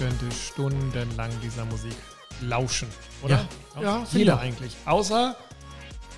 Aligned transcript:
Könnte 0.00 0.32
stundenlang 0.32 1.30
dieser 1.42 1.66
Musik 1.66 1.94
lauschen, 2.40 2.88
oder? 3.22 3.46
Ja, 3.74 3.82
ja 3.82 4.06
jeder 4.10 4.40
eigentlich. 4.40 4.74
Außer 4.86 5.36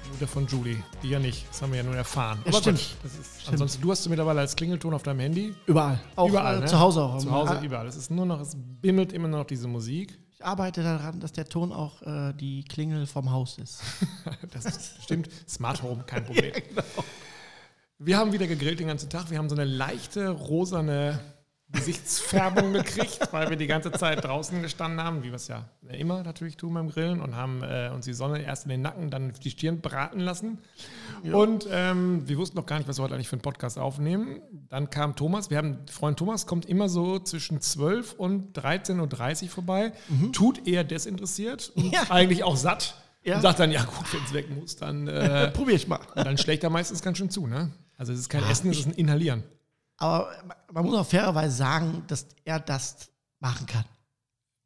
Mutter 0.08 0.28
von 0.28 0.46
Julie, 0.46 0.80
die 1.02 1.08
ja 1.08 1.18
nicht. 1.18 1.48
Das 1.48 1.62
haben 1.62 1.72
wir 1.72 1.78
ja 1.78 1.82
nun 1.82 1.96
erfahren. 1.96 2.38
Ja, 2.44 2.52
stimmt. 2.52 2.94
das 3.02 3.14
ist. 3.16 3.48
Ansonsten, 3.48 3.82
du 3.82 3.90
hast 3.90 4.06
du 4.06 4.10
mittlerweile 4.10 4.38
als 4.38 4.54
Klingelton 4.54 4.94
auf 4.94 5.02
deinem 5.02 5.18
Handy. 5.18 5.52
Überall. 5.66 5.98
Auch 6.14 6.28
überall, 6.28 6.58
äh, 6.58 6.60
ne? 6.60 6.66
zu 6.66 6.78
Hause 6.78 7.02
auch. 7.02 7.18
Zu 7.18 7.32
Hause, 7.32 7.58
überall. 7.64 7.88
Es 7.88 7.96
ist 7.96 8.12
nur 8.12 8.24
noch, 8.24 8.40
es 8.40 8.56
bimmelt 8.56 9.12
immer 9.12 9.26
noch 9.26 9.46
diese 9.46 9.66
Musik. 9.66 10.16
Ich 10.30 10.44
arbeite 10.44 10.84
daran, 10.84 11.18
dass 11.18 11.32
der 11.32 11.46
Ton 11.46 11.72
auch 11.72 12.02
äh, 12.02 12.34
die 12.34 12.62
Klingel 12.62 13.08
vom 13.08 13.32
Haus 13.32 13.58
ist. 13.58 13.82
das 14.52 14.64
ist, 14.64 15.02
stimmt. 15.02 15.28
Smart 15.48 15.82
Home, 15.82 16.04
kein 16.06 16.24
Problem. 16.24 16.52
ja, 16.54 16.60
genau. 16.60 17.04
Wir 17.98 18.16
haben 18.16 18.32
wieder 18.32 18.46
gegrillt 18.46 18.78
den 18.78 18.86
ganzen 18.86 19.10
Tag. 19.10 19.28
Wir 19.28 19.38
haben 19.38 19.48
so 19.48 19.56
eine 19.56 19.64
leichte 19.64 20.28
rosane 20.28 21.18
Gesichtsfärbung 21.72 22.72
gekriegt, 22.72 23.32
weil 23.32 23.50
wir 23.50 23.56
die 23.56 23.66
ganze 23.66 23.90
Zeit 23.92 24.24
draußen 24.24 24.62
gestanden 24.62 25.02
haben, 25.02 25.22
wie 25.22 25.28
wir 25.28 25.36
es 25.36 25.48
ja 25.48 25.64
immer 25.90 26.22
natürlich 26.22 26.56
tun 26.56 26.74
beim 26.74 26.90
Grillen 26.90 27.20
und 27.20 27.34
haben 27.34 27.62
äh, 27.62 27.90
uns 27.92 28.04
die 28.04 28.12
Sonne 28.12 28.42
erst 28.42 28.64
in 28.64 28.70
den 28.70 28.82
Nacken, 28.82 29.10
dann 29.10 29.32
die 29.32 29.50
Stirn 29.50 29.80
braten 29.80 30.20
lassen. 30.20 30.58
Ja. 31.22 31.34
Und 31.34 31.66
ähm, 31.70 32.28
wir 32.28 32.36
wussten 32.38 32.56
noch 32.56 32.66
gar 32.66 32.78
nicht, 32.78 32.88
was 32.88 32.98
wir 32.98 33.04
heute 33.04 33.14
eigentlich 33.14 33.28
für 33.28 33.36
einen 33.36 33.42
Podcast 33.42 33.78
aufnehmen. 33.78 34.40
Dann 34.68 34.90
kam 34.90 35.16
Thomas. 35.16 35.50
Wir 35.50 35.58
haben, 35.58 35.78
Freund 35.90 36.18
Thomas 36.18 36.46
kommt 36.46 36.66
immer 36.66 36.88
so 36.88 37.18
zwischen 37.18 37.60
12 37.60 38.14
und 38.14 38.58
13.30 38.58 39.44
Uhr 39.44 39.48
vorbei, 39.50 39.92
mhm. 40.08 40.32
tut 40.32 40.66
eher 40.66 40.84
desinteressiert 40.84 41.72
und 41.74 41.92
ja. 41.92 42.02
eigentlich 42.10 42.44
auch 42.44 42.56
satt. 42.56 42.96
Ja. 43.24 43.36
Und 43.36 43.42
sagt 43.42 43.60
dann, 43.60 43.70
ja 43.70 43.84
gut, 43.84 44.12
wenn 44.12 44.24
es 44.24 44.32
weg 44.32 44.50
muss, 44.50 44.76
dann 44.76 45.06
äh, 45.06 45.50
probier 45.54 45.76
ich 45.76 45.86
mal. 45.86 46.00
Dann 46.16 46.36
schlägt 46.38 46.64
er 46.64 46.70
meistens 46.70 47.02
ganz 47.02 47.18
schön 47.18 47.30
zu, 47.30 47.46
ne? 47.46 47.70
Also 47.96 48.12
es 48.12 48.18
ist 48.18 48.28
kein 48.28 48.42
Essen, 48.44 48.70
es 48.70 48.80
ist 48.80 48.86
ein 48.86 48.94
Inhalieren. 48.94 49.44
Aber 50.02 50.32
man 50.72 50.84
muss 50.84 50.96
auch 50.96 51.06
fairerweise 51.06 51.54
sagen, 51.54 52.02
dass 52.08 52.26
er 52.44 52.58
das 52.58 53.08
machen 53.38 53.66
kann. 53.66 53.84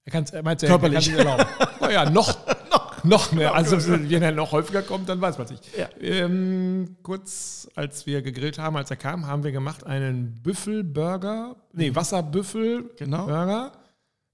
Er 0.05 0.13
kann 0.13 0.25
es, 0.25 0.33
meinst 0.43 0.63
du, 0.63 0.67
Körperlich. 0.67 1.13
er 1.13 1.25
kann 1.25 1.41
es 1.41 1.81
naja, 1.81 2.09
noch, 2.09 2.39
noch, 2.71 3.05
noch 3.05 3.33
mehr. 3.33 3.55
Also 3.55 3.77
wenn 3.87 4.23
er 4.23 4.33
noch 4.33 4.53
häufiger 4.53 4.81
kommt, 4.81 5.11
dann 5.11 5.21
weiß 5.21 5.37
man 5.37 5.45
es 5.45 5.51
nicht. 5.51 5.77
Ja. 5.77 5.91
Ähm, 6.01 6.97
kurz, 7.03 7.69
als 7.75 8.07
wir 8.07 8.23
gegrillt 8.23 8.59
haben, 8.59 8.79
als 8.79 8.91
er 8.91 8.97
kam, 8.97 9.27
haben 9.27 9.45
wir 9.45 9.53
gemacht 9.53 9.85
einen 9.85 10.41
Büffelburger, 10.43 11.57
nee, 11.75 11.91
mhm. 11.91 11.97
Wasserbüffelburger. 11.97 12.95
Genau. 12.97 13.73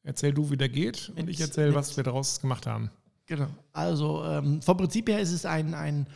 Erzähl 0.04 0.32
du, 0.32 0.50
wie 0.50 0.56
der 0.56 0.68
geht 0.68 1.10
und 1.16 1.28
ich 1.28 1.40
erzähle, 1.40 1.74
was 1.74 1.96
wir 1.96 2.04
daraus 2.04 2.40
gemacht 2.40 2.68
haben. 2.68 2.92
Genau. 3.26 3.48
Also 3.72 4.22
ähm, 4.24 4.62
vom 4.62 4.76
Prinzip 4.76 5.08
her 5.08 5.18
ist 5.18 5.32
es 5.32 5.46
ein, 5.46 5.74
ein 5.74 6.06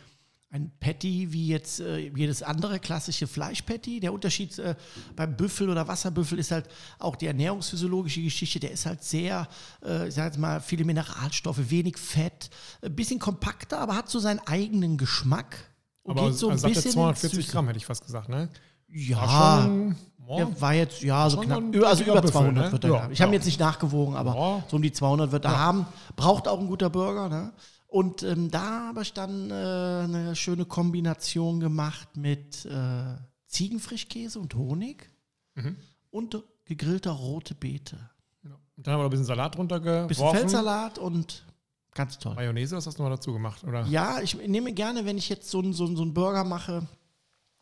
ein 0.49 0.71
Patty 0.79 1.33
wie 1.33 1.47
jetzt 1.47 1.81
äh, 1.81 1.97
jedes 1.97 2.41
andere 2.41 2.79
klassische 2.79 3.27
Fleischpatty. 3.27 3.99
Der 3.99 4.13
Unterschied 4.13 4.57
äh, 4.59 4.75
beim 5.15 5.35
Büffel 5.35 5.69
oder 5.69 5.87
Wasserbüffel 5.87 6.39
ist 6.39 6.51
halt 6.51 6.67
auch 6.99 7.15
die 7.15 7.27
ernährungsphysiologische 7.27 8.21
Geschichte. 8.21 8.59
Der 8.59 8.71
ist 8.71 8.85
halt 8.85 9.03
sehr, 9.03 9.47
äh, 9.85 10.07
ich 10.07 10.13
sag 10.13 10.25
jetzt 10.25 10.37
mal, 10.37 10.61
viele 10.61 10.85
Mineralstoffe, 10.85 11.69
wenig 11.69 11.97
Fett, 11.97 12.49
ein 12.81 12.95
bisschen 12.95 13.19
kompakter, 13.19 13.79
aber 13.79 13.95
hat 13.95 14.09
so 14.09 14.19
seinen 14.19 14.39
eigenen 14.39 14.97
Geschmack. 14.97 15.57
Und 16.03 16.17
aber 16.17 16.29
geht 16.29 16.37
so 16.37 16.47
ein 16.47 16.53
also 16.53 16.69
bisschen 16.69 16.91
240 16.91 17.47
Gramm 17.49 17.67
hätte 17.67 17.77
ich 17.77 17.85
fast 17.85 18.05
gesagt, 18.05 18.29
ne? 18.29 18.49
Ja, 18.89 19.17
war, 19.17 19.63
schon, 19.63 19.95
oh, 20.25 20.37
der 20.37 20.61
war 20.61 20.73
jetzt 20.73 21.01
ja 21.01 21.29
so 21.29 21.41
knapp, 21.41 21.61
also 21.83 22.03
über 22.05 22.25
200 22.25 22.65
ne? 22.65 22.71
wird 22.71 22.83
er 22.85 22.89
ja, 22.89 23.01
haben. 23.01 23.11
Ich 23.11 23.19
ja. 23.19 23.25
habe 23.25 23.35
jetzt 23.35 23.43
nicht 23.43 23.59
nachgewogen, 23.59 24.15
aber 24.15 24.33
ja. 24.33 24.63
so 24.69 24.77
um 24.77 24.81
die 24.81 24.93
200 24.93 25.33
wird 25.33 25.43
er 25.43 25.59
haben. 25.59 25.85
Braucht 26.15 26.47
auch 26.47 26.61
ein 26.61 26.67
guter 26.67 26.89
Burger, 26.89 27.27
ne? 27.27 27.51
Und 27.87 28.21
ähm, 28.23 28.51
da 28.51 28.87
habe 28.89 29.01
ich 29.01 29.13
dann 29.13 29.49
äh, 29.49 29.53
eine 29.53 30.35
schöne 30.35 30.65
Kombination 30.65 31.61
gemacht 31.61 32.17
mit 32.17 32.65
äh, 32.65 33.15
Ziegenfrischkäse 33.47 34.39
und 34.39 34.53
Honig 34.55 35.09
mhm. 35.55 35.77
und 36.09 36.43
gegrillter 36.65 37.11
rote 37.11 37.55
Beete. 37.55 37.97
Ja. 38.43 38.51
Und 38.75 38.85
dann 38.85 38.93
haben 38.93 38.99
wir 38.99 39.03
noch 39.03 39.09
ein 39.09 39.11
bisschen 39.11 39.25
Salat 39.25 39.55
drunter 39.55 39.79
geworfen. 39.79 40.07
Bisschen 40.09 40.31
Feldsalat 40.31 40.99
und 40.99 41.45
ganz 41.93 42.19
toll. 42.19 42.35
Mayonnaise, 42.35 42.75
was 42.75 42.85
hast 42.87 42.99
du 42.99 43.03
noch 43.03 43.09
dazu 43.09 43.31
gemacht? 43.31 43.63
Oder? 43.63 43.85
Ja, 43.85 44.21
ich 44.21 44.35
nehme 44.35 44.73
gerne, 44.73 45.05
wenn 45.05 45.17
ich 45.17 45.29
jetzt 45.29 45.49
so 45.49 45.59
einen 45.59 45.71
so 45.71 45.87
so 45.95 46.03
ein 46.03 46.13
Burger 46.13 46.43
mache, 46.43 46.85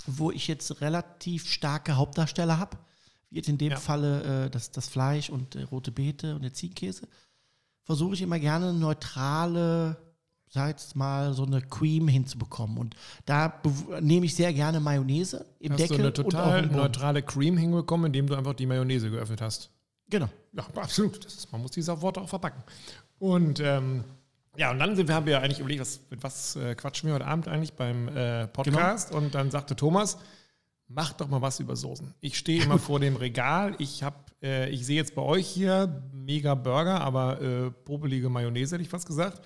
wo 0.07 0.31
ich 0.31 0.47
jetzt 0.47 0.81
relativ 0.81 1.47
starke 1.47 1.97
Hauptdarsteller 1.97 2.57
habe, 2.57 2.77
wie 3.29 3.37
jetzt 3.37 3.49
in 3.49 3.59
dem 3.59 3.71
ja. 3.71 3.77
Falle 3.77 4.45
äh, 4.45 4.49
das, 4.49 4.71
das 4.71 4.87
Fleisch 4.87 5.29
und 5.29 5.55
äh, 5.55 5.63
rote 5.63 5.91
Beete 5.91 6.35
und 6.35 6.41
der 6.41 6.53
Ziegenkäse, 6.53 7.07
versuche 7.83 8.15
ich 8.15 8.23
immer 8.23 8.39
gerne 8.39 8.73
neutrale 8.73 9.97
sag 10.49 10.69
jetzt 10.69 10.95
mal, 10.95 11.33
so 11.33 11.45
eine 11.45 11.61
Cream 11.61 12.07
hinzubekommen. 12.07 12.77
Und 12.77 12.95
da 13.25 13.61
nehme 13.99 14.25
ich 14.25 14.35
sehr 14.35 14.53
gerne 14.53 14.79
Mayonnaise 14.79 15.45
im 15.59 15.73
hast 15.73 15.79
Deckel. 15.79 15.97
Hast 15.97 15.99
du 15.99 16.03
eine 16.03 16.13
total 16.13 16.65
neutrale 16.67 17.21
Cream 17.21 17.57
hinbekommen, 17.57 18.07
indem 18.07 18.27
du 18.27 18.35
einfach 18.35 18.53
die 18.53 18.65
Mayonnaise 18.65 19.09
geöffnet 19.09 19.41
hast? 19.41 19.69
Genau. 20.09 20.29
Ja, 20.53 20.65
absolut. 20.75 21.25
Ist, 21.25 21.51
man 21.51 21.61
muss 21.61 21.71
diese 21.71 22.01
Worte 22.01 22.21
auch 22.21 22.29
verpacken. 22.29 22.63
Und 23.19 23.59
ähm, 23.59 24.03
ja, 24.57 24.71
und 24.71 24.79
dann 24.79 24.95
sind 24.95 25.07
wir, 25.07 25.15
haben 25.15 25.25
wir 25.25 25.41
eigentlich 25.41 25.59
überlegt, 25.59 25.81
was, 25.81 25.99
mit 26.09 26.23
was 26.23 26.55
äh, 26.55 26.75
quatschen 26.75 27.07
wir 27.07 27.15
heute 27.15 27.25
Abend 27.25 27.47
eigentlich 27.47 27.73
beim 27.73 28.07
äh, 28.09 28.47
Podcast. 28.47 29.09
Genau. 29.09 29.21
Und 29.21 29.35
dann 29.35 29.51
sagte 29.51 29.75
Thomas, 29.75 30.17
mach 30.87 31.13
doch 31.13 31.27
mal 31.27 31.41
was 31.41 31.59
über 31.59 31.75
Soßen. 31.75 32.13
Ich 32.21 32.37
stehe 32.37 32.63
immer 32.63 32.79
vor 32.79 32.99
dem 32.99 33.15
Regal. 33.15 33.75
Ich 33.79 34.03
habe, 34.03 34.17
äh, 34.41 34.69
ich 34.69 34.85
sehe 34.85 34.95
jetzt 34.95 35.15
bei 35.15 35.21
euch 35.21 35.47
hier 35.47 36.03
mega 36.13 36.55
Burger, 36.55 37.01
aber 37.01 37.41
äh, 37.41 37.71
popelige 37.71 38.29
Mayonnaise, 38.29 38.75
hätte 38.75 38.83
ich 38.83 38.89
fast 38.89 39.07
gesagt. 39.07 39.41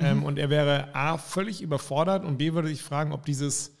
Ähm, 0.00 0.18
mhm. 0.18 0.24
und 0.24 0.38
er 0.38 0.50
wäre 0.50 0.94
A, 0.94 1.18
völlig 1.18 1.60
überfordert 1.60 2.24
und 2.24 2.38
B, 2.38 2.52
würde 2.52 2.68
sich 2.68 2.82
fragen, 2.82 3.12
ob 3.12 3.24
dieses 3.24 3.76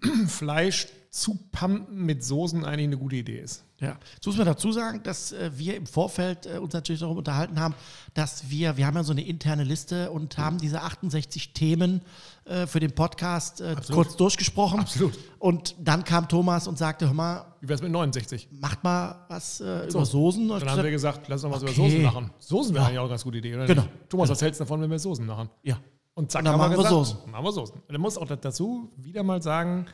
Fleisch 0.26 0.88
zu 1.10 1.38
pumpen 1.52 2.04
mit 2.04 2.22
Soßen 2.24 2.64
eigentlich 2.64 2.86
eine 2.86 2.98
gute 2.98 3.16
Idee 3.16 3.40
ist. 3.40 3.65
Ja, 3.78 3.98
jetzt 4.14 4.24
muss 4.24 4.38
man 4.38 4.46
dazu 4.46 4.72
sagen, 4.72 5.02
dass 5.02 5.32
äh, 5.32 5.50
wir 5.54 5.76
im 5.76 5.86
Vorfeld 5.86 6.46
äh, 6.46 6.58
uns 6.58 6.72
natürlich 6.72 7.00
darüber 7.00 7.18
unterhalten 7.18 7.60
haben, 7.60 7.74
dass 8.14 8.48
wir, 8.48 8.78
wir 8.78 8.86
haben 8.86 8.96
ja 8.96 9.04
so 9.04 9.12
eine 9.12 9.26
interne 9.26 9.64
Liste 9.64 10.10
und 10.10 10.38
haben 10.38 10.56
diese 10.56 10.80
68 10.80 11.52
Themen 11.52 12.00
äh, 12.46 12.66
für 12.66 12.80
den 12.80 12.92
Podcast 12.92 13.60
äh, 13.60 13.76
kurz 13.92 14.16
durchgesprochen. 14.16 14.80
Absolut. 14.80 15.18
Und 15.38 15.74
dann 15.78 16.04
kam 16.04 16.26
Thomas 16.26 16.66
und 16.68 16.78
sagte, 16.78 17.06
hör 17.06 17.12
mal, 17.12 17.44
wie 17.60 17.68
wär's 17.68 17.82
mit 17.82 17.92
69? 17.92 18.48
Macht 18.52 18.82
mal 18.82 19.26
was 19.28 19.60
äh, 19.60 19.88
über 19.88 20.06
Soßen. 20.06 20.48
Dann 20.48 20.70
haben 20.70 20.82
wir 20.82 20.90
gesagt, 20.90 21.28
lass 21.28 21.44
uns 21.44 21.50
mal 21.50 21.56
okay. 21.58 21.66
was 21.66 21.76
über 21.76 21.88
Soßen 21.88 22.02
machen. 22.02 22.30
Soßen 22.38 22.74
wäre 22.74 22.82
ja. 22.82 22.88
eigentlich 22.88 22.98
auch 22.98 23.02
eine 23.02 23.10
ganz 23.10 23.24
gute 23.24 23.38
Idee, 23.38 23.56
oder? 23.56 23.66
Genau. 23.66 23.82
Nicht? 23.82 24.08
Thomas, 24.08 24.30
was 24.30 24.40
hältst 24.40 24.60
du 24.60 24.64
davon, 24.64 24.80
wenn 24.80 24.90
wir 24.90 24.98
Soßen 24.98 25.26
machen? 25.26 25.50
Ja. 25.62 25.78
Und 26.14 26.30
zack, 26.30 26.40
und 26.40 26.46
dann 26.46 26.56
machen 26.56 26.70
wir, 26.70 26.76
gesagt, 26.78 26.94
Soßen. 26.94 27.30
Machen 27.30 27.44
wir 27.44 27.52
Soßen. 27.52 27.74
Und 27.74 27.92
dann 27.92 28.00
muss 28.00 28.16
auch 28.16 28.26
dazu 28.26 28.90
wieder 28.96 29.22
mal 29.22 29.42
sagen, 29.42 29.86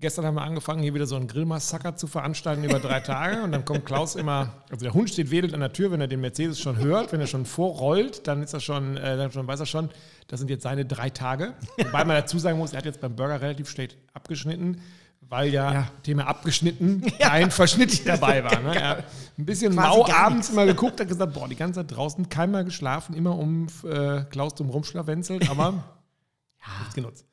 Gestern 0.00 0.26
haben 0.26 0.34
wir 0.34 0.42
angefangen, 0.42 0.82
hier 0.82 0.92
wieder 0.92 1.06
so 1.06 1.14
einen 1.14 1.28
Grillmassaker 1.28 1.94
zu 1.94 2.08
veranstalten 2.08 2.64
über 2.64 2.80
drei 2.80 2.98
Tage. 2.98 3.42
Und 3.42 3.52
dann 3.52 3.64
kommt 3.64 3.86
Klaus 3.86 4.16
immer, 4.16 4.52
also 4.68 4.84
der 4.84 4.92
Hund 4.92 5.08
steht 5.08 5.30
wedelt 5.30 5.54
an 5.54 5.60
der 5.60 5.72
Tür, 5.72 5.92
wenn 5.92 6.00
er 6.00 6.08
den 6.08 6.20
Mercedes 6.20 6.58
schon 6.58 6.78
hört, 6.78 7.12
wenn 7.12 7.20
er 7.20 7.28
schon 7.28 7.46
vorrollt, 7.46 8.26
dann 8.26 8.42
ist 8.42 8.52
er 8.52 8.60
schon, 8.60 8.96
äh, 8.96 9.16
dann 9.16 9.30
schon 9.30 9.46
weiß 9.46 9.60
er 9.60 9.66
schon, 9.66 9.90
das 10.26 10.40
sind 10.40 10.50
jetzt 10.50 10.64
seine 10.64 10.84
drei 10.84 11.10
Tage. 11.10 11.54
Wobei 11.78 12.04
man 12.04 12.16
dazu 12.16 12.38
sagen 12.40 12.58
muss, 12.58 12.72
er 12.72 12.78
hat 12.78 12.86
jetzt 12.86 13.00
beim 13.00 13.14
Burger 13.14 13.40
relativ 13.40 13.68
spät 13.68 13.96
abgeschnitten, 14.12 14.80
weil 15.20 15.52
ja, 15.52 15.72
ja. 15.72 15.88
Thema 16.02 16.26
abgeschnitten 16.26 17.00
kein 17.18 17.52
Verschnitt 17.52 18.06
dabei 18.06 18.42
war. 18.42 18.60
Ne? 18.60 18.74
Er 18.80 18.88
hat 18.88 19.04
ein 19.38 19.46
bisschen 19.46 19.74
mau 19.76 20.06
abends 20.10 20.50
immer 20.50 20.66
geguckt, 20.66 21.00
hat 21.00 21.08
gesagt, 21.08 21.34
boah, 21.34 21.48
die 21.48 21.56
ganze 21.56 21.80
Zeit 21.80 21.96
draußen 21.96 22.28
keinmal 22.28 22.64
geschlafen, 22.64 23.14
immer 23.14 23.38
um 23.38 23.68
äh, 23.84 24.24
Klaus 24.24 24.56
drum 24.56 24.70
rumschlawenzelt, 24.70 25.48
aber 25.48 25.64
ja. 26.60 26.78
nichts 26.80 26.94
genutzt. 26.94 27.26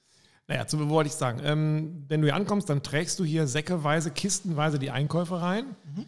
Naja, 0.52 0.68
zu 0.68 0.90
wollte 0.90 1.08
ich 1.08 1.14
sagen. 1.14 1.40
Ähm, 1.46 2.04
wenn 2.10 2.20
du 2.20 2.28
hier 2.28 2.36
ankommst, 2.36 2.70
dann 2.70 2.84
trägst 2.84 3.18
du 3.20 3.24
hier 3.24 3.48
säckeweise, 3.48 4.12
kistenweise 4.12 4.80
die 4.80 4.92
Einkäufe 4.92 5.42
rein. 5.42 5.64
Mhm. 5.96 6.06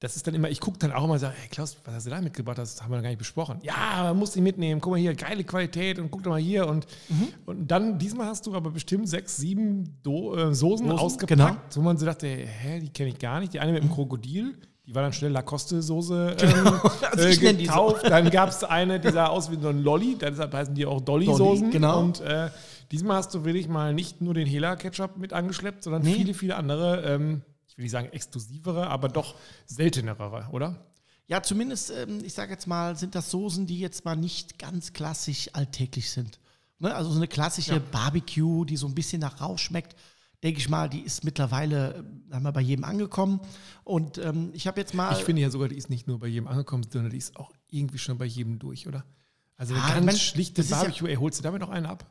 Das 0.00 0.16
ist 0.16 0.26
dann 0.26 0.34
immer, 0.34 0.50
ich 0.50 0.60
gucke 0.60 0.76
dann 0.78 0.90
auch 0.90 1.04
immer 1.04 1.14
und 1.14 1.20
sage, 1.20 1.36
hey 1.40 1.48
Klaus, 1.48 1.76
was 1.84 1.94
hast 1.94 2.06
du 2.06 2.10
da 2.10 2.20
mitgebracht? 2.20 2.58
Das 2.58 2.82
haben 2.82 2.90
wir 2.90 2.96
noch 2.96 3.04
gar 3.04 3.10
nicht 3.10 3.18
besprochen. 3.18 3.60
Ja, 3.62 4.02
man 4.02 4.18
muss 4.18 4.32
die 4.32 4.40
mitnehmen. 4.40 4.80
Guck 4.80 4.90
mal 4.90 4.98
hier, 4.98 5.14
geile 5.14 5.44
Qualität 5.44 6.00
und 6.00 6.10
guck 6.10 6.24
doch 6.24 6.32
mal 6.32 6.40
hier. 6.40 6.66
Und, 6.66 6.84
mhm. 7.08 7.28
und 7.46 7.70
dann, 7.70 7.96
diesmal 7.96 8.26
hast 8.26 8.44
du 8.48 8.56
aber 8.56 8.72
bestimmt 8.72 9.08
sechs, 9.08 9.36
sieben 9.36 10.00
Do 10.02 10.34
äh, 10.34 10.52
Soßen, 10.52 10.88
Soßen, 10.88 10.90
ausgepackt, 10.90 11.38
genau. 11.38 11.56
wo 11.76 11.80
man 11.80 11.96
so 11.96 12.06
dachte, 12.06 12.26
hä, 12.26 12.80
die 12.80 12.88
kenne 12.88 13.10
ich 13.10 13.20
gar 13.20 13.38
nicht. 13.38 13.54
Die 13.54 13.60
eine 13.60 13.70
mit 13.70 13.84
dem 13.84 13.88
mhm. 13.88 13.94
Krokodil, 13.94 14.58
die 14.84 14.94
war 14.94 15.02
dann 15.02 15.12
schnell 15.12 15.30
Lacoste-Soße 15.30 16.36
ähm, 16.40 16.52
genau. 16.52 17.52
äh, 17.52 17.54
gekauft. 17.54 18.04
Dann 18.08 18.30
gab 18.30 18.48
es 18.48 18.64
eine, 18.64 18.98
die 18.98 19.10
sah 19.10 19.28
aus 19.28 19.50
wie 19.50 19.60
so 19.60 19.68
ein 19.68 19.78
Lolli, 19.82 20.16
deshalb 20.20 20.52
heißen 20.52 20.74
die 20.74 20.86
auch 20.86 21.00
Dolly-Soßen. 21.00 21.66
Dolly, 21.66 21.72
genau. 21.72 22.00
Und 22.00 22.20
äh, 22.20 22.50
Diesmal 22.90 23.16
hast 23.16 23.34
du 23.34 23.44
wirklich 23.44 23.68
mal 23.68 23.94
nicht 23.94 24.20
nur 24.20 24.34
den 24.34 24.46
Hela-Ketchup 24.46 25.16
mit 25.16 25.32
angeschleppt, 25.32 25.82
sondern 25.82 26.02
nee. 26.02 26.14
viele, 26.14 26.34
viele 26.34 26.56
andere, 26.56 27.02
ähm, 27.02 27.42
ich 27.66 27.76
will 27.76 27.84
nicht 27.84 27.92
sagen 27.92 28.08
exklusivere, 28.12 28.88
aber 28.88 29.08
doch 29.08 29.34
seltenere, 29.66 30.48
oder? 30.52 30.86
Ja, 31.28 31.42
zumindest, 31.42 31.90
ähm, 31.90 32.20
ich 32.24 32.34
sage 32.34 32.52
jetzt 32.52 32.66
mal, 32.66 32.96
sind 32.96 33.14
das 33.14 33.30
Soßen, 33.30 33.66
die 33.66 33.80
jetzt 33.80 34.04
mal 34.04 34.16
nicht 34.16 34.58
ganz 34.58 34.92
klassisch 34.92 35.50
alltäglich 35.52 36.10
sind. 36.10 36.38
Ne? 36.78 36.94
Also 36.94 37.10
so 37.10 37.16
eine 37.16 37.28
klassische 37.28 37.74
ja. 37.74 37.82
Barbecue, 37.90 38.64
die 38.64 38.76
so 38.76 38.86
ein 38.86 38.94
bisschen 38.94 39.20
nach 39.20 39.40
Rauch 39.40 39.58
schmeckt, 39.58 39.96
denke 40.42 40.60
ich 40.60 40.68
mal, 40.68 40.88
die 40.88 41.00
ist 41.00 41.24
mittlerweile, 41.24 42.04
äh, 42.30 42.34
haben 42.34 42.44
wir 42.44 42.52
bei 42.52 42.60
jedem 42.60 42.84
angekommen. 42.84 43.40
Und 43.82 44.18
ähm, 44.18 44.50
ich 44.52 44.66
habe 44.68 44.80
jetzt 44.80 44.94
mal. 44.94 45.12
Ich 45.18 45.24
finde 45.24 45.42
ja 45.42 45.50
sogar, 45.50 45.68
die 45.68 45.76
ist 45.76 45.90
nicht 45.90 46.06
nur 46.06 46.20
bei 46.20 46.28
jedem 46.28 46.46
angekommen, 46.46 46.84
sondern 46.88 47.10
die 47.10 47.18
ist 47.18 47.36
auch 47.36 47.52
irgendwie 47.70 47.98
schon 47.98 48.18
bei 48.18 48.26
jedem 48.26 48.58
durch, 48.58 48.86
oder? 48.86 49.04
Also 49.56 49.74
eine 49.74 49.82
ah, 49.82 49.94
ganz 49.94 50.06
mein, 50.06 50.16
schlichte 50.16 50.62
Barbecue, 50.62 51.06
ja, 51.06 51.12
ey, 51.12 51.16
holst 51.16 51.38
du 51.38 51.42
damit 51.42 51.60
noch 51.60 51.70
einen 51.70 51.86
ab? 51.86 52.06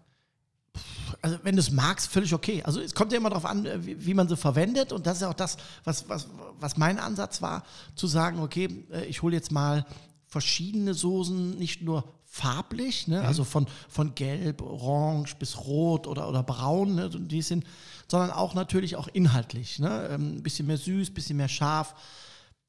Also 1.22 1.38
wenn 1.44 1.56
du 1.56 1.62
es 1.62 1.72
magst, 1.72 2.08
völlig 2.08 2.34
okay. 2.34 2.64
Also 2.64 2.80
es 2.80 2.94
kommt 2.94 3.12
ja 3.12 3.18
immer 3.18 3.30
darauf 3.30 3.46
an, 3.46 3.66
äh, 3.66 3.86
wie, 3.86 4.06
wie, 4.06 4.14
man 4.14 4.28
sie 4.28 4.38
verwendet. 4.38 4.92
Und 4.92 5.08
das 5.08 5.18
ist 5.18 5.24
auch 5.24 5.34
das, 5.34 5.58
was, 5.84 6.08
was, 6.10 6.28
was 6.60 6.78
mein 6.78 7.00
Ansatz 7.00 7.42
war, 7.42 7.64
zu 7.96 8.08
sagen, 8.08 8.40
okay, 8.40 8.86
äh, 8.92 9.06
ich 9.06 9.22
hole 9.22 9.36
jetzt 9.36 9.52
mal 9.52 9.86
verschiedene 10.28 10.94
Soßen, 10.94 11.58
nicht 11.58 11.82
nur 11.82 12.04
farblich, 12.26 13.08
ne? 13.08 13.22
Mhm. 13.22 13.26
also 13.26 13.46
von, 13.46 13.68
von 13.88 14.14
gelb, 14.14 14.62
orange 14.62 15.36
bis 15.38 15.58
rot 15.58 16.06
oder, 16.06 16.28
oder 16.28 16.44
braun, 16.44 16.96
ne? 16.96 17.10
die 17.10 17.42
sind, 17.42 17.64
sondern 18.10 18.32
auch 18.32 18.54
natürlich 18.54 18.98
auch 18.98 19.08
inhaltlich. 19.08 19.80
Ne? 19.80 20.10
Ein 20.10 20.36
ähm, 20.36 20.44
bisschen 20.44 20.68
mehr 20.68 20.78
süß, 20.78 21.10
ein 21.10 21.14
bisschen 21.14 21.38
mehr 21.38 21.48
scharf. 21.48 21.96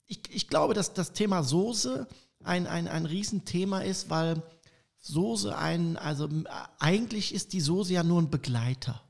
Ich, 0.06 0.20
ich 0.30 0.46
glaube, 0.46 0.74
dass 0.74 0.92
das 0.92 1.12
Thema 1.12 1.42
Soße 1.42 2.06
ein, 2.44 2.68
ein, 2.68 2.86
ein 2.86 3.06
Riesenthema 3.06 3.80
ist, 3.80 4.08
weil 4.08 4.40
Soße 5.06 5.56
ein, 5.56 5.96
also 5.96 6.28
eigentlich 6.78 7.32
ist 7.32 7.52
die 7.52 7.60
Soße 7.60 7.92
ja 7.92 8.02
nur 8.02 8.20
ein 8.20 8.30
Begleiter. 8.30 9.00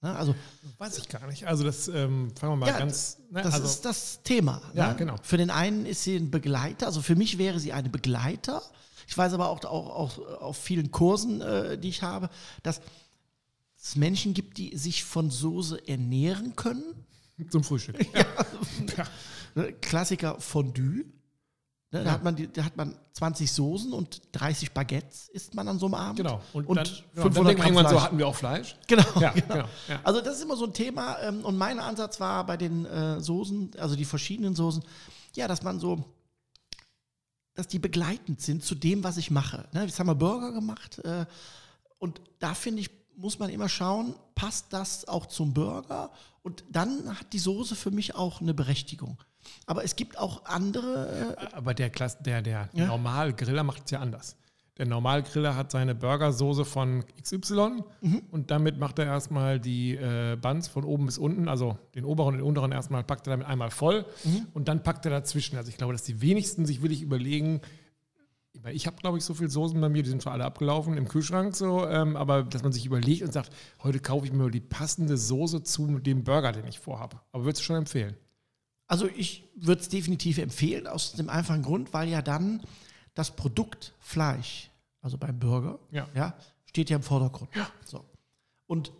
Ne? 0.00 0.14
Also, 0.16 0.34
Weiß 0.78 0.98
ich 0.98 1.08
gar 1.08 1.26
nicht. 1.28 1.46
Also 1.46 1.62
das 1.62 1.86
ähm, 1.86 2.32
fangen 2.34 2.54
wir 2.54 2.56
mal 2.56 2.66
ja, 2.66 2.78
ganz. 2.78 3.18
Ne? 3.30 3.42
Das 3.42 3.54
also, 3.54 3.66
ist 3.66 3.84
das 3.84 4.22
Thema. 4.24 4.60
Ja, 4.74 4.88
ne? 4.88 4.96
genau. 4.96 5.16
Für 5.22 5.36
den 5.36 5.50
einen 5.50 5.86
ist 5.86 6.02
sie 6.02 6.16
ein 6.16 6.30
Begleiter. 6.30 6.86
Also 6.86 7.02
für 7.02 7.14
mich 7.14 7.38
wäre 7.38 7.60
sie 7.60 7.72
eine 7.72 7.88
Begleiter. 7.88 8.62
Ich 9.06 9.16
weiß 9.16 9.32
aber 9.32 9.48
auch, 9.48 9.64
auch, 9.64 10.18
auch 10.18 10.40
auf 10.40 10.56
vielen 10.56 10.90
Kursen, 10.90 11.40
äh, 11.40 11.78
die 11.78 11.88
ich 11.88 12.02
habe, 12.02 12.28
dass 12.64 12.80
es 13.80 13.94
Menschen 13.94 14.34
gibt, 14.34 14.58
die 14.58 14.76
sich 14.76 15.04
von 15.04 15.30
Soße 15.30 15.86
ernähren 15.86 16.56
können. 16.56 16.82
Zum 17.50 17.62
Frühstück. 17.62 17.96
ja. 18.14 18.26
ja. 19.56 19.72
Klassiker 19.80 20.40
Fondue. 20.40 21.04
Ne, 21.92 21.98
ja. 21.98 22.04
da, 22.04 22.12
hat 22.12 22.24
man 22.24 22.34
die, 22.34 22.50
da 22.50 22.64
hat 22.64 22.74
man 22.74 22.96
20 23.12 23.52
Soßen 23.52 23.92
und 23.92 24.22
30 24.32 24.72
Baguettes 24.72 25.28
isst 25.28 25.54
man 25.54 25.68
an 25.68 25.78
so 25.78 25.86
einem 25.86 25.94
Abend. 25.94 26.16
Genau. 26.16 26.40
Und, 26.54 26.66
und 26.66 26.76
dann, 26.76 26.88
genau, 27.14 27.82
dann 27.82 27.88
so, 27.88 28.02
hatten 28.02 28.16
wir 28.16 28.26
auch 28.26 28.34
Fleisch? 28.34 28.76
Genau. 28.88 29.04
Ja, 29.20 29.30
genau. 29.30 29.46
genau 29.46 29.68
ja. 29.88 30.00
Also 30.02 30.22
das 30.22 30.36
ist 30.36 30.42
immer 30.42 30.56
so 30.56 30.64
ein 30.64 30.72
Thema. 30.72 31.18
Ähm, 31.20 31.44
und 31.44 31.58
mein 31.58 31.78
Ansatz 31.78 32.18
war 32.18 32.46
bei 32.46 32.56
den 32.56 32.86
äh, 32.86 33.20
Soßen, 33.20 33.72
also 33.78 33.94
die 33.94 34.06
verschiedenen 34.06 34.54
Soßen, 34.54 34.82
ja, 35.36 35.46
dass 35.46 35.62
man 35.62 35.80
so, 35.80 36.02
dass 37.52 37.68
die 37.68 37.78
begleitend 37.78 38.40
sind 38.40 38.64
zu 38.64 38.74
dem, 38.74 39.04
was 39.04 39.18
ich 39.18 39.30
mache. 39.30 39.68
Ne, 39.72 39.84
jetzt 39.84 39.98
haben 39.98 40.06
wir 40.06 40.14
Burger 40.14 40.52
gemacht. 40.52 40.98
Äh, 41.04 41.26
und 41.98 42.22
da 42.38 42.54
finde 42.54 42.80
ich, 42.80 42.90
muss 43.16 43.38
man 43.38 43.50
immer 43.50 43.68
schauen, 43.68 44.14
passt 44.34 44.72
das 44.72 45.06
auch 45.06 45.26
zum 45.26 45.52
Burger? 45.52 46.10
Und 46.42 46.64
dann 46.70 47.18
hat 47.18 47.34
die 47.34 47.38
Soße 47.38 47.76
für 47.76 47.90
mich 47.90 48.14
auch 48.14 48.40
eine 48.40 48.54
Berechtigung. 48.54 49.18
Aber 49.66 49.84
es 49.84 49.96
gibt 49.96 50.18
auch 50.18 50.44
andere. 50.44 51.36
Äh 51.38 51.54
Aber 51.54 51.74
der, 51.74 51.90
Klasse, 51.90 52.18
der, 52.20 52.42
der 52.42 52.68
ja? 52.72 52.86
Normalgriller 52.86 53.62
macht 53.62 53.82
es 53.84 53.90
ja 53.90 54.00
anders. 54.00 54.36
Der 54.78 54.86
Normalgriller 54.86 55.54
hat 55.54 55.70
seine 55.70 55.94
Burgersoße 55.94 56.64
von 56.64 57.04
XY 57.20 57.82
mhm. 58.00 58.22
und 58.30 58.50
damit 58.50 58.78
macht 58.78 58.98
er 58.98 59.04
erstmal 59.04 59.60
die 59.60 59.94
äh, 59.96 60.36
Buns 60.40 60.66
von 60.66 60.84
oben 60.84 61.04
bis 61.06 61.18
unten, 61.18 61.46
also 61.46 61.76
den 61.94 62.06
oberen 62.06 62.34
und 62.34 62.38
den 62.38 62.46
unteren 62.46 62.72
erstmal 62.72 63.04
packt 63.04 63.26
er 63.26 63.32
damit 63.32 63.46
einmal 63.46 63.70
voll 63.70 64.06
mhm. 64.24 64.46
und 64.54 64.68
dann 64.68 64.82
packt 64.82 65.04
er 65.04 65.10
dazwischen. 65.10 65.58
Also 65.58 65.68
ich 65.68 65.76
glaube, 65.76 65.92
dass 65.92 66.04
die 66.04 66.22
wenigsten 66.22 66.64
sich 66.64 66.80
wirklich 66.80 67.02
überlegen, 67.02 67.60
ich 68.72 68.86
habe, 68.86 68.96
glaube 68.96 69.18
ich, 69.18 69.24
so 69.24 69.34
viele 69.34 69.50
Soßen 69.50 69.78
bei 69.80 69.88
mir, 69.88 70.02
die 70.02 70.10
sind 70.10 70.22
zwar 70.22 70.34
alle 70.34 70.44
abgelaufen 70.44 70.96
im 70.96 71.06
Kühlschrank 71.06 71.54
so, 71.54 71.86
ähm, 71.86 72.16
aber 72.16 72.42
dass 72.42 72.62
man 72.62 72.72
sich 72.72 72.86
überlegt 72.86 73.22
und 73.22 73.32
sagt, 73.32 73.50
heute 73.82 74.00
kaufe 74.00 74.24
ich 74.24 74.32
mir 74.32 74.50
die 74.50 74.60
passende 74.60 75.16
Soße 75.16 75.62
zu 75.62 75.98
dem 75.98 76.24
Burger, 76.24 76.52
den 76.52 76.66
ich 76.66 76.78
vorhabe. 76.78 77.20
Aber 77.32 77.44
würdest 77.44 77.60
du 77.60 77.66
schon 77.66 77.76
empfehlen? 77.76 78.16
Also 78.86 79.08
ich 79.08 79.44
würde 79.56 79.80
es 79.80 79.88
definitiv 79.88 80.38
empfehlen, 80.38 80.86
aus 80.86 81.12
dem 81.12 81.28
einfachen 81.28 81.62
Grund, 81.62 81.92
weil 81.92 82.08
ja 82.08 82.22
dann 82.22 82.62
das 83.14 83.34
Produkt 83.34 83.94
Fleisch, 84.00 84.70
also 85.00 85.18
beim 85.18 85.38
Burger, 85.38 85.78
ja. 85.90 86.08
ja 86.14 86.34
steht 86.66 86.90
ja 86.90 86.96
im 86.96 87.02
Vordergrund. 87.02 87.50
Ja. 87.54 87.68
So. 87.84 88.04
Und 88.66 88.92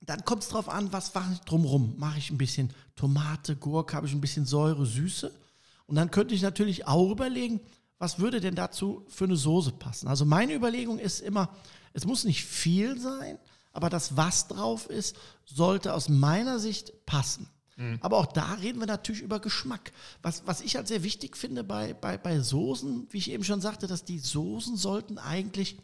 dann 0.00 0.24
kommt 0.24 0.42
es 0.42 0.48
darauf 0.48 0.68
an, 0.68 0.92
was 0.92 1.14
mache 1.14 1.32
ich 1.32 1.40
drumherum. 1.40 1.94
Mache 1.98 2.18
ich 2.18 2.30
ein 2.30 2.38
bisschen 2.38 2.72
Tomate, 2.94 3.56
Gurke, 3.56 3.96
habe 3.96 4.06
ich 4.06 4.12
ein 4.12 4.20
bisschen 4.20 4.46
Säure, 4.46 4.86
Süße. 4.86 5.32
Und 5.86 5.96
dann 5.96 6.10
könnte 6.10 6.34
ich 6.34 6.42
natürlich 6.42 6.86
auch 6.86 7.10
überlegen, 7.10 7.60
was 7.98 8.18
würde 8.18 8.40
denn 8.40 8.54
dazu 8.54 9.04
für 9.08 9.24
eine 9.24 9.36
Soße 9.36 9.72
passen. 9.72 10.08
Also 10.08 10.24
meine 10.24 10.54
Überlegung 10.54 10.98
ist 10.98 11.20
immer, 11.20 11.50
es 11.92 12.04
muss 12.04 12.24
nicht 12.24 12.44
viel 12.44 13.00
sein, 13.00 13.38
aber 13.72 13.90
das, 13.90 14.16
was 14.16 14.48
drauf 14.48 14.88
ist, 14.88 15.16
sollte 15.44 15.94
aus 15.94 16.08
meiner 16.08 16.58
Sicht 16.58 17.06
passen. 17.06 17.48
Mhm. 17.76 17.98
Aber 18.00 18.18
auch 18.18 18.26
da 18.26 18.54
reden 18.54 18.80
wir 18.80 18.86
natürlich 18.86 19.22
über 19.22 19.40
Geschmack. 19.40 19.92
Was, 20.22 20.42
was 20.46 20.60
ich 20.60 20.76
halt 20.76 20.88
sehr 20.88 21.02
wichtig 21.02 21.36
finde 21.36 21.62
bei, 21.62 21.94
bei, 21.94 22.18
bei 22.18 22.40
Soßen, 22.40 23.06
wie 23.10 23.18
ich 23.18 23.30
eben 23.30 23.44
schon 23.44 23.60
sagte, 23.60 23.86
dass 23.86 24.04
die 24.04 24.18
Soßen 24.18 24.76
sollten 24.76 25.18
eigentlich 25.18 25.78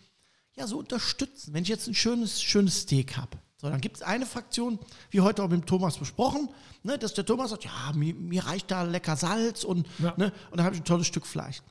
ja 0.55 0.67
so 0.67 0.79
unterstützen. 0.79 1.55
Wenn 1.55 1.63
ich 1.63 1.69
jetzt 1.69 1.87
ein 1.87 1.95
schönes, 1.95 2.43
schönes 2.43 2.81
Steak 2.81 3.17
habe, 3.17 3.39
so, 3.63 3.71
dann 3.71 3.81
gibt 3.81 3.97
es 3.97 4.03
eine 4.03 4.27
Fraktion, 4.27 4.81
wie 5.11 5.21
heute 5.21 5.43
auch 5.43 5.49
mit 5.49 5.61
dem 5.61 5.67
Thomas 5.67 5.97
besprochen, 5.97 6.49
ne, 6.83 6.99
dass 6.99 7.15
der 7.15 7.25
Thomas 7.25 7.51
sagt, 7.51 7.65
ja, 7.65 7.93
mir, 7.95 8.13
mir 8.13 8.45
reicht 8.45 8.71
da 8.73 8.83
lecker 8.83 9.17
Salz 9.17 9.63
und, 9.63 9.87
ja. 10.01 10.15
ne, 10.17 10.33
und 10.51 10.57
dann 10.57 10.67
habe 10.67 10.75
ich 10.75 10.83
ein 10.83 10.85
tolles 10.85 11.07
Stück 11.07 11.27
Fleisch. 11.27 11.63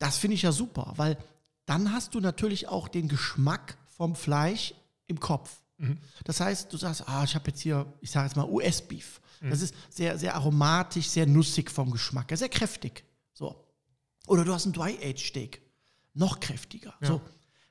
Das 0.00 0.18
finde 0.18 0.34
ich 0.34 0.42
ja 0.42 0.50
super, 0.50 0.94
weil 0.96 1.16
dann 1.64 1.92
hast 1.92 2.14
du 2.14 2.20
natürlich 2.20 2.68
auch 2.68 2.88
den 2.88 3.06
Geschmack 3.06 3.76
vom 3.86 4.16
Fleisch 4.16 4.74
im 5.06 5.20
Kopf. 5.20 5.62
Mhm. 5.78 5.98
Das 6.24 6.40
heißt, 6.40 6.72
du 6.72 6.76
sagst, 6.76 7.08
ah, 7.08 7.22
ich 7.22 7.36
habe 7.36 7.50
jetzt 7.50 7.60
hier, 7.60 7.86
ich 8.00 8.10
sage 8.10 8.26
jetzt 8.26 8.36
mal 8.36 8.48
US-Beef. 8.48 9.20
Das 9.50 9.60
ist 9.60 9.74
sehr, 9.90 10.18
sehr 10.18 10.34
aromatisch, 10.34 11.08
sehr 11.08 11.26
nussig 11.26 11.70
vom 11.70 11.90
Geschmack, 11.90 12.30
sehr 12.36 12.48
kräftig. 12.48 13.04
So. 13.34 13.64
Oder 14.26 14.44
du 14.44 14.52
hast 14.52 14.66
ein 14.66 14.72
Dry-Age-Steak, 14.72 15.60
noch 16.14 16.40
kräftiger. 16.40 16.94
Ja. 17.00 17.08
So. 17.08 17.20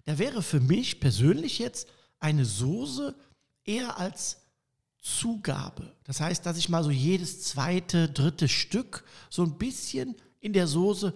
Da 0.06 0.18
wäre 0.18 0.42
für 0.42 0.60
mich 0.60 1.00
persönlich 1.00 1.60
jetzt 1.60 1.88
eine 2.20 2.46
Soße 2.46 3.16
eher 3.64 3.98
als 3.98 4.38
Zugabe. 5.02 5.96
Das 6.04 6.20
heißt, 6.20 6.46
dass 6.46 6.58
ich 6.58 6.70
mal 6.70 6.84
so 6.84 6.92
jedes 6.92 7.44
zweite, 7.44 8.10
dritte 8.10 8.48
Stück 8.48 9.04
so 9.30 9.44
ein 9.44 9.58
bisschen 9.58 10.16
in 10.40 10.54
der 10.54 10.68
Soße 10.68 11.14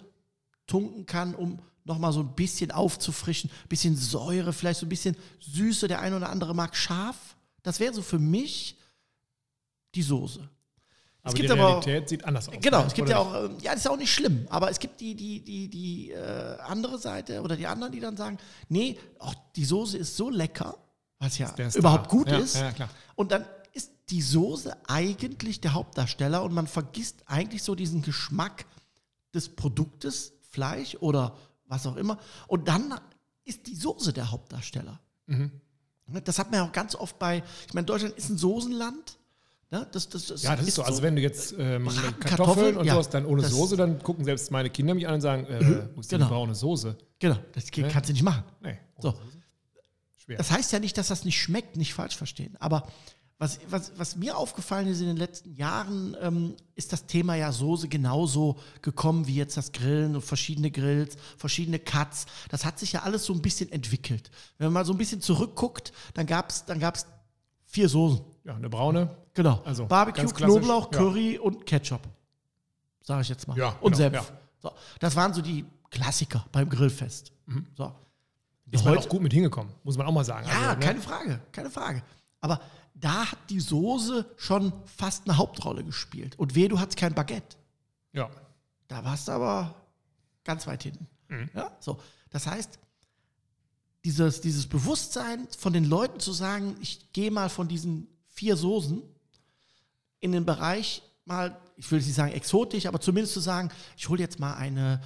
tunken 0.68 1.06
kann, 1.06 1.36
um 1.36 1.60
nochmal 1.84 2.14
so 2.14 2.22
ein 2.22 2.34
bisschen 2.34 2.72
aufzufrischen, 2.72 3.52
ein 3.52 3.70
bisschen 3.70 3.96
Säure, 3.96 4.54
vielleicht 4.54 4.80
so 4.80 4.86
ein 4.86 4.90
bisschen 4.90 5.16
Süße, 5.40 5.88
der 5.88 6.00
eine 6.00 6.18
oder 6.18 6.30
andere 6.30 6.56
mag 6.56 6.76
scharf. 6.76 7.36
Das 7.62 7.80
wäre 7.80 7.94
so 7.94 8.02
für 8.02 8.20
mich 8.20 8.78
die 9.96 10.02
Soße. 10.02 10.48
Aber 11.22 11.34
es 11.34 11.34
gibt 11.34 11.50
die 11.50 11.54
Realität 11.54 11.98
aber, 11.98 12.08
sieht 12.08 12.26
anders 12.26 12.50
aus. 12.50 12.56
Genau, 12.62 12.82
ne? 12.82 12.88
es 12.88 12.94
gibt 12.94 13.08
oder 13.10 13.18
ja 13.18 13.22
auch, 13.24 13.46
ähm, 13.46 13.58
ja, 13.62 13.72
das 13.72 13.82
ist 13.82 13.88
auch 13.88 13.98
nicht 13.98 14.14
schlimm, 14.14 14.46
aber 14.50 14.70
es 14.70 14.80
gibt 14.80 15.02
die, 15.02 15.16
die, 15.16 15.44
die, 15.44 15.68
die 15.70 16.12
äh, 16.12 16.58
andere 16.60 17.00
Seite 17.00 17.42
oder 17.42 17.56
die 17.56 17.66
anderen, 17.66 17.92
die 17.92 18.00
dann 18.00 18.16
sagen, 18.16 18.38
nee, 18.70 19.00
oh, 19.20 19.32
die 19.56 19.66
Soße 19.66 19.98
ist 19.98 20.16
so 20.16 20.30
lecker, 20.30 20.78
was 21.18 21.38
ja 21.40 21.52
überhaupt 21.74 22.10
gut 22.10 22.30
ja, 22.30 22.38
ist. 22.38 22.58
Ja, 22.58 22.90
und 23.16 23.32
dann 23.32 23.46
ist 23.74 23.92
die 24.10 24.22
Soße 24.22 24.78
eigentlich 24.88 25.62
der 25.62 25.74
Hauptdarsteller 25.74 26.44
und 26.44 26.54
man 26.54 26.68
vergisst 26.68 27.24
eigentlich 27.26 27.64
so 27.64 27.74
diesen 27.74 28.04
Geschmack 28.04 28.66
des 29.34 29.50
Produktes, 29.50 30.34
Fleisch 30.52 30.96
oder 31.00 31.36
was 31.66 31.88
auch 31.88 31.96
immer. 31.96 32.20
Und 32.48 32.68
dann 32.68 32.94
ist 33.46 33.66
die 33.68 33.76
Soße 33.76 34.14
der 34.14 34.32
Hauptdarsteller. 34.32 35.00
Mhm. 35.26 35.52
Das 36.24 36.38
hat 36.38 36.52
man 36.52 36.60
ja 36.60 36.68
auch 36.68 36.72
ganz 36.72 36.96
oft 36.96 37.18
bei, 37.18 37.44
ich 37.68 37.74
meine, 37.74 37.86
Deutschland 37.86 38.16
ist 38.16 38.30
ein 38.30 38.38
Soßenland. 38.38 39.18
Ja, 39.72 39.86
das, 39.86 40.08
das, 40.10 40.28
das 40.28 40.44
ja, 40.44 40.56
das 40.56 40.68
ist 40.68 40.76
so. 40.76 40.84
Also 40.84 41.02
wenn 41.02 41.16
du 41.16 41.22
jetzt 41.22 41.56
ähm, 41.58 41.86
Kartoffeln, 41.86 42.20
Kartoffeln 42.20 42.78
und 42.78 42.86
ja, 42.86 42.94
sowas 42.94 43.10
dann 43.10 43.26
ohne 43.26 43.44
Soße, 43.44 43.76
dann 43.76 44.02
gucken 44.02 44.24
selbst 44.24 44.52
meine 44.52 44.70
Kinder 44.70 44.94
mich 44.94 45.08
an 45.08 45.16
und 45.16 45.22
sagen, 45.22 45.46
äh, 45.46 45.64
mhm, 45.64 45.90
wo 45.96 46.02
ist 46.02 46.10
genau. 46.10 46.26
die 46.26 46.30
braune 46.32 46.56
Soße? 46.56 46.96
Genau, 47.20 47.38
das 47.54 47.66
ja? 47.74 47.88
kannst 47.88 48.10
du 48.10 48.14
nicht 48.14 48.24
machen. 48.24 48.44
Nee, 48.62 48.78
so. 49.00 49.16
Schwer. 50.18 50.38
Das 50.38 50.52
heißt 50.52 50.72
ja 50.72 50.80
nicht, 50.80 50.98
dass 50.98 51.08
das 51.08 51.26
nicht 51.26 51.42
schmeckt, 51.42 51.78
nicht 51.78 51.94
falsch 51.94 52.16
verstehen. 52.16 52.56
Aber 52.60 52.88
was, 53.38 53.60
was, 53.70 53.92
was 53.98 54.16
mir 54.16 54.38
aufgefallen 54.38 54.88
ist 54.88 55.02
in 55.02 55.08
den 55.08 55.18
letzten 55.18 55.54
Jahren, 55.54 56.16
ähm, 56.22 56.56
ist 56.76 56.94
das 56.94 57.06
Thema 57.06 57.36
ja 57.36 57.52
Soße 57.52 57.90
genauso 57.90 58.58
gekommen 58.82 59.28
wie 59.28 59.36
jetzt 59.36 59.58
das 59.58 59.74
Grillen 59.74 60.16
und 60.16 60.22
verschiedene 60.22 60.72
Grills, 60.72 61.18
verschiedene 61.38 61.80
Cuts. 61.80 62.28
Das 62.50 62.64
hat 62.64 62.80
sich 62.80 62.94
ja 62.94 63.02
alles 63.02 63.26
so 63.26 63.34
ein 63.34 63.42
bisschen 63.42 63.70
entwickelt. 63.74 64.32
Wenn 64.58 64.68
man 64.68 64.74
mal 64.74 64.86
so 64.86 64.94
ein 64.94 64.98
bisschen 64.98 65.20
zurückguckt, 65.20 65.92
dann 66.14 66.28
gab 66.28 66.50
es 66.50 66.64
dann 66.64 66.80
gab's 66.80 67.08
vier 67.76 67.90
Soßen. 67.90 68.22
Ja, 68.46 68.56
eine 68.56 68.70
braune. 68.70 69.10
Genau. 69.34 69.62
Also 69.66 69.86
Barbecue, 69.86 70.26
Knoblauch, 70.26 70.90
Curry 70.92 71.36
ja. 71.36 71.42
und 71.42 71.66
Ketchup. 71.66 72.02
Sage 73.02 73.22
ich 73.22 73.30
jetzt 73.30 73.48
mal. 73.48 73.58
Ja, 73.58 73.70
und 73.82 73.92
genau, 73.92 73.98
Senf. 73.98 74.14
Ja. 74.16 74.26
So, 74.60 74.72
das 75.00 75.16
waren 75.16 75.34
so 75.34 75.42
die 75.42 75.66
Klassiker 75.92 76.46
beim 76.52 76.70
Grillfest. 76.70 77.34
Mhm. 77.46 77.68
So. 77.76 77.92
Ist 78.72 78.84
man 78.84 78.98
auch 78.98 79.10
gut 79.10 79.22
mit 79.22 79.34
hingekommen, 79.34 79.72
muss 79.84 79.98
man 79.98 80.08
auch 80.08 80.12
mal 80.12 80.24
sagen. 80.24 80.48
Ja, 80.48 80.70
also, 80.70 80.80
ne? 80.80 80.80
keine 80.80 81.02
Frage, 81.02 81.40
keine 81.52 81.70
Frage. 81.70 82.02
Aber 82.42 82.60
da 82.96 83.32
hat 83.32 83.38
die 83.50 83.60
Soße 83.60 84.26
schon 84.38 84.74
fast 84.86 85.28
eine 85.28 85.38
Hauptrolle 85.38 85.84
gespielt. 85.84 86.40
Und 86.40 86.56
weh, 86.56 86.68
du 86.68 86.80
hattest 86.80 86.98
kein 86.98 87.14
Baguette. 87.14 87.58
Ja. 88.14 88.30
Da 88.88 89.04
warst 89.04 89.28
du 89.28 89.34
aber 89.34 89.76
ganz 90.44 90.66
weit 90.66 90.84
hinten. 90.84 91.08
Mhm. 91.28 91.50
Ja, 91.54 91.72
so. 91.80 92.00
Das 92.32 92.48
heißt, 92.48 92.80
dieses, 94.06 94.40
dieses 94.40 94.68
Bewusstsein 94.68 95.48
von 95.58 95.74
den 95.74 95.84
Leuten 95.84 96.20
zu 96.20 96.32
sagen, 96.32 96.78
ich 96.80 97.12
gehe 97.12 97.32
mal 97.32 97.50
von 97.50 97.68
diesen 97.68 98.08
vier 98.30 98.56
Soßen 98.56 99.02
in 100.20 100.32
den 100.32 100.46
Bereich 100.46 101.02
mal, 101.26 101.60
ich 101.76 101.90
will 101.92 102.00
nicht 102.00 102.14
sagen 102.14 102.32
exotisch, 102.32 102.86
aber 102.86 103.02
zumindest 103.02 103.34
zu 103.34 103.40
sagen, 103.40 103.72
ich 103.98 104.08
hole 104.08 104.22
jetzt 104.22 104.40
mal 104.40 104.54
eine 104.54 105.02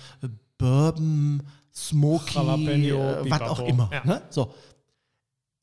Bourbon, 0.58 1.44
Smoky, 1.74 2.38
äh, 2.38 3.30
was 3.30 3.42
auch 3.42 3.62
immer. 3.62 3.90
Ja. 3.94 4.04
Ne? 4.04 4.22
So. 4.30 4.54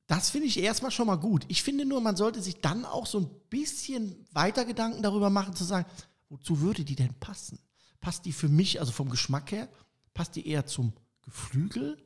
Das 0.07 0.31
finde 0.31 0.47
ich 0.47 0.59
erstmal 0.59 0.91
schon 0.91 1.07
mal 1.07 1.17
gut. 1.17 1.45
Ich 1.49 1.63
finde 1.63 1.85
nur, 1.85 2.01
man 2.01 2.17
sollte 2.17 2.41
sich 2.41 2.63
dann 2.63 2.87
auch 2.87 3.05
so 3.05 3.19
ein 3.19 3.29
bisschen 3.51 4.25
weiter 4.33 4.65
Gedanken 4.65 5.03
darüber 5.03 5.29
machen, 5.29 5.55
zu 5.55 5.65
sagen, 5.65 5.85
wozu 6.31 6.61
würde 6.63 6.85
die 6.85 6.97
denn 6.97 7.13
passen? 7.21 7.59
Passt 8.01 8.25
die 8.25 8.33
für 8.33 8.49
mich, 8.49 8.81
also 8.81 8.93
vom 8.93 9.11
Geschmack 9.11 9.53
her, 9.53 9.69
passt 10.15 10.37
die 10.37 10.49
eher 10.49 10.65
zum 10.65 10.95
Geflügel 11.23 11.99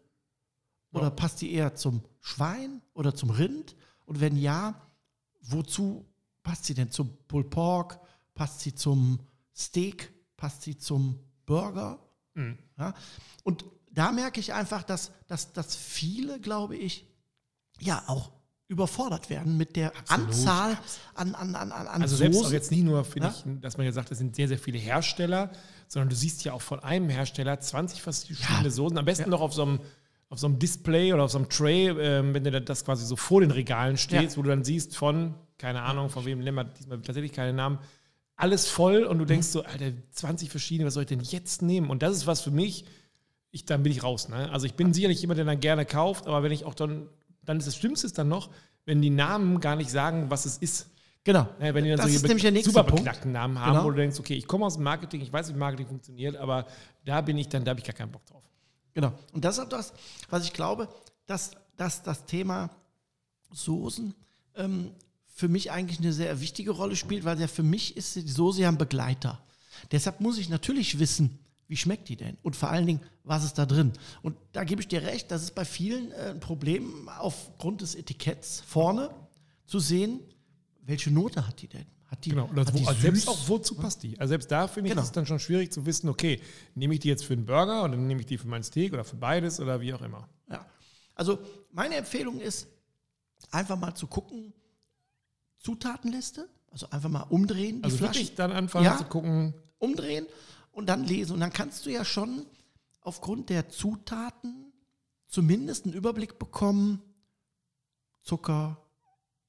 oder 0.92 1.04
ja. 1.04 1.10
passt 1.10 1.40
die 1.40 1.52
eher 1.52 1.74
zum 1.74 2.02
Schwein 2.20 2.82
oder 2.94 3.14
zum 3.14 3.30
Rind? 3.30 3.76
Und 4.06 4.20
wenn 4.20 4.36
ja, 4.36 4.80
wozu 5.42 6.06
passt 6.42 6.64
sie 6.64 6.74
denn? 6.74 6.90
Zum 6.90 7.16
Pulled 7.28 7.50
Pork? 7.50 8.00
Passt 8.34 8.60
sie 8.60 8.74
zum 8.74 9.20
Steak? 9.54 10.12
Passt 10.36 10.62
sie 10.62 10.76
zum 10.76 11.18
Burger? 11.46 11.98
Mhm. 12.34 12.58
Ja? 12.78 12.94
Und 13.44 13.64
da 13.92 14.12
merke 14.12 14.40
ich 14.40 14.52
einfach, 14.52 14.82
dass, 14.82 15.12
dass, 15.26 15.52
dass 15.52 15.76
viele, 15.76 16.40
glaube 16.40 16.76
ich, 16.76 17.06
ja 17.80 18.02
auch 18.06 18.32
überfordert 18.68 19.30
werden 19.30 19.56
mit 19.56 19.74
der 19.74 19.88
Absolut. 19.88 20.28
Anzahl 20.28 20.78
an, 21.14 21.34
an, 21.34 21.56
an, 21.56 21.72
an 21.72 22.02
Also 22.02 22.14
selbst 22.14 22.44
auch 22.44 22.52
jetzt 22.52 22.70
nicht 22.70 22.84
nur, 22.84 23.04
ja? 23.16 23.28
ich, 23.28 23.60
dass 23.60 23.76
man 23.76 23.84
ja 23.84 23.92
sagt, 23.92 24.12
es 24.12 24.18
sind 24.18 24.36
sehr, 24.36 24.46
sehr 24.46 24.60
viele 24.60 24.78
Hersteller, 24.78 25.50
sondern 25.88 26.08
du 26.08 26.14
siehst 26.14 26.44
ja 26.44 26.52
auch 26.52 26.62
von 26.62 26.78
einem 26.78 27.08
Hersteller 27.08 27.58
20 27.58 28.00
verschiedene 28.00 28.62
ja. 28.62 28.70
Soßen, 28.70 28.96
am 28.96 29.04
besten 29.04 29.24
ja. 29.24 29.28
noch 29.30 29.40
auf 29.40 29.52
so 29.52 29.62
einem 29.62 29.80
auf 30.30 30.38
so 30.38 30.46
einem 30.46 30.58
Display 30.58 31.12
oder 31.12 31.24
auf 31.24 31.32
so 31.32 31.38
einem 31.38 31.48
Tray, 31.48 31.88
äh, 31.88 32.34
wenn 32.34 32.44
du 32.44 32.60
das 32.60 32.84
quasi 32.84 33.04
so 33.04 33.16
vor 33.16 33.42
den 33.42 33.50
Regalen 33.50 33.98
stehst, 33.98 34.38
wo 34.38 34.42
du 34.42 34.48
dann 34.48 34.64
siehst 34.64 34.96
von, 34.96 35.34
keine 35.58 35.82
Ahnung, 35.82 36.08
von 36.08 36.24
wem 36.24 36.38
nennen 36.38 36.56
wir 36.56 36.64
diesmal 36.64 37.02
tatsächlich 37.02 37.32
keine 37.32 37.52
Namen, 37.52 37.78
alles 38.36 38.68
voll 38.68 39.04
und 39.04 39.18
du 39.18 39.26
denkst 39.26 39.48
so, 39.48 39.64
Alter, 39.64 39.92
20 40.12 40.48
verschiedene, 40.48 40.86
was 40.86 40.94
soll 40.94 41.02
ich 41.02 41.08
denn 41.08 41.20
jetzt 41.20 41.60
nehmen? 41.60 41.90
Und 41.90 42.02
das 42.02 42.16
ist 42.16 42.26
was 42.26 42.40
für 42.40 42.50
mich, 42.50 42.86
ich, 43.50 43.66
dann 43.66 43.82
bin 43.82 43.92
ich 43.92 44.02
raus. 44.02 44.28
Ne? 44.30 44.50
Also 44.50 44.64
ich 44.64 44.74
bin 44.74 44.94
sicherlich 44.94 45.20
jemand, 45.20 45.38
der 45.38 45.44
dann 45.44 45.60
gerne 45.60 45.84
kauft, 45.84 46.26
aber 46.26 46.42
wenn 46.42 46.52
ich 46.52 46.64
auch 46.64 46.74
dann 46.74 47.08
dann 47.44 47.58
ist 47.58 47.66
das 47.66 47.76
Schlimmste 47.76 48.10
dann 48.12 48.28
noch, 48.28 48.50
wenn 48.84 49.02
die 49.02 49.10
Namen 49.10 49.60
gar 49.60 49.76
nicht 49.76 49.90
sagen, 49.90 50.30
was 50.30 50.46
es 50.46 50.58
ist. 50.58 50.90
Genau. 51.24 51.46
Ja, 51.60 51.74
wenn 51.74 51.84
die 51.84 51.90
dann 51.90 51.98
das 51.98 52.06
so 52.06 52.26
ist 52.26 52.64
super 52.64 52.84
beknackten 52.84 53.32
Namen 53.32 53.58
haben, 53.58 53.72
genau. 53.72 53.84
wo 53.84 53.90
du 53.90 53.96
denkst, 53.96 54.18
okay, 54.18 54.34
ich 54.34 54.46
komme 54.46 54.64
aus 54.64 54.74
dem 54.74 54.84
Marketing, 54.84 55.20
ich 55.20 55.32
weiß, 55.32 55.52
wie 55.52 55.58
Marketing 55.58 55.86
funktioniert, 55.86 56.36
aber 56.36 56.66
da 57.04 57.20
bin 57.20 57.36
ich 57.36 57.48
dann, 57.48 57.64
da 57.64 57.70
habe 57.70 57.80
ich 57.80 57.86
gar 57.86 57.94
keinen 57.94 58.10
Bock 58.10 58.24
drauf. 58.26 58.42
Genau. 58.94 59.12
Und 59.32 59.44
das 59.44 59.58
ist 59.58 59.68
das, 59.68 59.92
was 60.28 60.44
ich 60.44 60.52
glaube, 60.52 60.88
dass, 61.26 61.52
dass 61.76 62.02
das 62.02 62.26
Thema 62.26 62.70
Soßen 63.52 64.14
ähm, 64.56 64.90
für 65.26 65.48
mich 65.48 65.70
eigentlich 65.70 66.00
eine 66.00 66.12
sehr 66.12 66.40
wichtige 66.40 66.72
Rolle 66.72 66.96
spielt, 66.96 67.24
weil 67.24 67.40
ja 67.40 67.46
für 67.46 67.62
mich 67.62 67.96
ist 67.96 68.16
die 68.16 68.28
Soße 68.28 68.62
ja 68.62 68.68
ein 68.68 68.78
Begleiter. 68.78 69.42
Deshalb 69.92 70.20
muss 70.20 70.38
ich 70.38 70.48
natürlich 70.48 70.98
wissen, 70.98 71.38
wie 71.68 71.76
schmeckt 71.76 72.08
die 72.08 72.16
denn? 72.16 72.36
Und 72.42 72.56
vor 72.56 72.70
allen 72.70 72.86
Dingen, 72.86 73.00
was 73.22 73.44
ist 73.44 73.56
da 73.56 73.64
drin? 73.64 73.92
Und 74.22 74.36
da 74.52 74.64
gebe 74.64 74.80
ich 74.82 74.88
dir 74.88 75.02
recht, 75.02 75.30
das 75.30 75.42
ist 75.44 75.54
bei 75.54 75.64
vielen 75.64 76.10
äh, 76.12 76.30
ein 76.30 76.40
Problem, 76.40 77.08
aufgrund 77.08 77.80
des 77.80 77.94
Etiketts 77.94 78.60
vorne 78.66 79.10
zu 79.66 79.78
sehen, 79.78 80.20
welche 80.82 81.12
Note 81.12 81.46
hat 81.46 81.62
die 81.62 81.68
denn? 81.68 81.86
Hat 82.10 82.24
die, 82.24 82.30
genau, 82.30 82.48
hat 82.48 82.74
wo, 82.74 82.78
die 82.78 82.86
also 82.88 83.00
selbst 83.00 83.28
auch 83.28 83.48
wozu 83.48 83.76
passt 83.76 84.02
die? 84.02 84.18
Also 84.18 84.30
selbst 84.30 84.50
da 84.50 84.66
finde 84.66 84.88
ich 84.88 84.94
genau. 84.94 85.04
es 85.04 85.12
dann 85.12 85.26
schon 85.26 85.38
schwierig 85.38 85.72
zu 85.72 85.86
wissen, 85.86 86.08
okay, 86.08 86.40
nehme 86.74 86.94
ich 86.94 87.00
die 87.00 87.08
jetzt 87.08 87.24
für 87.24 87.34
einen 87.34 87.46
Burger 87.46 87.84
oder 87.84 87.96
nehme 87.96 88.20
ich 88.20 88.26
die 88.26 88.36
für 88.36 88.48
mein 88.48 88.64
Steak 88.64 88.92
oder 88.92 89.04
für 89.04 89.14
beides 89.14 89.60
oder 89.60 89.80
wie 89.80 89.94
auch 89.94 90.02
immer. 90.02 90.28
Ja. 90.50 90.66
Also 91.14 91.38
meine 91.70 91.94
Empfehlung 91.94 92.40
ist, 92.40 92.66
einfach 93.52 93.78
mal 93.78 93.94
zu 93.94 94.08
gucken, 94.08 94.52
Zutatenliste, 95.58 96.48
also 96.72 96.90
einfach 96.90 97.08
mal 97.08 97.22
umdrehen. 97.22 97.78
Die 97.78 97.84
also 97.84 97.98
Flaschen. 97.98 98.14
wirklich 98.14 98.34
dann 98.34 98.50
anfangen 98.50 98.86
ja, 98.86 98.98
zu 98.98 99.04
gucken. 99.04 99.54
Umdrehen 99.78 100.26
und 100.72 100.88
dann 100.88 101.04
lesen. 101.04 101.34
Und 101.34 101.40
dann 101.40 101.52
kannst 101.52 101.86
du 101.86 101.90
ja 101.90 102.04
schon 102.04 102.44
aufgrund 103.02 103.50
der 103.50 103.68
Zutaten 103.68 104.72
zumindest 105.28 105.84
einen 105.84 105.94
Überblick 105.94 106.40
bekommen. 106.40 107.02
Zucker, 108.22 108.82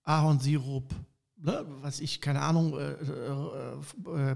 Ahornsirup, 0.04 0.94
ne, 1.42 1.66
was 1.82 2.00
ich, 2.00 2.22
keine 2.22 2.42
Ahnung, 2.42 2.78
äh, 2.78 2.92
äh, 2.92 4.32
äh, 4.32 4.36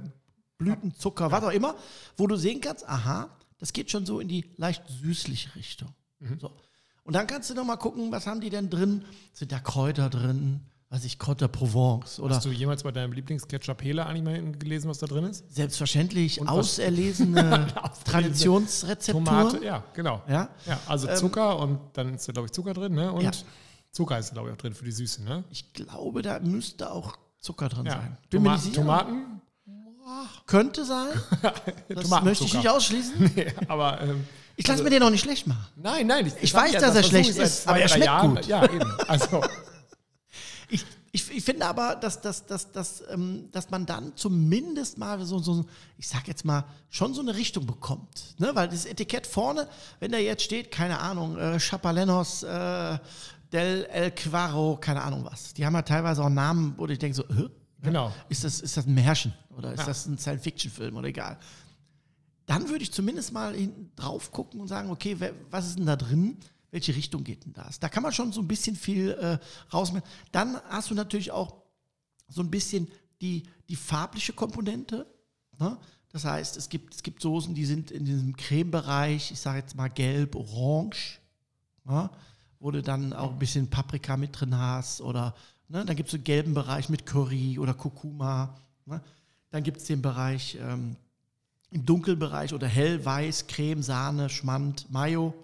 Blütenzucker, 0.57 1.31
was 1.31 1.43
auch 1.43 1.51
immer, 1.51 1.75
wo 2.17 2.27
du 2.27 2.35
sehen 2.37 2.61
kannst, 2.61 2.87
aha, 2.87 3.29
das 3.57 3.73
geht 3.73 3.91
schon 3.91 4.05
so 4.05 4.19
in 4.19 4.27
die 4.27 4.45
leicht 4.57 4.83
süßliche 4.87 5.55
Richtung. 5.55 5.89
Mhm. 6.19 6.39
So. 6.39 6.51
Und 7.03 7.13
dann 7.13 7.27
kannst 7.27 7.49
du 7.49 7.53
noch 7.53 7.65
mal 7.65 7.75
gucken, 7.77 8.11
was 8.11 8.25
haben 8.25 8.41
die 8.41 8.49
denn 8.49 8.69
drin? 8.69 9.03
Sind 9.33 9.51
da 9.51 9.59
Kräuter 9.59 10.09
drin? 10.09 10.61
weiß 10.89 11.03
ich, 11.03 11.17
Côte 11.17 11.47
Provence. 11.47 12.19
Oder 12.19 12.35
Hast 12.35 12.45
du 12.45 12.49
jemals 12.49 12.83
bei 12.83 12.91
deinem 12.91 13.11
Lieblingsketchup 13.11 13.83
Hela 13.83 14.05
eigentlich 14.05 14.23
mal 14.23 14.51
gelesen, 14.53 14.89
was 14.89 14.99
da 14.99 15.07
drin 15.07 15.25
ist? 15.25 15.43
Selbstverständlich, 15.53 16.39
Und 16.39 16.47
auserlesene 16.47 17.67
Traditionsrezepturen. 18.05 19.25
Tomate, 19.25 19.65
ja, 19.65 19.83
genau. 19.93 20.21
Ja, 20.27 20.49
ja 20.65 20.79
also 20.87 21.07
ähm, 21.09 21.17
Zucker 21.17 21.59
und 21.59 21.79
dann 21.93 22.15
ist 22.15 22.27
da, 22.27 22.33
glaube 22.33 22.45
ich, 22.45 22.51
Zucker 22.53 22.73
drin, 22.73 22.93
ne? 22.93 23.11
Und 23.11 23.23
ja. 23.23 23.31
Zucker 23.95 24.19
ist, 24.19 24.33
glaube 24.33 24.49
ich, 24.49 24.53
auch 24.53 24.57
drin 24.57 24.73
für 24.73 24.83
die 24.83 24.91
Süße, 24.91 25.23
ne? 25.23 25.45
Ich 25.49 25.71
glaube, 25.71 26.21
da 26.21 26.39
müsste 26.39 26.91
auch 26.91 27.15
Zucker 27.39 27.69
drin 27.69 27.85
ja. 27.85 27.93
sein. 27.93 28.17
Bin 28.29 28.43
Toma 28.43 28.57
Tomaten? 28.57 29.41
Könnte 30.45 30.83
sein. 30.83 31.13
Das 31.87 32.09
möchte 32.21 32.43
ich 32.43 32.53
nicht 32.53 32.67
ausschließen. 32.67 33.31
nee, 33.35 33.53
aber. 33.69 34.01
Ähm, 34.01 34.25
ich 34.57 34.67
lasse 34.67 34.79
also, 34.79 34.83
mir 34.83 34.89
den 34.89 35.03
auch 35.03 35.09
nicht 35.09 35.23
schlecht 35.23 35.47
machen. 35.47 35.65
Nein, 35.77 36.07
nein. 36.07 36.27
Ich, 36.27 36.33
ich 36.41 36.53
weiß, 36.53 36.73
ja, 36.73 36.81
dass 36.81 36.89
das 36.89 36.97
er 36.97 37.03
schlecht 37.03 37.37
ist, 37.37 37.67
aber 37.67 37.79
er 37.79 37.87
schmeckt 37.87 38.05
Jahren, 38.05 38.35
gut. 38.35 38.45
Ja, 38.47 38.65
eben. 38.65 38.91
Also. 39.07 39.41
Ich, 40.67 40.83
ich, 41.11 41.37
ich, 41.37 41.43
finde 41.43 41.63
aber, 41.67 41.95
dass, 41.95 42.21
dass, 42.21 42.47
dass, 42.47 42.71
dass, 42.71 43.03
ähm, 43.11 43.49
dass 43.51 43.69
man 43.69 43.85
dann 43.85 44.13
zumindest 44.15 44.97
mal 44.97 45.23
so, 45.23 45.37
so, 45.37 45.63
ich 45.95 46.07
sag 46.07 46.27
jetzt 46.27 46.43
mal, 46.43 46.65
schon 46.89 47.13
so 47.13 47.21
eine 47.21 47.35
Richtung 47.35 47.67
bekommt. 47.67 48.33
Ne? 48.39 48.49
Weil 48.55 48.67
das 48.67 48.85
Etikett 48.85 49.27
vorne, 49.27 49.69
wenn 49.99 50.11
da 50.11 50.17
jetzt 50.17 50.41
steht, 50.41 50.71
keine 50.71 50.99
Ahnung, 50.99 51.37
äh, 51.37 51.59
Chapalenos, 51.59 52.41
äh, 52.41 52.97
Del 53.51 53.85
El 53.85 54.11
Quaro, 54.11 54.77
keine 54.77 55.01
Ahnung 55.01 55.23
was. 55.25 55.53
Die 55.53 55.65
haben 55.65 55.73
ja 55.73 55.81
teilweise 55.81 56.23
auch 56.23 56.29
Namen, 56.29 56.73
wo 56.77 56.87
ich 56.87 56.99
denke 56.99 57.15
so, 57.15 57.23
äh, 57.23 57.49
genau. 57.81 58.11
ist, 58.29 58.43
das, 58.43 58.61
ist 58.61 58.77
das 58.77 58.85
ein 58.85 58.93
Märchen 58.93 59.33
oder 59.55 59.73
ist 59.73 59.79
ja. 59.79 59.85
das 59.85 60.05
ein 60.05 60.17
Science-Fiction-Film 60.17 60.95
oder 60.95 61.07
egal. 61.07 61.37
Dann 62.45 62.69
würde 62.69 62.83
ich 62.83 62.91
zumindest 62.91 63.33
mal 63.33 63.55
drauf 63.95 64.31
gucken 64.31 64.59
und 64.59 64.67
sagen, 64.67 64.89
okay, 64.89 65.17
was 65.49 65.67
ist 65.67 65.77
denn 65.77 65.85
da 65.85 65.95
drin? 65.95 66.37
welche 66.75 66.93
Richtung 66.93 67.23
geht 67.23 67.45
denn 67.45 67.53
das? 67.53 67.79
Da 67.79 67.87
kann 67.87 68.03
man 68.03 68.11
schon 68.11 68.33
so 68.33 68.41
ein 68.41 68.49
bisschen 68.49 68.75
viel 68.75 69.11
äh, 69.11 69.37
rausmachen. 69.73 70.05
Dann 70.33 70.59
hast 70.67 70.89
du 70.89 70.93
natürlich 70.93 71.31
auch 71.31 71.55
so 72.27 72.41
ein 72.41 72.51
bisschen 72.51 72.89
die, 73.21 73.43
die 73.69 73.77
farbliche 73.77 74.33
Komponente. 74.33 75.07
Ne? 75.57 75.77
Das 76.11 76.25
heißt, 76.25 76.57
es 76.57 76.67
gibt, 76.67 76.93
es 76.93 77.01
gibt 77.01 77.21
Soßen, 77.21 77.55
die 77.55 77.65
sind 77.65 77.91
in 77.91 78.03
diesem 78.03 78.35
Creme-Bereich, 78.35 79.31
ich 79.31 79.39
sage 79.39 79.59
jetzt 79.59 79.75
mal 79.75 79.87
gelb, 79.87 80.35
orange, 80.35 81.21
ne? 81.85 82.09
Wo 82.65 82.71
du 82.71 82.81
dann 82.81 83.13
auch 83.13 83.33
ein 83.33 83.37
bisschen 83.37 83.69
Paprika 83.69 84.17
mit 84.17 84.39
drin 84.39 84.57
hast 84.57 84.99
oder 84.99 85.35
ne? 85.67 85.85
dann 85.85 85.95
gibt 85.95 86.07
es 86.07 86.13
so 86.13 86.17
einen 86.17 86.23
gelben 86.23 86.55
Bereich 86.55 86.89
mit 86.89 87.05
Curry 87.05 87.59
oder 87.59 87.75
Kurkuma. 87.75 88.57
Ne? 88.87 89.01
Dann 89.51 89.61
gibt 89.61 89.77
es 89.77 89.83
den 89.83 90.01
Bereich 90.01 90.57
ähm, 90.59 90.95
im 91.69 91.85
dunklen 91.85 92.17
Bereich 92.17 92.55
oder 92.55 92.65
hell, 92.65 93.05
weiß, 93.05 93.45
Creme, 93.45 93.83
Sahne, 93.83 94.29
Schmand, 94.29 94.89
Mayo. 94.89 95.35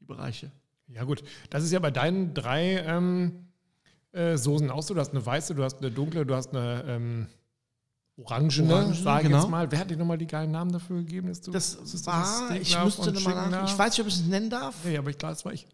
Bereiche. 0.00 0.50
Ja, 0.88 1.04
gut. 1.04 1.22
Das 1.50 1.62
ist 1.62 1.72
ja 1.72 1.78
bei 1.78 1.90
deinen 1.90 2.32
drei 2.32 2.78
ähm, 2.86 3.44
äh, 4.12 4.38
Soßen 4.38 4.70
auch 4.70 4.82
so. 4.82 4.94
Du 4.94 5.00
hast 5.00 5.10
eine 5.10 5.24
weiße, 5.24 5.54
du 5.54 5.62
hast 5.62 5.80
eine 5.80 5.90
dunkle, 5.90 6.24
du 6.24 6.34
hast 6.34 6.56
eine 6.56 6.84
ähm, 6.88 7.26
orangene, 8.16 8.74
Orangen, 8.74 8.94
sage 8.94 9.24
genau. 9.24 9.42
jetzt 9.42 9.50
mal. 9.50 9.70
Wer 9.70 9.78
hat 9.78 9.90
dir 9.90 9.98
nochmal 9.98 10.16
die 10.16 10.26
geilen 10.26 10.52
Namen 10.52 10.72
dafür 10.72 10.96
gegeben? 10.96 11.28
Dass 11.28 11.42
du, 11.42 11.50
das, 11.50 11.76
das 11.76 12.06
war, 12.06 12.48
das 12.48 12.58
ich 12.58 12.82
müsste 12.82 13.12
nochmal 13.12 13.50
nach. 13.50 13.70
Ich 13.70 13.78
weiß 13.78 13.92
nicht, 13.92 14.00
ob 14.00 14.06
ich 14.06 14.14
es 14.14 14.24
nennen 14.24 14.48
darf. 14.48 14.74
Nee, 14.84 14.96
aber 14.96 15.10
ich 15.10 15.18
glaube, 15.18 15.34
das 15.34 15.44
war 15.44 15.52
ich. 15.52 15.66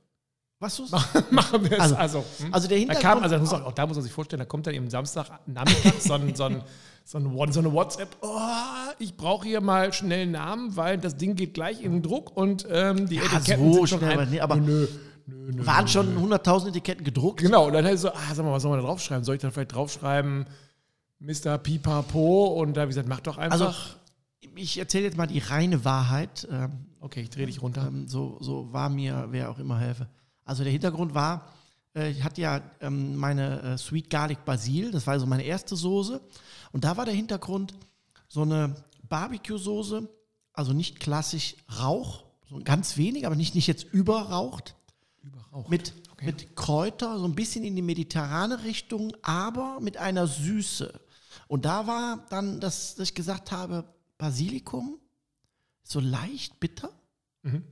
Was 0.59 0.77
du 0.77 0.85
Machen 1.31 1.65
wir 1.65 1.73
es. 1.73 1.81
Also, 1.81 1.97
also, 1.97 2.25
hm? 2.39 2.55
also 2.55 2.69
der 2.69 2.79
Hintergrund. 2.79 3.05
Da 3.05 3.09
kam, 3.09 3.23
also 3.23 3.39
muss 3.39 3.53
auch, 3.53 3.65
auch, 3.65 3.73
da 3.73 3.87
muss 3.87 3.97
man 3.97 4.05
sich 4.05 4.13
vorstellen, 4.13 4.41
da 4.41 4.47
kommt 4.47 4.67
dann 4.67 4.75
eben 4.75 4.89
Samstag 4.89 5.29
Nachmittag 5.47 6.01
so 6.01 6.15
ein, 6.15 6.35
so 6.35 6.45
ein 6.45 6.63
so 7.07 7.19
eine, 7.19 7.53
so 7.53 7.61
eine 7.61 7.73
WhatsApp, 7.73 8.17
oh, 8.21 8.41
ich 8.99 9.17
brauche 9.17 9.47
hier 9.47 9.61
mal 9.61 9.93
schnell 9.93 10.23
einen 10.23 10.33
Namen, 10.33 10.77
weil 10.77 10.99
das 10.99 11.17
Ding 11.17 11.37
geht 11.37 11.55
gleich 11.55 11.81
in 11.81 11.93
den 11.93 12.03
Druck 12.03 12.37
und 12.37 12.67
ähm, 12.69 13.09
die 13.09 13.17
ja, 13.17 13.23
Etiketten 13.23 13.65
so 13.65 13.75
sind 13.75 13.89
schon 13.89 13.99
schnell, 14.01 14.19
ein, 14.19 14.31
nee, 14.31 14.41
aber 14.41 14.57
nö, 14.57 14.89
nö, 15.27 15.53
nö, 15.53 15.67
waren 15.67 15.87
schon 15.87 16.19
100.000 16.19 16.71
Etiketten 16.71 17.05
gedruckt. 17.05 17.41
Genau, 17.41 17.69
und 17.69 17.75
dann 17.75 17.85
halt 17.85 18.01
so, 18.01 18.09
ah, 18.11 18.35
sag 18.35 18.45
mal, 18.45 18.51
was 18.51 18.63
soll 18.63 18.73
man 18.73 18.81
da 18.81 18.87
draufschreiben? 18.87 19.23
Soll 19.23 19.37
ich 19.37 19.41
da 19.41 19.53
vielleicht 19.53 19.73
draufschreiben, 19.73 20.47
Mr. 21.21 21.59
Pipapo? 21.59 22.47
Und 22.61 22.77
da 22.77 22.83
ich 22.83 22.89
gesagt, 22.89 23.09
mach 23.09 23.21
doch 23.21 23.39
einfach. 23.39 23.61
Also, 23.61 23.73
ich 24.57 24.77
erzähle 24.77 25.05
jetzt 25.05 25.17
mal 25.17 25.29
die 25.29 25.39
reine 25.39 25.85
Wahrheit. 25.85 26.49
Ähm, 26.51 26.87
okay, 26.99 27.21
ich 27.21 27.31
drehe 27.31 27.47
dich 27.47 27.63
runter. 27.63 27.87
Ähm, 27.87 28.09
so, 28.09 28.39
so 28.41 28.73
war 28.73 28.89
mir, 28.89 29.29
wer 29.31 29.51
auch 29.51 29.61
immer 29.61 29.79
helfe. 29.79 30.09
Also 30.47 30.63
der 30.63 30.73
Hintergrund 30.73 31.13
war, 31.13 31.53
äh, 31.95 32.11
ich 32.11 32.23
hatte 32.23 32.41
ja 32.41 32.63
ähm, 32.81 33.17
meine 33.17 33.61
äh, 33.63 33.79
Sweet 33.79 34.09
Garlic 34.09 34.45
Basil, 34.45 34.93
das 34.93 35.07
war 35.07 35.19
so 35.21 35.27
meine 35.27 35.43
erste 35.43 35.77
Soße. 35.77 36.21
Und 36.73 36.85
da 36.85 36.97
war 36.97 37.05
der 37.05 37.15
Hintergrund 37.15 37.75
so 38.29 38.43
eine 38.43 38.77
Barbecue-Soße, 39.09 40.09
also 40.53 40.73
nicht 40.73 41.01
klassisch 41.01 41.57
Rauch, 41.79 42.25
so 42.49 42.61
ganz 42.63 42.97
wenig, 42.97 43.27
aber 43.27 43.35
nicht, 43.35 43.55
nicht 43.55 43.67
jetzt 43.67 43.85
überraucht. 43.85 44.77
Überraucht. 45.23 45.69
Mit, 45.69 45.93
okay. 46.13 46.27
mit 46.27 46.57
Kräuter, 46.57 47.19
so 47.19 47.25
ein 47.25 47.35
bisschen 47.35 47.65
in 47.65 47.75
die 47.75 47.83
mediterrane 47.83 48.63
Richtung, 48.63 49.13
aber 49.23 49.81
mit 49.81 49.97
einer 49.97 50.29
Süße. 50.29 51.01
Und 51.49 51.65
da 51.65 51.89
war 51.89 52.25
dann, 52.31 52.61
dass, 52.61 52.95
dass 52.95 53.09
ich 53.09 53.15
gesagt 53.15 53.51
habe, 53.51 53.85
Basilikum, 54.17 54.99
so 55.83 55.99
leicht 56.01 56.61
bitter. 56.61 56.91
Mhm. 57.43 57.65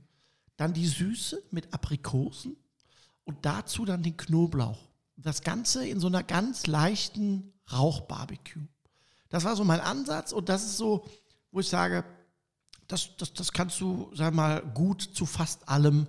Dann 0.57 0.73
die 0.73 0.87
Süße 0.87 1.41
mit 1.51 1.73
Aprikosen 1.73 2.55
und 3.25 3.45
dazu 3.45 3.85
dann 3.85 4.03
den 4.03 4.17
Knoblauch. 4.17 4.79
Das 5.17 5.41
Ganze 5.41 5.85
in 5.87 5.99
so 5.99 6.07
einer 6.07 6.23
ganz 6.23 6.67
leichten 6.67 7.53
Rauchbarbecue. 7.71 8.63
Das 9.29 9.43
war 9.43 9.55
so 9.55 9.63
mein 9.63 9.81
Ansatz 9.81 10.31
und 10.31 10.49
das 10.49 10.63
ist 10.63 10.77
so, 10.77 11.05
wo 11.51 11.59
ich 11.59 11.67
sage, 11.67 12.05
das, 12.87 13.15
das, 13.17 13.33
das 13.33 13.51
kannst 13.51 13.81
du, 13.81 14.11
sag 14.13 14.33
mal, 14.33 14.61
gut 14.61 15.01
zu 15.01 15.25
fast 15.25 15.67
allem 15.67 16.07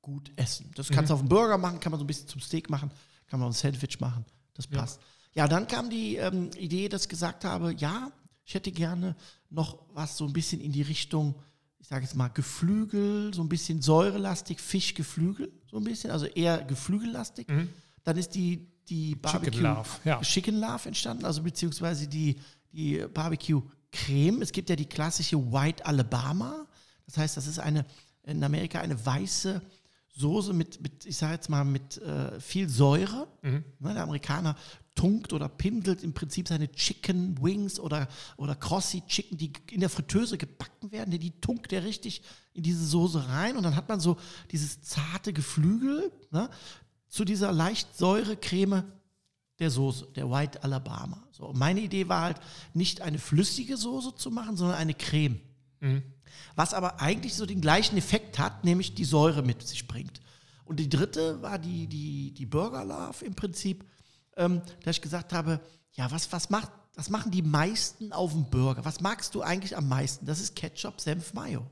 gut 0.00 0.32
essen. 0.36 0.70
Das 0.74 0.88
kannst 0.88 1.10
du 1.10 1.14
mhm. 1.14 1.16
auf 1.16 1.20
einen 1.20 1.28
Burger 1.28 1.58
machen, 1.58 1.80
kann 1.80 1.90
man 1.90 1.98
so 1.98 2.04
ein 2.04 2.06
bisschen 2.06 2.28
zum 2.28 2.40
Steak 2.40 2.70
machen, 2.70 2.90
kann 3.26 3.40
man 3.40 3.50
ein 3.50 3.52
Sandwich 3.52 4.00
machen. 4.00 4.24
Das 4.54 4.66
passt. 4.66 5.00
Ja, 5.34 5.44
ja 5.44 5.48
dann 5.48 5.66
kam 5.66 5.90
die 5.90 6.16
ähm, 6.16 6.50
Idee, 6.56 6.88
dass 6.88 7.02
ich 7.02 7.08
gesagt 7.08 7.44
habe, 7.44 7.72
ja, 7.74 8.10
ich 8.44 8.54
hätte 8.54 8.72
gerne 8.72 9.16
noch 9.50 9.78
was 9.94 10.16
so 10.16 10.26
ein 10.26 10.32
bisschen 10.32 10.60
in 10.60 10.72
die 10.72 10.82
Richtung, 10.82 11.34
ich 11.82 11.88
sage 11.88 12.04
jetzt 12.04 12.14
mal 12.14 12.28
Geflügel, 12.28 13.34
so 13.34 13.42
ein 13.42 13.48
bisschen 13.48 13.82
säurelastig, 13.82 14.60
Fischgeflügel, 14.60 15.52
so 15.68 15.76
ein 15.78 15.84
bisschen, 15.84 16.12
also 16.12 16.26
eher 16.26 16.62
geflügellastig. 16.62 17.48
Mhm. 17.48 17.68
Dann 18.04 18.16
ist 18.16 18.30
die, 18.30 18.68
die 18.88 19.16
Barbecue 19.16 19.50
Chicken 19.50 19.62
Love, 19.62 19.88
ja. 20.04 20.20
Chicken 20.20 20.60
Love 20.60 20.88
entstanden, 20.88 21.24
also 21.24 21.42
beziehungsweise 21.42 22.06
die, 22.06 22.36
die 22.72 23.04
Barbecue 23.12 23.60
Creme. 23.90 24.42
Es 24.42 24.52
gibt 24.52 24.70
ja 24.70 24.76
die 24.76 24.86
klassische 24.86 25.36
White 25.52 25.84
Alabama. 25.84 26.66
Das 27.04 27.18
heißt, 27.18 27.36
das 27.36 27.46
ist 27.46 27.58
eine 27.58 27.84
in 28.24 28.42
Amerika 28.42 28.80
eine 28.80 29.04
weiße 29.04 29.60
Soße 30.14 30.52
mit, 30.52 30.80
mit 30.82 31.06
ich 31.06 31.16
sage 31.16 31.34
jetzt 31.34 31.48
mal, 31.48 31.64
mit 31.64 31.98
äh, 31.98 32.38
viel 32.38 32.68
Säure. 32.68 33.26
Mhm. 33.42 33.64
Ne, 33.80 33.94
der 33.94 34.04
Amerikaner 34.04 34.56
tunkt 34.94 35.32
oder 35.32 35.48
pindelt 35.48 36.02
im 36.02 36.12
Prinzip 36.12 36.48
seine 36.48 36.70
Chicken 36.70 37.42
Wings 37.42 37.80
oder, 37.80 38.08
oder 38.36 38.54
Crossy 38.54 39.02
Chicken, 39.06 39.38
die 39.38 39.52
in 39.70 39.80
der 39.80 39.88
Fritteuse 39.88 40.38
gebacken 40.38 40.92
werden, 40.92 41.18
die 41.18 41.40
tunkt 41.40 41.72
er 41.72 41.84
richtig 41.84 42.22
in 42.52 42.62
diese 42.62 42.84
Soße 42.84 43.28
rein 43.28 43.56
und 43.56 43.62
dann 43.62 43.76
hat 43.76 43.88
man 43.88 44.00
so 44.00 44.16
dieses 44.50 44.82
zarte 44.82 45.32
Geflügel 45.32 46.12
ne, 46.30 46.50
zu 47.08 47.24
dieser 47.24 47.52
leicht 47.52 47.96
Säurecreme 47.96 48.84
der 49.58 49.70
Soße, 49.70 50.08
der 50.16 50.30
White 50.30 50.62
Alabama. 50.62 51.22
So, 51.30 51.52
meine 51.54 51.80
Idee 51.80 52.08
war 52.08 52.22
halt, 52.22 52.36
nicht 52.74 53.00
eine 53.00 53.18
flüssige 53.18 53.76
Soße 53.76 54.16
zu 54.16 54.30
machen, 54.30 54.56
sondern 54.56 54.76
eine 54.76 54.94
Creme. 54.94 55.40
Mhm. 55.80 56.02
Was 56.54 56.74
aber 56.74 57.00
eigentlich 57.00 57.34
so 57.34 57.46
den 57.46 57.60
gleichen 57.60 57.96
Effekt 57.96 58.38
hat, 58.38 58.64
nämlich 58.64 58.94
die 58.94 59.04
Säure 59.04 59.42
mit 59.42 59.66
sich 59.66 59.86
bringt. 59.86 60.20
Und 60.64 60.78
die 60.80 60.88
dritte 60.88 61.42
war 61.42 61.58
die, 61.58 61.86
die, 61.86 62.32
die 62.32 62.46
Burger 62.46 62.84
Love 62.84 63.24
im 63.24 63.34
Prinzip, 63.34 63.84
ähm, 64.36 64.62
da 64.82 64.90
ich 64.90 65.00
gesagt 65.00 65.32
habe, 65.32 65.60
ja, 65.92 66.10
was, 66.10 66.32
was, 66.32 66.50
macht, 66.50 66.70
was 66.94 67.10
machen 67.10 67.30
die 67.30 67.42
meisten 67.42 68.12
auf 68.12 68.32
dem 68.32 68.48
Burger? 68.48 68.84
Was 68.84 69.00
magst 69.00 69.34
du 69.34 69.42
eigentlich 69.42 69.76
am 69.76 69.88
meisten? 69.88 70.26
Das 70.26 70.40
ist 70.40 70.56
Ketchup, 70.56 71.00
Senf, 71.00 71.34
Mayo. 71.34 71.66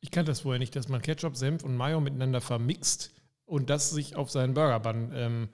Ich 0.00 0.10
kannte 0.10 0.30
das 0.30 0.40
vorher 0.40 0.58
nicht, 0.58 0.76
dass 0.76 0.88
man 0.88 1.02
Ketchup, 1.02 1.36
Senf 1.36 1.64
und 1.64 1.76
Mayo 1.76 2.00
miteinander 2.00 2.40
vermixt 2.40 3.10
und 3.44 3.70
das 3.70 3.90
sich 3.90 4.16
auf 4.16 4.30
seinen 4.30 4.54
Burgerbun 4.54 5.12
ähm, 5.14 5.48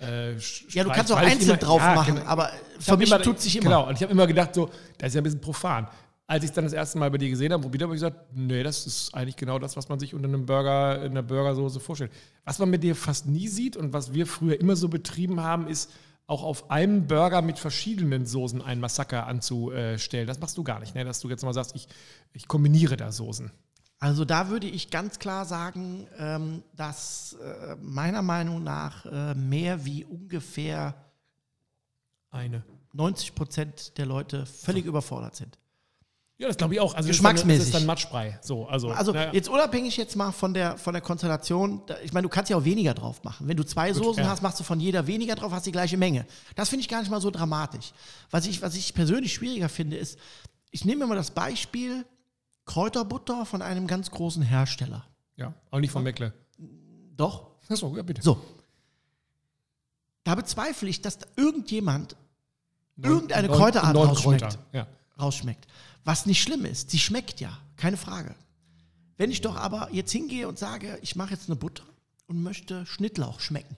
äh, 0.00 0.36
ja, 0.68 0.84
du 0.84 0.90
kannst 0.90 1.10
auch 1.10 1.16
einzeln 1.16 1.50
immer, 1.50 1.56
drauf 1.58 1.80
ja, 1.80 1.94
machen, 1.94 2.14
genau. 2.16 2.26
aber 2.26 2.52
für 2.78 2.96
mich 2.96 3.08
immer, 3.08 3.20
tut 3.20 3.40
sich 3.40 3.56
immer. 3.56 3.64
Genau, 3.64 3.88
und 3.88 3.96
ich 3.96 4.02
habe 4.02 4.12
immer 4.12 4.28
gedacht, 4.28 4.54
so, 4.54 4.70
das 4.96 5.08
ist 5.08 5.14
ja 5.14 5.20
ein 5.20 5.24
bisschen 5.24 5.40
profan. 5.40 5.88
Als 6.30 6.44
ich 6.44 6.50
es 6.50 6.54
dann 6.54 6.64
das 6.64 6.74
erste 6.74 6.98
Mal 6.98 7.10
bei 7.10 7.16
dir 7.16 7.30
gesehen 7.30 7.54
habe, 7.54 7.62
probiert 7.62 7.82
habe, 7.82 7.88
habe 7.88 7.96
ich 7.96 8.02
gesagt, 8.02 8.36
nee, 8.36 8.62
das 8.62 8.86
ist 8.86 9.14
eigentlich 9.14 9.36
genau 9.36 9.58
das, 9.58 9.78
was 9.78 9.88
man 9.88 9.98
sich 9.98 10.14
unter 10.14 10.28
einem 10.28 10.44
Burger, 10.44 11.02
in 11.02 11.12
einer 11.12 11.22
Burgersoße 11.22 11.80
vorstellt. 11.80 12.12
Was 12.44 12.58
man 12.58 12.68
mit 12.68 12.82
dir 12.82 12.94
fast 12.94 13.26
nie 13.26 13.48
sieht 13.48 13.78
und 13.78 13.94
was 13.94 14.12
wir 14.12 14.26
früher 14.26 14.60
immer 14.60 14.76
so 14.76 14.90
betrieben 14.90 15.40
haben, 15.40 15.66
ist 15.66 15.90
auch 16.26 16.42
auf 16.42 16.70
einem 16.70 17.06
Burger 17.06 17.40
mit 17.40 17.58
verschiedenen 17.58 18.26
Soßen 18.26 18.60
ein 18.60 18.78
Massaker 18.78 19.26
anzustellen. 19.26 20.26
Das 20.26 20.38
machst 20.38 20.58
du 20.58 20.64
gar 20.64 20.80
nicht, 20.80 20.94
ne? 20.94 21.02
dass 21.02 21.20
du 21.20 21.30
jetzt 21.30 21.44
mal 21.44 21.54
sagst, 21.54 21.74
ich, 21.74 21.88
ich 22.34 22.46
kombiniere 22.46 22.98
da 22.98 23.10
Soßen. 23.10 23.50
Also 23.98 24.26
da 24.26 24.50
würde 24.50 24.66
ich 24.66 24.90
ganz 24.90 25.18
klar 25.18 25.46
sagen, 25.46 26.06
ähm, 26.18 26.62
dass 26.76 27.38
äh, 27.42 27.74
meiner 27.80 28.20
Meinung 28.20 28.62
nach 28.62 29.06
äh, 29.06 29.34
mehr 29.34 29.86
wie 29.86 30.04
ungefähr 30.04 30.94
eine 32.30 32.62
90 32.92 33.34
Prozent 33.34 33.96
der 33.96 34.04
Leute 34.04 34.44
völlig 34.44 34.84
überfordert 34.84 35.34
sind. 35.34 35.58
Ja, 36.38 36.46
das 36.46 36.56
glaube 36.56 36.74
ich 36.74 36.80
auch. 36.80 36.94
Also 36.94 37.08
Geschmacksmäßig. 37.08 37.58
Das 37.58 37.66
ist 37.66 37.74
dann 37.74 37.84
Matschbrei. 37.84 38.38
So, 38.42 38.66
also 38.68 38.90
also 38.90 39.12
ja. 39.12 39.32
jetzt 39.32 39.48
unabhängig 39.48 39.96
jetzt 39.96 40.14
mal 40.14 40.30
von 40.30 40.54
der, 40.54 40.78
von 40.78 40.92
der 40.92 41.02
Konstellation, 41.02 41.82
ich 42.04 42.12
meine, 42.12 42.22
du 42.22 42.28
kannst 42.28 42.48
ja 42.48 42.56
auch 42.56 42.64
weniger 42.64 42.94
drauf 42.94 43.24
machen. 43.24 43.48
Wenn 43.48 43.56
du 43.56 43.66
zwei 43.66 43.90
Gut, 43.90 44.04
Soßen 44.04 44.22
ja. 44.22 44.30
hast, 44.30 44.40
machst 44.40 44.60
du 44.60 44.64
von 44.64 44.78
jeder 44.78 45.08
weniger 45.08 45.34
drauf, 45.34 45.50
hast 45.50 45.66
die 45.66 45.72
gleiche 45.72 45.96
Menge. 45.96 46.26
Das 46.54 46.68
finde 46.68 46.82
ich 46.82 46.88
gar 46.88 47.00
nicht 47.00 47.10
mal 47.10 47.20
so 47.20 47.32
dramatisch. 47.32 47.92
Was 48.30 48.46
ich, 48.46 48.62
was 48.62 48.76
ich 48.76 48.94
persönlich 48.94 49.34
schwieriger 49.34 49.68
finde, 49.68 49.96
ist, 49.96 50.16
ich 50.70 50.84
nehme 50.84 51.06
mal 51.06 51.16
das 51.16 51.32
Beispiel, 51.32 52.06
Kräuterbutter 52.66 53.44
von 53.44 53.60
einem 53.60 53.88
ganz 53.88 54.10
großen 54.10 54.42
Hersteller. 54.42 55.04
Ja, 55.36 55.54
auch 55.72 55.80
nicht 55.80 55.90
von 55.90 56.04
Meckle. 56.04 56.32
Doch. 57.16 57.48
Achso, 57.68 57.96
ja, 57.96 58.02
bitte. 58.02 58.22
So. 58.22 58.40
Da 60.22 60.36
bezweifle 60.36 60.88
ich, 60.88 61.02
dass 61.02 61.18
da 61.18 61.26
irgendjemand 61.36 62.14
irgendeine 62.96 63.48
neun, 63.48 63.56
Kräuterart 63.56 63.94
neun 63.94 64.08
rausschmeckt, 64.08 64.42
Kräuter. 64.42 64.58
ja. 64.72 64.86
rausschmeckt. 65.18 65.66
Was 66.08 66.24
nicht 66.24 66.40
schlimm 66.40 66.64
ist. 66.64 66.88
Sie 66.88 66.98
schmeckt 66.98 67.38
ja, 67.38 67.60
keine 67.76 67.98
Frage. 67.98 68.34
Wenn 69.18 69.30
ich 69.30 69.42
doch 69.42 69.56
aber 69.56 69.90
jetzt 69.92 70.10
hingehe 70.10 70.48
und 70.48 70.58
sage, 70.58 70.98
ich 71.02 71.16
mache 71.16 71.32
jetzt 71.32 71.50
eine 71.50 71.56
Butter 71.56 71.84
und 72.28 72.42
möchte 72.42 72.86
Schnittlauch 72.86 73.40
schmecken, 73.40 73.76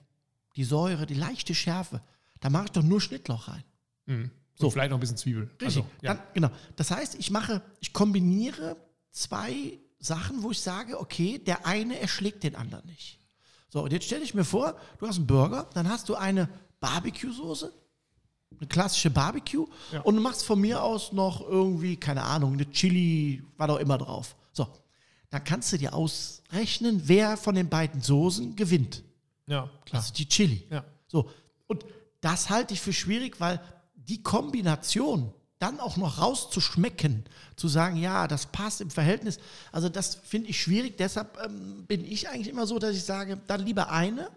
die 0.55 0.63
Säure, 0.63 1.05
die 1.05 1.13
leichte 1.13 1.53
Schärfe, 1.53 2.01
da 2.39 2.49
mache 2.49 2.67
ich 2.67 2.71
doch 2.71 2.83
nur 2.83 3.01
Schnittlauch 3.01 3.49
rein. 3.49 3.65
Mhm. 4.05 4.31
So. 4.55 4.67
Und 4.67 4.71
vielleicht 4.71 4.91
noch 4.91 4.97
ein 4.97 5.01
bisschen 5.01 5.17
Zwiebel. 5.17 5.43
Richtig. 5.43 5.65
Also, 5.65 5.85
ja. 6.01 6.13
Dann, 6.13 6.23
genau. 6.33 6.49
Das 6.77 6.89
heißt, 6.89 7.15
ich 7.15 7.31
mache, 7.31 7.61
ich 7.81 7.91
kombiniere 7.91 8.77
zwei 9.09 9.77
Sachen, 9.99 10.41
wo 10.41 10.51
ich 10.51 10.61
sage, 10.61 11.01
okay, 11.01 11.37
der 11.37 11.65
eine 11.65 11.99
erschlägt 11.99 12.45
den 12.45 12.55
anderen 12.55 12.85
nicht. 12.85 13.19
So, 13.67 13.83
und 13.83 13.91
jetzt 13.91 14.05
stelle 14.05 14.23
ich 14.23 14.33
mir 14.33 14.45
vor, 14.45 14.79
du 14.99 15.05
hast 15.05 15.17
einen 15.17 15.27
Burger, 15.27 15.69
dann 15.73 15.89
hast 15.89 16.07
du 16.07 16.15
eine 16.15 16.47
Barbecue-Soße, 16.79 17.73
eine 18.59 18.67
klassische 18.67 19.09
Barbecue, 19.09 19.65
ja. 19.91 20.01
und 20.01 20.15
du 20.15 20.21
machst 20.21 20.43
von 20.43 20.59
mir 20.59 20.83
aus 20.83 21.11
noch 21.11 21.41
irgendwie, 21.41 21.97
keine 21.97 22.23
Ahnung, 22.23 22.53
eine 22.53 22.69
Chili, 22.69 23.43
was 23.57 23.69
auch 23.69 23.79
immer 23.79 23.97
drauf. 23.97 24.35
So, 24.53 24.67
dann 25.29 25.43
kannst 25.43 25.73
du 25.73 25.77
dir 25.77 25.93
ausrechnen, 25.93 27.01
wer 27.05 27.37
von 27.37 27.55
den 27.55 27.69
beiden 27.69 28.01
Soßen 28.01 28.55
gewinnt. 28.55 29.03
Ja, 29.47 29.69
klar. 29.85 30.01
Also 30.01 30.13
die 30.13 30.27
Chili. 30.27 30.65
Ja. 30.69 30.83
So, 31.07 31.29
und 31.67 31.85
das 32.21 32.49
halte 32.49 32.73
ich 32.73 32.81
für 32.81 32.93
schwierig, 32.93 33.39
weil 33.39 33.59
die 33.95 34.21
Kombination 34.21 35.33
dann 35.61 35.79
auch 35.79 35.95
noch 35.95 36.17
rauszuschmecken, 36.19 37.23
zu 37.55 37.67
sagen, 37.67 37.95
ja, 37.95 38.27
das 38.27 38.47
passt 38.47 38.81
im 38.81 38.89
Verhältnis, 38.89 39.39
also 39.71 39.89
das 39.89 40.15
finde 40.15 40.49
ich 40.49 40.59
schwierig. 40.59 40.97
Deshalb 40.97 41.37
ähm, 41.43 41.85
bin 41.85 42.03
ich 42.03 42.29
eigentlich 42.29 42.49
immer 42.49 42.65
so, 42.65 42.79
dass 42.79 42.95
ich 42.95 43.03
sage, 43.03 43.39
dann 43.47 43.63
lieber 43.63 43.91
eine. 43.91 44.29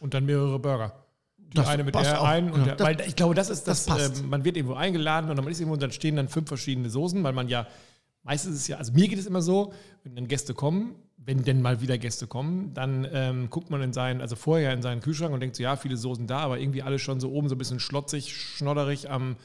Und 0.00 0.14
dann 0.14 0.26
mehrere 0.26 0.58
Burger. 0.58 1.07
Die 1.48 1.54
das 1.54 1.68
eine 1.68 1.84
mit 1.84 1.94
der 1.94 2.22
einen. 2.22 2.54
Ja, 2.66 2.74
der, 2.74 2.80
weil 2.80 3.00
ich 3.00 3.16
glaube, 3.16 3.34
das 3.34 3.48
ist 3.48 3.66
das, 3.66 3.86
das 3.86 4.20
äh, 4.20 4.22
man 4.22 4.44
wird 4.44 4.56
irgendwo 4.56 4.74
eingeladen 4.74 5.30
und 5.30 5.36
dann 5.36 5.46
ist 5.48 5.60
irgendwo 5.60 5.74
und 5.74 5.82
dann 5.82 5.92
stehen 5.92 6.16
dann 6.16 6.28
fünf 6.28 6.48
verschiedene 6.48 6.90
Soßen, 6.90 7.22
weil 7.24 7.32
man 7.32 7.48
ja, 7.48 7.66
meistens 8.22 8.54
ist 8.54 8.60
es 8.62 8.68
ja, 8.68 8.76
also 8.76 8.92
mir 8.92 9.08
geht 9.08 9.18
es 9.18 9.26
immer 9.26 9.40
so, 9.40 9.72
wenn 10.04 10.14
dann 10.14 10.28
Gäste 10.28 10.52
kommen, 10.52 10.94
wenn 11.16 11.44
denn 11.44 11.62
mal 11.62 11.80
wieder 11.80 11.96
Gäste 11.96 12.26
kommen, 12.26 12.74
dann 12.74 13.06
ähm, 13.10 13.48
guckt 13.50 13.70
man 13.70 13.80
in 13.80 13.94
seinen, 13.94 14.20
also 14.20 14.36
vorher 14.36 14.74
in 14.74 14.82
seinen 14.82 15.00
Kühlschrank 15.00 15.32
und 15.32 15.40
denkt 15.40 15.56
so, 15.56 15.62
ja, 15.62 15.76
viele 15.76 15.96
Soßen 15.96 16.26
da, 16.26 16.40
aber 16.40 16.58
irgendwie 16.58 16.82
alle 16.82 16.98
schon 16.98 17.18
so 17.18 17.30
oben 17.30 17.48
so 17.48 17.54
ein 17.54 17.58
bisschen 17.58 17.80
schlotzig, 17.80 18.36
schnodderig 18.36 19.10
am 19.10 19.36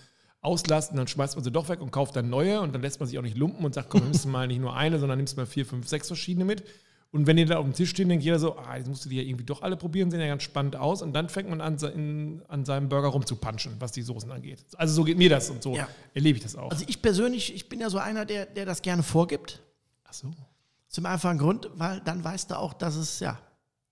Auslasten, 0.41 0.97
dann 0.97 1.07
schmeißt 1.07 1.35
man 1.35 1.43
sie 1.43 1.51
doch 1.51 1.69
weg 1.69 1.81
und 1.81 1.91
kauft 1.91 2.17
dann 2.17 2.29
neue 2.29 2.59
und 2.59 2.75
dann 2.75 2.81
lässt 2.81 2.99
man 2.99 3.07
sich 3.07 3.17
auch 3.17 3.23
nicht 3.23 3.37
lumpen 3.37 3.63
und 3.63 3.73
sagt, 3.73 3.89
komm, 3.89 4.03
nimmst 4.03 4.25
du 4.25 4.29
mal 4.29 4.45
nicht 4.47 4.59
nur 4.59 4.75
eine, 4.75 4.99
sondern 4.99 5.17
nimmst 5.17 5.37
mal 5.37 5.45
vier, 5.45 5.65
fünf, 5.65 5.87
sechs 5.87 6.07
verschiedene 6.07 6.43
mit. 6.43 6.63
Und 7.13 7.27
wenn 7.27 7.37
die 7.37 7.45
da 7.45 7.59
auf 7.59 7.63
dem 7.63 7.73
Tisch 7.73 7.91
stehen, 7.91 8.09
denkt 8.09 8.25
jeder 8.25 8.39
so, 8.39 8.57
ah, 8.57 8.75
jetzt 8.75 8.87
musst 8.87 9.05
du 9.05 9.09
die 9.09 9.17
ja 9.17 9.21
irgendwie 9.21 9.45
doch 9.45 9.61
alle 9.61 9.77
probieren, 9.77 10.09
sehen 10.09 10.19
ja 10.19 10.25
ganz 10.25 10.41
spannend 10.41 10.75
aus. 10.75 11.03
Und 11.03 11.13
dann 11.13 11.29
fängt 11.29 11.47
man 11.47 11.61
an, 11.61 11.77
in, 11.77 12.41
an 12.47 12.65
seinem 12.65 12.89
Burger 12.89 13.09
rumzupanschen, 13.09 13.75
was 13.77 13.91
die 13.91 14.01
Soßen 14.01 14.31
angeht. 14.31 14.65
Also 14.77 14.95
so 14.95 15.03
geht 15.03 15.19
mir 15.19 15.29
das 15.29 15.51
und 15.51 15.61
so 15.61 15.75
ja. 15.75 15.87
erlebe 16.15 16.39
ich 16.39 16.43
das 16.43 16.55
auch. 16.55 16.71
Also 16.71 16.85
ich 16.87 17.03
persönlich, 17.03 17.53
ich 17.53 17.69
bin 17.69 17.79
ja 17.79 17.91
so 17.91 17.99
einer, 17.99 18.25
der, 18.25 18.47
der 18.47 18.65
das 18.65 18.81
gerne 18.81 19.03
vorgibt. 19.03 19.61
Ach 20.05 20.13
so. 20.13 20.31
Zum 20.87 21.05
einfachen 21.05 21.37
Grund, 21.37 21.69
weil 21.75 21.99
dann 21.99 22.23
weißt 22.23 22.49
du 22.49 22.57
auch, 22.57 22.73
dass 22.73 22.95
es 22.95 23.19
ja 23.19 23.37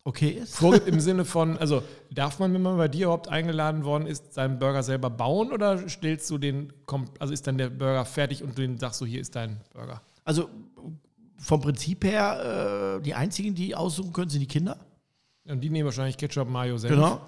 okay 0.03 0.29
ist. 0.29 0.55
Vorgibt 0.55 0.87
im 0.87 0.99
Sinne 0.99 1.23
von, 1.23 1.59
also 1.59 1.83
darf 2.09 2.39
man, 2.39 2.51
wenn 2.55 2.63
man 2.63 2.77
bei 2.77 2.87
dir 2.87 3.05
überhaupt 3.05 3.27
eingeladen 3.27 3.83
worden 3.85 4.07
ist, 4.07 4.33
seinen 4.33 4.57
Burger 4.57 4.81
selber 4.81 5.11
bauen 5.11 5.51
oder 5.51 5.87
stellst 5.87 6.27
du 6.31 6.39
den, 6.39 6.73
also 7.19 7.31
ist 7.31 7.45
dann 7.45 7.59
der 7.59 7.69
Burger 7.69 8.03
fertig 8.05 8.41
und 8.41 8.57
du 8.57 8.63
den 8.63 8.79
sagst 8.79 8.97
so, 8.97 9.05
hier 9.05 9.21
ist 9.21 9.35
dein 9.35 9.61
Burger? 9.73 10.01
Also 10.23 10.49
vom 11.41 11.61
Prinzip 11.61 12.03
her, 12.03 12.97
äh, 12.99 13.01
die 13.01 13.13
einzigen, 13.13 13.55
die 13.55 13.75
aussuchen 13.75 14.13
können, 14.13 14.29
sind 14.29 14.41
die 14.41 14.47
Kinder. 14.47 14.77
Und 15.45 15.61
die 15.61 15.69
nehmen 15.69 15.85
wahrscheinlich 15.85 16.17
Ketchup, 16.17 16.47
Mayo 16.47 16.77
selbst. 16.77 16.95
Genau. 16.95 17.21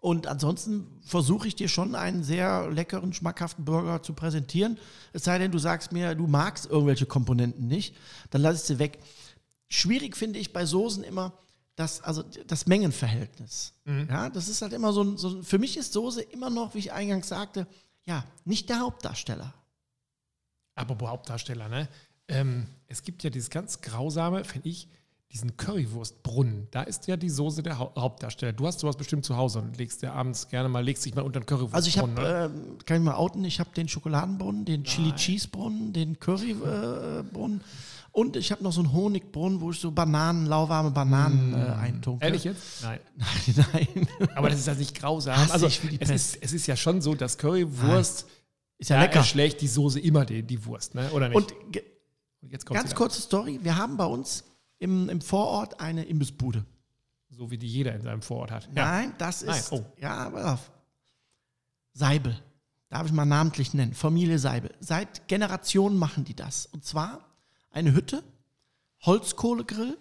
Und 0.00 0.26
ansonsten 0.26 0.86
versuche 1.04 1.48
ich 1.48 1.56
dir 1.56 1.68
schon 1.68 1.94
einen 1.94 2.22
sehr 2.22 2.70
leckeren, 2.70 3.12
schmackhaften 3.12 3.64
Burger 3.64 4.02
zu 4.02 4.12
präsentieren. 4.14 4.78
Es 5.12 5.24
sei 5.24 5.38
denn, 5.38 5.50
du 5.50 5.58
sagst 5.58 5.92
mir, 5.92 6.14
du 6.14 6.26
magst 6.26 6.66
irgendwelche 6.66 7.06
Komponenten 7.06 7.66
nicht, 7.66 7.94
dann 8.30 8.42
lass 8.42 8.60
ich 8.60 8.66
sie 8.66 8.78
weg. 8.78 8.98
Schwierig 9.68 10.16
finde 10.16 10.38
ich 10.38 10.52
bei 10.52 10.64
Soßen 10.64 11.02
immer 11.02 11.32
das, 11.74 12.00
also 12.02 12.22
das 12.46 12.66
Mengenverhältnis. 12.66 13.74
Mhm. 13.84 14.06
Ja, 14.08 14.30
das 14.30 14.48
ist 14.48 14.62
halt 14.62 14.72
immer 14.72 14.92
so, 14.92 15.02
ein, 15.02 15.16
so, 15.16 15.42
für 15.42 15.58
mich 15.58 15.76
ist 15.76 15.92
Soße 15.92 16.22
immer 16.22 16.50
noch, 16.50 16.74
wie 16.74 16.78
ich 16.78 16.92
eingangs 16.92 17.28
sagte, 17.28 17.66
ja, 18.04 18.24
nicht 18.44 18.68
der 18.68 18.80
Hauptdarsteller. 18.80 19.52
Apropos 20.74 21.08
Hauptdarsteller, 21.08 21.68
ne? 21.68 21.88
Ähm, 22.28 22.66
es 22.88 23.02
gibt 23.02 23.22
ja 23.22 23.30
dieses 23.30 23.50
ganz 23.50 23.80
grausame, 23.80 24.44
finde 24.44 24.68
ich, 24.68 24.88
diesen 25.32 25.56
Currywurstbrunnen, 25.56 26.68
da 26.70 26.82
ist 26.82 27.06
ja 27.08 27.16
die 27.16 27.28
Soße 27.28 27.62
der 27.62 27.78
ha 27.78 27.92
Hauptdarsteller. 27.98 28.52
Du 28.52 28.66
hast 28.66 28.78
sowas 28.80 28.96
bestimmt 28.96 29.24
zu 29.24 29.36
Hause 29.36 29.58
und 29.58 29.76
legst 29.76 30.02
dir 30.02 30.12
abends 30.12 30.48
gerne 30.48 30.68
mal, 30.68 30.84
legst 30.84 31.04
dich 31.04 31.14
mal 31.14 31.22
unter 31.22 31.40
den 31.40 31.46
Currywurstbrunnen. 31.46 31.74
Also 31.74 31.88
ich 31.88 31.98
habe, 31.98 32.52
äh, 32.78 32.84
kann 32.84 32.98
ich 32.98 33.02
mal 33.02 33.14
outen, 33.14 33.44
ich 33.44 33.60
habe 33.60 33.70
den 33.76 33.88
Schokoladenbrunnen, 33.88 34.64
den 34.64 34.84
Chili 34.84 35.12
Cheese 35.14 35.48
Brunnen, 35.48 35.92
den 35.92 36.18
Currybrunnen. 36.18 37.60
Äh, 37.60 37.64
und 38.12 38.36
ich 38.36 38.50
habe 38.50 38.64
noch 38.64 38.72
so 38.72 38.80
einen 38.80 38.94
Honigbrunnen, 38.94 39.60
wo 39.60 39.72
ich 39.72 39.78
so 39.78 39.90
Bananen, 39.90 40.46
lauwarme 40.46 40.90
Bananen 40.90 41.52
äh, 41.52 41.72
eintunke. 41.72 42.24
Ehrlich 42.24 42.44
jetzt? 42.44 42.82
Nein. 42.82 43.00
Nein, 43.56 43.88
nein. 43.96 44.08
Aber 44.34 44.48
das 44.48 44.60
ist 44.60 44.66
ja 44.66 44.74
nicht 44.74 44.94
grausam. 44.94 45.36
Hass 45.36 45.50
also 45.50 45.66
es 45.66 46.10
ist, 46.10 46.38
es 46.40 46.52
ist 46.54 46.66
ja 46.66 46.76
schon 46.76 47.02
so, 47.02 47.14
dass 47.14 47.36
Currywurst 47.36 48.26
nein. 48.26 48.36
ist 48.78 48.90
ja 48.90 49.02
lecker. 49.02 49.22
schlägt 49.22 49.60
die 49.60 49.68
Soße 49.68 50.00
immer 50.00 50.24
die, 50.24 50.42
die 50.42 50.64
Wurst, 50.64 50.94
ne? 50.94 51.10
oder 51.10 51.28
nicht? 51.28 51.36
Und, 51.36 51.52
ganz 52.64 52.94
kurze 52.94 53.20
Story. 53.20 53.60
Wir 53.62 53.76
haben 53.76 53.96
bei 53.96 54.06
uns 54.06 54.44
im, 54.78 55.08
im 55.08 55.20
Vorort 55.20 55.80
eine 55.80 56.04
Imbissbude. 56.04 56.64
So 57.30 57.50
wie 57.50 57.58
die 57.58 57.66
jeder 57.66 57.94
in 57.94 58.02
seinem 58.02 58.22
Vorort 58.22 58.50
hat. 58.50 58.68
Nein, 58.72 59.14
das 59.18 59.42
ist. 59.42 59.72
Nein. 59.72 59.82
Oh. 59.82 60.00
Ja, 60.00 60.30
pass 60.30 60.44
auf. 60.44 60.70
Seibel. 61.92 62.40
Darf 62.88 63.06
ich 63.06 63.12
mal 63.12 63.24
namentlich 63.24 63.74
nennen. 63.74 63.94
Familie 63.94 64.38
Seibel. 64.38 64.74
Seit 64.80 65.28
Generationen 65.28 65.98
machen 65.98 66.24
die 66.24 66.34
das. 66.34 66.66
Und 66.66 66.84
zwar 66.84 67.24
eine 67.70 67.92
Hütte, 67.92 68.22
Holzkohlegrill. 69.02 69.98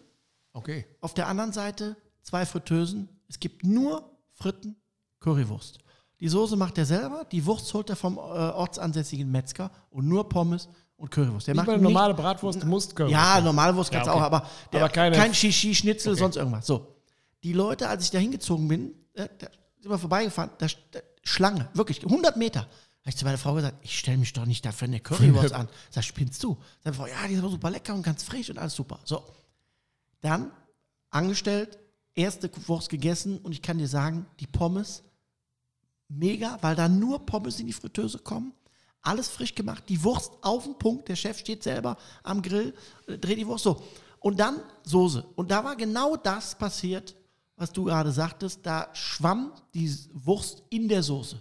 Okay. 0.54 0.86
Auf 1.02 1.14
der 1.14 1.28
anderen 1.28 1.52
Seite 1.52 1.98
zwei 2.22 2.46
Fritteusen. 2.46 3.10
Es 3.28 3.40
gibt 3.40 3.66
nur 3.66 4.18
Fritten, 4.34 4.76
Currywurst. 5.20 5.80
Die 6.20 6.30
Soße 6.30 6.56
macht 6.56 6.78
er 6.78 6.86
selber, 6.86 7.26
die 7.26 7.46
Wurst 7.46 7.74
holt 7.74 7.90
er 7.90 7.96
vom 7.96 8.18
äh, 8.18 8.20
ortsansässigen 8.20 9.30
Metzger 9.30 9.72
und 9.90 10.08
nur 10.08 10.30
Pommes 10.30 10.70
und 10.98 11.12
Currywurst. 11.12 11.48
Der 11.48 11.54
nicht 11.54 11.66
macht 11.66 11.74
eine 11.74 11.84
normale 11.84 12.14
Bratwurst, 12.14 12.62
du 12.62 12.68
musst 12.68 12.96
Currywurst. 12.96 13.14
Ja, 13.14 13.42
normale 13.42 13.76
Wurst 13.76 13.92
kannst 13.92 14.08
ja, 14.08 14.14
okay. 14.14 14.22
auch, 14.22 14.26
aber, 14.26 14.50
der, 14.72 14.82
aber 14.82 14.94
keine, 14.94 15.16
kein 15.16 15.34
Shishi, 15.34 15.76
Schnitzel, 15.76 16.14
okay. 16.14 16.20
sonst 16.20 16.36
irgendwas. 16.38 16.66
So. 16.66 16.96
Die 17.44 17.54
Leute, 17.54 17.88
als 17.88 18.06
ich 18.06 18.12
da 18.12 18.18
hingezogen 18.18 18.68
bin, 18.68 18.94
äh, 19.14 19.28
da 19.38 19.48
sind 19.80 19.92
wir 19.92 19.98
vorbeigefahren, 19.98 20.52
da, 20.58 20.68
da, 20.92 21.00
Schlange, 21.24 21.70
wirklich 21.74 22.04
100 22.04 22.38
Meter 22.38 22.68
habe 23.06 23.12
ich 23.12 23.18
zu 23.18 23.26
meiner 23.26 23.38
Frau 23.38 23.54
gesagt, 23.54 23.78
ich 23.84 24.00
stelle 24.00 24.18
mich 24.18 24.34
doch 24.34 24.48
nicht 24.48 24.66
dafür 24.66 24.88
eine 24.88 25.00
Currywurst 25.00 25.54
an. 25.54 25.70
Sag, 25.92 26.04
spinnst 26.04 26.44
du? 26.44 26.58
Sag 26.84 26.96
Frau, 26.96 27.06
ja, 27.06 27.28
die 27.28 27.36
ist 27.36 27.40
aber 27.40 27.52
super 27.52 27.70
lecker 27.70 27.94
und 27.94 28.02
ganz 28.02 28.24
frisch 28.24 28.50
und 28.50 28.58
alles 28.58 28.74
super. 28.74 29.00
So. 29.04 29.24
Dann 30.22 30.52
angestellt, 31.12 31.78
erste 32.16 32.50
Wurst 32.68 32.90
gegessen 32.90 33.38
und 33.38 33.52
ich 33.52 33.62
kann 33.62 33.78
dir 33.78 33.88
sagen, 33.88 34.26
die 34.40 34.48
Pommes 34.48 35.04
mega, 36.08 36.58
weil 36.62 36.76
da 36.76 36.90
nur 36.90 37.24
Pommes 37.28 37.60
in 37.60 37.68
die 37.68 37.74
Fritteuse 37.74 38.18
kommen. 38.18 38.54
Alles 39.06 39.30
frisch 39.30 39.54
gemacht, 39.54 39.84
die 39.88 40.04
Wurst 40.04 40.32
auf 40.42 40.64
den 40.64 40.78
Punkt. 40.78 41.08
Der 41.08 41.16
Chef 41.16 41.38
steht 41.38 41.64
selber 41.64 41.96
am 42.24 42.42
Grill, 42.42 42.74
äh, 43.08 43.18
dreht 43.18 43.38
die 43.38 43.48
Wurst 43.48 43.64
so. 43.64 43.82
Und 44.20 44.40
dann 44.40 44.60
Soße. 44.84 45.24
Und 45.36 45.52
da 45.52 45.64
war 45.64 45.76
genau 45.76 46.16
das 46.16 46.56
passiert, 46.56 47.16
was 47.56 47.72
du 47.72 47.86
gerade 47.86 48.12
sagtest. 48.12 48.62
Da 48.64 48.90
schwamm 48.94 49.52
die 49.74 49.96
Wurst 50.14 50.64
in 50.70 50.88
der 50.90 51.04
Soße. 51.04 51.40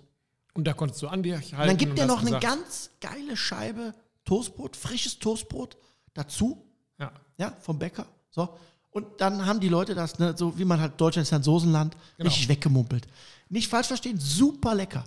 Und 0.52 0.66
da 0.66 0.72
konntest 0.74 1.02
du 1.02 1.08
an 1.08 1.22
dir 1.22 1.36
halten. 1.36 1.54
Und 1.54 1.66
dann 1.66 1.76
gibt 1.76 1.98
er 1.98 2.06
noch 2.06 2.20
eine 2.20 2.38
ganz 2.38 2.90
geile 3.00 3.36
Scheibe 3.36 3.94
Toastbrot, 4.24 4.76
frisches 4.76 5.18
Toastbrot 5.18 5.76
dazu. 6.12 6.62
Ja. 6.98 7.12
Ja, 7.38 7.56
vom 7.60 7.78
Bäcker. 7.78 8.06
So. 8.30 8.48
Und 8.90 9.06
dann 9.20 9.44
haben 9.44 9.60
die 9.60 9.68
Leute 9.68 9.94
das, 9.94 10.18
ne, 10.18 10.34
so 10.36 10.56
wie 10.58 10.64
man 10.64 10.80
halt, 10.80 11.00
Deutschland 11.00 11.26
ist 11.26 11.30
ja 11.30 11.38
ein 11.38 11.42
Soßenland, 11.42 11.96
genau. 12.16 12.28
richtig 12.28 12.48
weggemumpelt. 12.48 13.08
Nicht 13.48 13.68
falsch 13.68 13.88
verstehen, 13.88 14.20
super 14.20 14.74
lecker. 14.74 15.04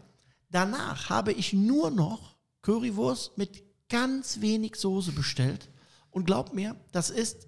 Danach 0.49 1.09
habe 1.09 1.31
ich 1.31 1.53
nur 1.53 1.89
noch 1.91 2.36
Currywurst 2.67 3.37
mit 3.37 3.63
ganz 3.87 4.41
wenig 4.41 4.75
Soße 4.75 5.13
bestellt. 5.13 5.69
Und 6.11 6.25
glaub 6.25 6.53
mir, 6.53 6.75
das 6.91 7.09
ist 7.09 7.47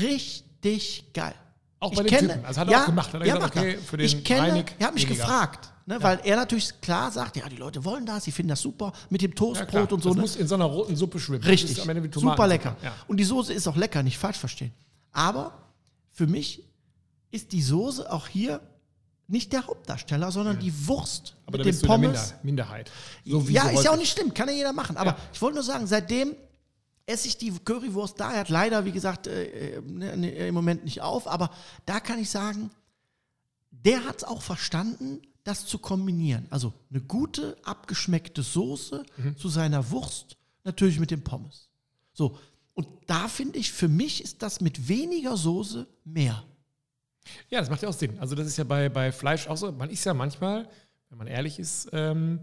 richtig 0.00 1.12
geil. 1.12 1.34
Auch 1.80 1.92
bei 1.92 2.02
ich 2.02 2.10
den 2.10 2.18
kenne, 2.18 2.28
Typen. 2.34 2.44
Also 2.44 2.60
hat 2.60 2.68
er 2.68 2.72
ja, 2.72 2.82
auch 2.82 2.86
gemacht. 2.86 3.12
Hat 3.12 3.20
er 3.22 3.26
ja, 3.26 3.34
gesagt, 3.34 3.56
okay, 3.56 3.78
für 3.78 3.96
den 3.96 4.06
ich 4.06 4.22
kenne, 4.22 4.42
Reinig 4.42 4.66
er 4.78 4.86
hat 4.86 4.94
mich 4.94 5.04
weniger. 5.04 5.24
gefragt. 5.24 5.72
Ne, 5.86 5.94
ja. 5.94 6.02
Weil 6.04 6.20
er 6.22 6.36
natürlich 6.36 6.80
klar 6.80 7.10
sagt, 7.10 7.36
ja, 7.36 7.48
die 7.48 7.56
Leute 7.56 7.84
wollen 7.84 8.06
das, 8.06 8.22
sie 8.22 8.30
finden 8.30 8.50
das 8.50 8.60
super 8.60 8.92
mit 9.10 9.20
dem 9.20 9.34
Toastbrot 9.34 9.90
ja, 9.90 9.96
und 9.96 10.00
so. 10.00 10.10
Das 10.10 10.16
ne? 10.16 10.20
muss 10.20 10.36
in 10.36 10.46
so 10.46 10.54
einer 10.54 10.66
roten 10.66 10.94
Suppe 10.94 11.18
schwimmen. 11.18 11.42
Richtig, 11.42 11.82
super 12.14 12.46
lecker. 12.46 12.76
Ja. 12.84 12.94
Und 13.08 13.16
die 13.16 13.24
Soße 13.24 13.52
ist 13.52 13.66
auch 13.66 13.76
lecker, 13.76 14.04
nicht 14.04 14.16
falsch 14.16 14.38
verstehen. 14.38 14.72
Aber 15.10 15.58
für 16.12 16.28
mich 16.28 16.62
ist 17.32 17.50
die 17.50 17.62
Soße 17.62 18.12
auch 18.12 18.28
hier 18.28 18.60
nicht 19.32 19.52
der 19.52 19.66
Hauptdarsteller, 19.66 20.30
sondern 20.30 20.58
die 20.58 20.86
Wurst 20.86 21.34
Aber 21.46 21.58
mit 21.58 21.66
dem 21.66 21.80
Pommes. 21.80 22.34
Minderheit. 22.42 22.90
So 23.24 23.40
ja, 23.48 23.68
ist 23.70 23.84
ja 23.84 23.90
auch 23.90 23.96
nicht 23.96 24.12
schlimm, 24.12 24.34
kann 24.34 24.48
ja 24.48 24.54
jeder 24.54 24.72
machen. 24.72 24.96
Aber 24.96 25.16
ich 25.32 25.40
wollte 25.40 25.54
nur 25.54 25.64
sagen, 25.64 25.86
seitdem 25.86 26.36
esse 27.06 27.28
ich 27.28 27.38
die 27.38 27.50
Currywurst 27.50 28.20
da. 28.20 28.32
Er 28.32 28.40
hat 28.40 28.50
leider, 28.50 28.84
wie 28.84 28.92
gesagt, 28.92 29.26
äh, 29.26 29.76
äh, 29.76 29.80
ne, 29.80 30.16
ne, 30.18 30.30
im 30.48 30.54
Moment 30.54 30.84
nicht 30.84 31.00
auf. 31.00 31.26
Aber 31.26 31.50
da 31.86 31.98
kann 31.98 32.18
ich 32.18 32.28
sagen, 32.28 32.70
der 33.70 34.04
hat 34.04 34.18
es 34.18 34.24
auch 34.24 34.42
verstanden, 34.42 35.22
das 35.44 35.66
zu 35.66 35.78
kombinieren. 35.78 36.46
Also 36.50 36.74
eine 36.90 37.00
gute, 37.00 37.56
abgeschmeckte 37.64 38.42
Soße 38.42 39.02
mhm. 39.16 39.36
zu 39.36 39.48
seiner 39.48 39.90
Wurst, 39.90 40.36
natürlich 40.62 41.00
mit 41.00 41.10
dem 41.10 41.24
Pommes. 41.24 41.70
So, 42.12 42.38
und 42.74 42.86
da 43.06 43.28
finde 43.28 43.58
ich, 43.58 43.72
für 43.72 43.88
mich 43.88 44.22
ist 44.22 44.42
das 44.42 44.60
mit 44.60 44.88
weniger 44.88 45.38
Soße 45.38 45.86
mehr. 46.04 46.44
Ja, 47.48 47.60
das 47.60 47.70
macht 47.70 47.82
ja 47.82 47.88
auch 47.88 47.94
Sinn. 47.94 48.18
Also 48.18 48.34
das 48.34 48.46
ist 48.46 48.56
ja 48.56 48.64
bei, 48.64 48.88
bei 48.88 49.12
Fleisch 49.12 49.46
auch 49.48 49.56
so. 49.56 49.70
Man 49.72 49.90
ist 49.90 50.04
ja 50.04 50.14
manchmal, 50.14 50.68
wenn 51.08 51.18
man 51.18 51.26
ehrlich 51.26 51.58
ist, 51.58 51.88
ähm, 51.92 52.40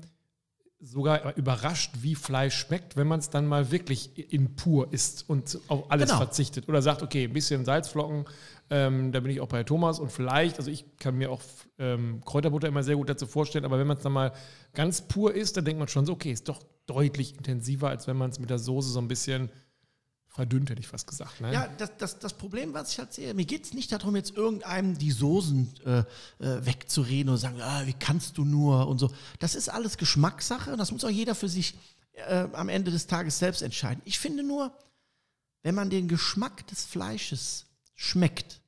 sogar 0.81 1.35
überrascht, 1.35 1.91
wie 2.01 2.15
Fleisch 2.15 2.55
schmeckt, 2.55 2.95
wenn 2.95 3.07
man 3.07 3.19
es 3.19 3.29
dann 3.29 3.45
mal 3.45 3.69
wirklich 3.69 4.31
in 4.31 4.55
pur 4.55 4.93
isst 4.93 5.29
und 5.29 5.59
auf 5.67 5.91
alles 5.91 6.09
genau. 6.09 6.19
verzichtet. 6.19 6.69
Oder 6.69 6.81
sagt, 6.81 7.03
okay, 7.03 7.25
ein 7.25 7.33
bisschen 7.33 7.65
Salzflocken, 7.65 8.25
ähm, 8.69 9.11
da 9.11 9.19
bin 9.19 9.31
ich 9.31 9.41
auch 9.41 9.47
bei 9.47 9.63
Thomas 9.63 9.99
und 9.99 10.11
vielleicht, 10.11 10.57
also 10.57 10.71
ich 10.71 10.85
kann 10.97 11.17
mir 11.17 11.31
auch 11.31 11.41
ähm, 11.79 12.21
Kräuterbutter 12.23 12.69
immer 12.69 12.83
sehr 12.83 12.95
gut 12.95 13.09
dazu 13.09 13.27
vorstellen, 13.27 13.65
aber 13.65 13.77
wenn 13.77 13.87
man 13.87 13.97
es 13.97 14.03
dann 14.03 14.13
mal 14.13 14.31
ganz 14.73 15.01
pur 15.01 15.33
isst, 15.33 15.57
dann 15.57 15.65
denkt 15.65 15.79
man 15.79 15.89
schon 15.89 16.05
so, 16.05 16.13
okay, 16.13 16.31
ist 16.31 16.47
doch 16.47 16.63
deutlich 16.85 17.35
intensiver, 17.35 17.89
als 17.89 18.07
wenn 18.07 18.15
man 18.15 18.29
es 18.29 18.39
mit 18.39 18.49
der 18.49 18.59
Soße 18.59 18.89
so 18.89 18.99
ein 18.99 19.09
bisschen 19.09 19.49
verdünnt, 20.29 20.69
hätte 20.69 20.79
ich 20.79 20.87
fast 20.87 21.07
gesagt. 21.07 21.41
Ne? 21.41 21.53
Ja, 21.53 21.67
das, 21.77 21.97
das, 21.97 22.19
das 22.19 22.33
Problem, 22.33 22.73
was 22.73 22.93
ich 22.93 22.99
halt 22.99 23.13
sehe, 23.13 23.33
mir 23.33 23.45
geht 23.45 23.65
es 23.65 23.73
nicht 23.73 23.91
darum, 23.91 24.15
jetzt 24.15 24.35
irgendeinem 24.35 24.97
die 24.97 25.11
Soßen 25.11 25.73
äh, 25.85 25.99
äh, 25.99 26.65
wegzureden 26.65 27.33
und 27.33 27.37
sagen, 27.37 27.61
ah, 27.61 27.85
wie 27.85 27.93
kannst 27.93 28.37
du 28.37 28.45
nur 28.45 28.87
und 28.87 28.99
so. 28.99 29.11
Das 29.39 29.55
ist 29.55 29.69
alles 29.69 29.97
Geschmackssache 29.97 30.71
und 30.71 30.77
das 30.77 30.91
muss 30.91 31.03
auch 31.03 31.09
jeder 31.09 31.35
für 31.35 31.49
sich 31.49 31.75
äh, 32.13 32.47
am 32.53 32.69
Ende 32.69 32.91
des 32.91 33.07
Tages 33.07 33.39
selbst 33.39 33.61
entscheiden. 33.61 34.01
Ich 34.05 34.19
finde 34.19 34.43
nur, 34.43 34.71
wenn 35.63 35.75
man 35.75 35.89
den 35.89 36.07
Geschmack 36.07 36.65
des 36.67 36.85
Fleisches 36.85 37.65
schmeckt 37.95 38.61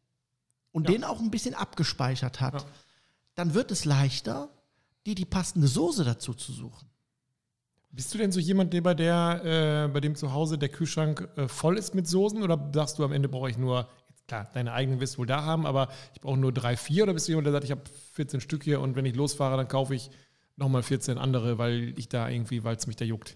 und 0.71 0.89
ja. 0.89 0.95
den 0.95 1.04
auch 1.04 1.19
ein 1.19 1.32
bisschen 1.32 1.54
abgespeichert 1.54 2.41
hat, 2.41 2.54
ja. 2.56 2.65
dann 3.36 3.54
wird 3.54 3.71
es 3.71 3.86
leichter, 3.86 4.50
die 5.06 5.15
die 5.15 5.26
passende 5.26 5.67
Soße 5.67 6.04
dazu 6.04 6.34
zu 6.34 6.52
suchen. 6.52 6.91
Bist 7.94 8.14
du 8.14 8.18
denn 8.18 8.32
so 8.32 8.40
jemand, 8.40 8.74
der 8.74 8.82
bei, 8.82 8.94
der, 8.94 9.86
äh, 9.86 9.92
bei 9.92 10.00
dem 10.00 10.16
zu 10.16 10.32
Hause 10.32 10.58
der 10.58 10.70
Kühlschrank 10.70 11.28
äh, 11.36 11.48
voll 11.48 11.78
ist 11.78 11.94
mit 11.94 12.08
Soßen 12.08 12.42
oder 12.42 12.72
sagst 12.74 12.98
du 12.98 13.04
am 13.04 13.12
Ende 13.12 13.28
brauche 13.28 13.50
ich 13.50 13.58
nur, 13.58 13.90
klar, 14.28 14.50
deine 14.54 14.72
eigenen 14.72 15.02
wirst 15.02 15.16
du 15.16 15.20
wohl 15.20 15.26
da 15.26 15.44
haben, 15.44 15.66
aber 15.66 15.90
ich 16.14 16.22
brauche 16.22 16.38
nur 16.38 16.54
drei, 16.54 16.78
vier 16.78 17.04
oder 17.04 17.14
bist 17.14 17.28
du 17.28 17.34
jemand, 17.34 17.48
der 17.48 17.52
sagt, 17.54 17.66
ich 17.66 17.72
habe 17.72 17.82
14 18.14 18.40
Stück 18.40 18.64
hier 18.64 18.80
und 18.80 18.96
wenn 18.96 19.06
ich 19.06 19.16
losfahre, 19.16 19.58
dann 19.58 19.68
kaufe 19.68 19.94
ich 19.94 20.10
nochmal 20.56 20.84
14 20.84 21.18
andere, 21.18 21.58
weil 21.58 21.94
ich 21.98 22.08
da 22.08 22.30
irgendwie, 22.30 22.64
weil 22.64 22.78
es 22.78 22.88
mich 22.88 22.96
da 22.96 23.04
juckt? 23.04 23.36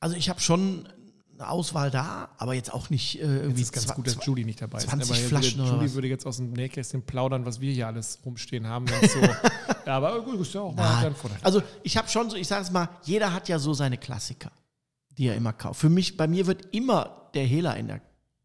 Also 0.00 0.16
ich 0.16 0.30
habe 0.30 0.40
schon 0.40 0.88
eine 1.38 1.48
Auswahl 1.48 1.90
da, 1.90 2.30
aber 2.38 2.54
jetzt 2.54 2.72
auch 2.72 2.90
nicht 2.90 3.20
äh, 3.20 3.22
irgendwie. 3.22 3.62
Es 3.62 3.68
ist 3.68 3.72
ganz 3.72 3.94
gut, 3.94 4.06
dass 4.06 4.24
Julie 4.24 4.44
nicht 4.44 4.60
dabei 4.62 4.78
20 4.78 5.10
ist. 5.10 5.10
Aber 5.10 5.28
Flaschen 5.28 5.60
Julie, 5.60 5.72
Julie 5.72 5.94
würde 5.94 6.08
jetzt 6.08 6.26
aus 6.26 6.38
dem 6.38 6.52
Nähkästchen 6.52 7.02
plaudern, 7.02 7.44
was 7.44 7.60
wir 7.60 7.72
hier 7.72 7.86
alles 7.86 8.18
rumstehen 8.24 8.66
haben. 8.66 8.86
So, 8.86 9.20
ja, 9.86 9.96
aber 9.96 10.22
gut, 10.22 10.40
ist 10.40 10.54
ja 10.54 10.60
auch 10.62 10.74
mal 10.74 11.12
Vorteil. 11.14 11.38
Also 11.42 11.62
ich 11.82 11.96
habe 11.96 12.08
schon 12.08 12.30
so, 12.30 12.36
ich 12.36 12.48
sage 12.48 12.62
es 12.62 12.70
mal, 12.70 12.88
jeder 13.02 13.32
hat 13.32 13.48
ja 13.48 13.58
so 13.58 13.74
seine 13.74 13.98
Klassiker, 13.98 14.50
die 15.10 15.26
er 15.26 15.36
immer 15.36 15.52
kauft. 15.52 15.80
Für 15.80 15.90
mich, 15.90 16.16
bei 16.16 16.26
mir 16.26 16.46
wird 16.46 16.74
immer 16.74 17.30
der 17.34 17.44
Hehler 17.44 17.76
in 17.76 17.88
der 17.88 18.00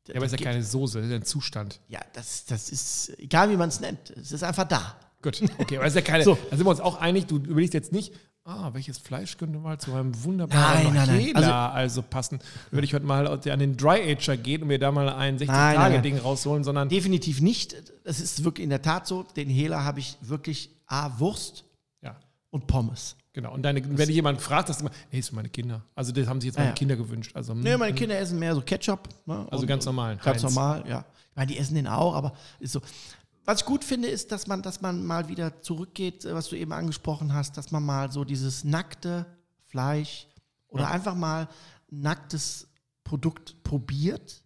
ja, 0.07 0.15
aber 0.15 0.25
es 0.25 0.33
ist 0.33 0.39
ja 0.39 0.45
keine 0.45 0.63
Soße, 0.63 0.99
das 0.99 1.07
ist 1.07 1.13
ein 1.13 1.23
Zustand. 1.23 1.79
Ja, 1.87 1.99
das, 2.13 2.45
das 2.45 2.69
ist, 2.69 3.13
egal 3.19 3.51
wie 3.51 3.55
man 3.55 3.69
es 3.69 3.79
nennt, 3.79 4.09
es 4.09 4.31
ist 4.31 4.43
einfach 4.43 4.67
da. 4.67 4.97
Gut, 5.21 5.41
okay, 5.59 5.77
aber 5.77 5.85
es 5.85 5.93
ist 5.93 5.95
ja 5.95 6.01
keine, 6.01 6.23
so. 6.25 6.37
da 6.49 6.57
sind 6.57 6.65
wir 6.65 6.71
uns 6.71 6.79
auch 6.79 6.99
einig, 6.99 7.27
du 7.27 7.37
überlegst 7.37 7.75
jetzt 7.75 7.91
nicht, 7.91 8.13
ah, 8.43 8.69
welches 8.73 8.97
Fleisch 8.97 9.37
könnte 9.37 9.59
mal 9.59 9.77
zu 9.79 9.93
einem 9.93 10.23
wunderbaren 10.23 10.93
nein, 10.93 10.93
nein, 10.93 11.33
nein. 11.33 11.35
Also, 11.35 11.51
also, 11.51 12.01
passen. 12.01 12.39
Würde 12.71 12.85
ich 12.85 12.93
heute 12.93 13.05
mal 13.05 13.27
an 13.27 13.59
den 13.59 13.77
Dry 13.77 14.11
Ager 14.11 14.37
gehen 14.37 14.63
und 14.63 14.67
mir 14.67 14.79
da 14.79 14.91
mal 14.91 15.09
ein 15.09 15.37
60-Tage-Ding 15.37 16.17
rausholen, 16.17 16.63
sondern. 16.63 16.89
Definitiv 16.89 17.41
nicht. 17.41 17.75
Es 18.03 18.19
ist 18.19 18.43
wirklich 18.43 18.63
in 18.63 18.69
der 18.69 18.81
Tat 18.81 19.07
so, 19.07 19.23
den 19.23 19.49
Hehler 19.49 19.83
habe 19.83 19.99
ich 19.99 20.17
wirklich 20.21 20.69
A, 20.87 21.19
Wurst 21.19 21.63
ja. 22.01 22.15
und 22.49 22.67
Pommes. 22.67 23.15
Genau. 23.33 23.53
Und 23.53 23.63
deine, 23.63 23.81
wenn 23.97 24.07
dich 24.07 24.15
jemand 24.15 24.41
fragt, 24.41 24.67
das 24.67 24.77
ist 24.77 24.81
immer, 24.81 24.91
das 25.11 25.25
sind 25.25 25.35
meine 25.35 25.47
Kinder. 25.47 25.81
Also 25.95 26.11
das 26.11 26.27
haben 26.27 26.41
sich 26.41 26.49
jetzt 26.49 26.57
meine 26.57 26.71
ja, 26.71 26.75
Kinder 26.75 26.97
gewünscht. 26.97 27.31
Also, 27.33 27.53
nee, 27.53 27.77
meine 27.77 27.95
Kinder 27.95 28.19
essen 28.19 28.37
mehr 28.39 28.53
so 28.53 28.61
Ketchup. 28.61 29.07
Ne, 29.25 29.47
also 29.49 29.65
ganz 29.65 29.85
normal. 29.85 30.17
Ganz 30.17 30.43
Heinz. 30.43 30.53
normal, 30.53 30.83
ja. 30.87 31.05
Ich 31.29 31.35
meine, 31.37 31.47
die 31.47 31.57
essen 31.57 31.75
den 31.75 31.87
auch, 31.87 32.13
aber 32.13 32.33
ist 32.59 32.73
so. 32.73 32.81
Was 33.45 33.61
ich 33.61 33.65
gut 33.65 33.83
finde, 33.83 34.07
ist, 34.07 34.31
dass 34.31 34.47
man, 34.47 34.61
dass 34.61 34.81
man 34.81 35.05
mal 35.05 35.27
wieder 35.27 35.61
zurückgeht, 35.61 36.25
was 36.25 36.49
du 36.49 36.55
eben 36.55 36.73
angesprochen 36.73 37.33
hast, 37.33 37.57
dass 37.57 37.71
man 37.71 37.83
mal 37.83 38.11
so 38.11 38.23
dieses 38.23 38.63
nackte 38.63 39.25
Fleisch 39.67 40.27
oder 40.67 40.83
ja. 40.83 40.91
einfach 40.91 41.15
mal 41.15 41.47
nacktes 41.89 42.67
Produkt 43.03 43.63
probiert. 43.63 44.43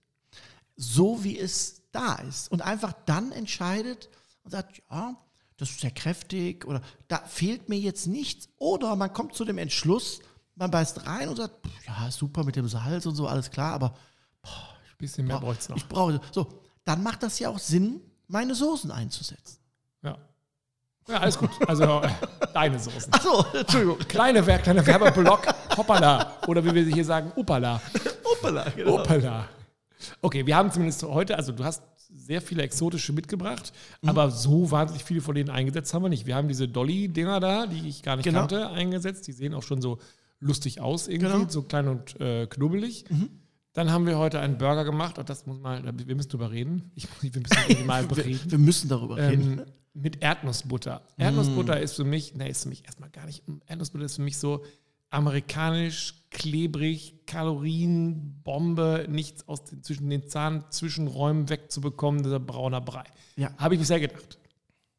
so 0.75 1.23
wie 1.23 1.38
es 1.38 1.84
da 1.91 2.15
ist. 2.15 2.51
Und 2.51 2.62
einfach 2.62 2.93
dann 3.05 3.31
entscheidet 3.31 4.10
und 4.43 4.51
sagt, 4.51 4.81
ja, 4.89 5.15
das 5.58 5.69
ist 5.69 5.81
sehr 5.81 5.91
kräftig 5.91 6.65
oder 6.65 6.81
da 7.08 7.19
fehlt 7.19 7.69
mir 7.69 7.79
jetzt 7.79 8.08
nichts. 8.08 8.49
Oder 8.58 8.95
man 8.95 9.13
kommt 9.13 9.36
zu 9.36 9.45
dem 9.45 9.58
Entschluss, 9.58 10.19
man 10.55 10.71
beißt 10.71 11.05
rein 11.08 11.29
und 11.29 11.38
sagt, 11.38 11.55
ja, 11.88 12.12
super 12.12 12.43
mit 12.43 12.55
dem 12.55 12.67
Salz 12.67 13.05
und 13.05 13.15
so, 13.15 13.27
alles 13.27 13.51
klar, 13.51 13.73
aber 13.73 13.95
ein 14.43 14.97
bisschen 14.97 15.27
mehr 15.27 15.39
bräuchte 15.39 15.63
es 15.63 15.69
noch. 15.69 15.77
Ich 15.77 15.88
brauche, 15.88 16.19
so, 16.31 16.62
dann 16.84 17.03
macht 17.03 17.23
das 17.23 17.39
ja 17.39 17.49
auch 17.49 17.60
Sinn, 17.60 18.01
meine 18.27 18.55
Soßen 18.55 18.91
einzusetzen. 18.91 19.59
Ja. 20.03 20.17
Ja, 21.07 21.17
alles 21.17 21.38
gut. 21.38 21.51
Also 21.67 22.01
deine 22.53 22.79
Soßen. 22.79 23.13
Achso, 23.13 23.45
Entschuldigung. 23.53 23.99
Kleine, 24.07 24.41
kleiner 24.41 24.85
Werbeblock. 24.85 25.47
Hoppala. 25.77 26.38
Oder 26.47 26.63
wie 26.63 26.73
wir 26.73 26.83
hier 26.83 27.05
sagen, 27.05 27.31
Uppala. 27.35 27.81
Uppala, 28.23 28.69
genau. 28.69 28.99
Uppala. 28.99 29.47
Okay, 30.21 30.45
wir 30.45 30.55
haben 30.55 30.71
zumindest 30.71 31.03
heute, 31.03 31.38
also 31.38 31.51
du 31.51 31.63
hast 31.63 31.83
sehr 32.15 32.41
viele 32.41 32.63
exotische 32.63 33.13
mitgebracht, 33.13 33.73
mhm. 34.01 34.09
aber 34.09 34.31
so 34.31 34.71
wahnsinnig 34.71 35.03
viele 35.03 35.21
von 35.21 35.35
denen 35.35 35.49
eingesetzt 35.49 35.93
haben 35.93 36.03
wir 36.03 36.09
nicht. 36.09 36.25
Wir 36.25 36.35
haben 36.35 36.47
diese 36.47 36.67
Dolly-Dinger 36.67 37.39
da, 37.39 37.67
die 37.67 37.88
ich 37.88 38.03
gar 38.03 38.15
nicht 38.15 38.25
genau. 38.25 38.39
kannte, 38.39 38.69
eingesetzt. 38.69 39.27
Die 39.27 39.31
sehen 39.31 39.53
auch 39.53 39.63
schon 39.63 39.81
so 39.81 39.99
lustig 40.39 40.81
aus 40.81 41.07
irgendwie, 41.07 41.31
genau. 41.31 41.49
so 41.49 41.63
klein 41.63 41.88
und 41.88 42.19
äh, 42.19 42.47
knubbelig. 42.47 43.05
Mhm. 43.09 43.29
Dann 43.75 43.91
haben 43.91 44.07
wir 44.07 44.17
heute 44.17 44.39
einen 44.39 44.57
Burger 44.57 44.85
gemacht, 44.85 45.19
und 45.19 45.29
das 45.29 45.45
muss 45.45 45.59
mal, 45.59 45.83
wir 45.83 46.15
müssen 46.15 46.29
darüber 46.29 46.49
reden. 46.49 46.91
Ich, 46.95 47.07
wir 47.21 47.41
müssen 47.41 47.85
mal 47.85 48.05
reden. 48.15 48.51
Wir, 48.51 48.57
müssen 48.57 48.88
darüber 48.88 49.17
ähm, 49.17 49.29
reden. 49.29 49.61
Mit 49.93 50.23
Erdnussbutter. 50.23 51.01
Erdnussbutter 51.17 51.75
mm. 51.77 51.83
ist 51.83 51.95
für 51.95 52.05
mich, 52.05 52.35
ne, 52.35 52.47
ist 52.47 52.63
für 52.63 52.69
mich 52.69 52.85
erstmal 52.85 53.09
gar 53.09 53.25
nicht. 53.25 53.43
Erdnussbutter 53.67 54.05
ist 54.05 54.15
für 54.15 54.21
mich 54.21 54.38
so 54.38 54.63
amerikanisch, 55.09 56.15
klebrig, 56.31 57.25
Kalorienbombe, 57.25 59.07
nichts 59.09 59.45
aus 59.47 59.65
den, 59.65 59.83
zwischen 59.83 60.09
den 60.09 60.25
Zahnzwischenräumen 60.29 61.49
wegzubekommen, 61.49 62.23
dieser 62.23 62.39
brauner 62.39 62.79
Brei. 62.79 63.03
Ja. 63.35 63.51
Habe 63.57 63.75
ich 63.75 63.85
sehr 63.85 63.99
gedacht. 63.99 64.39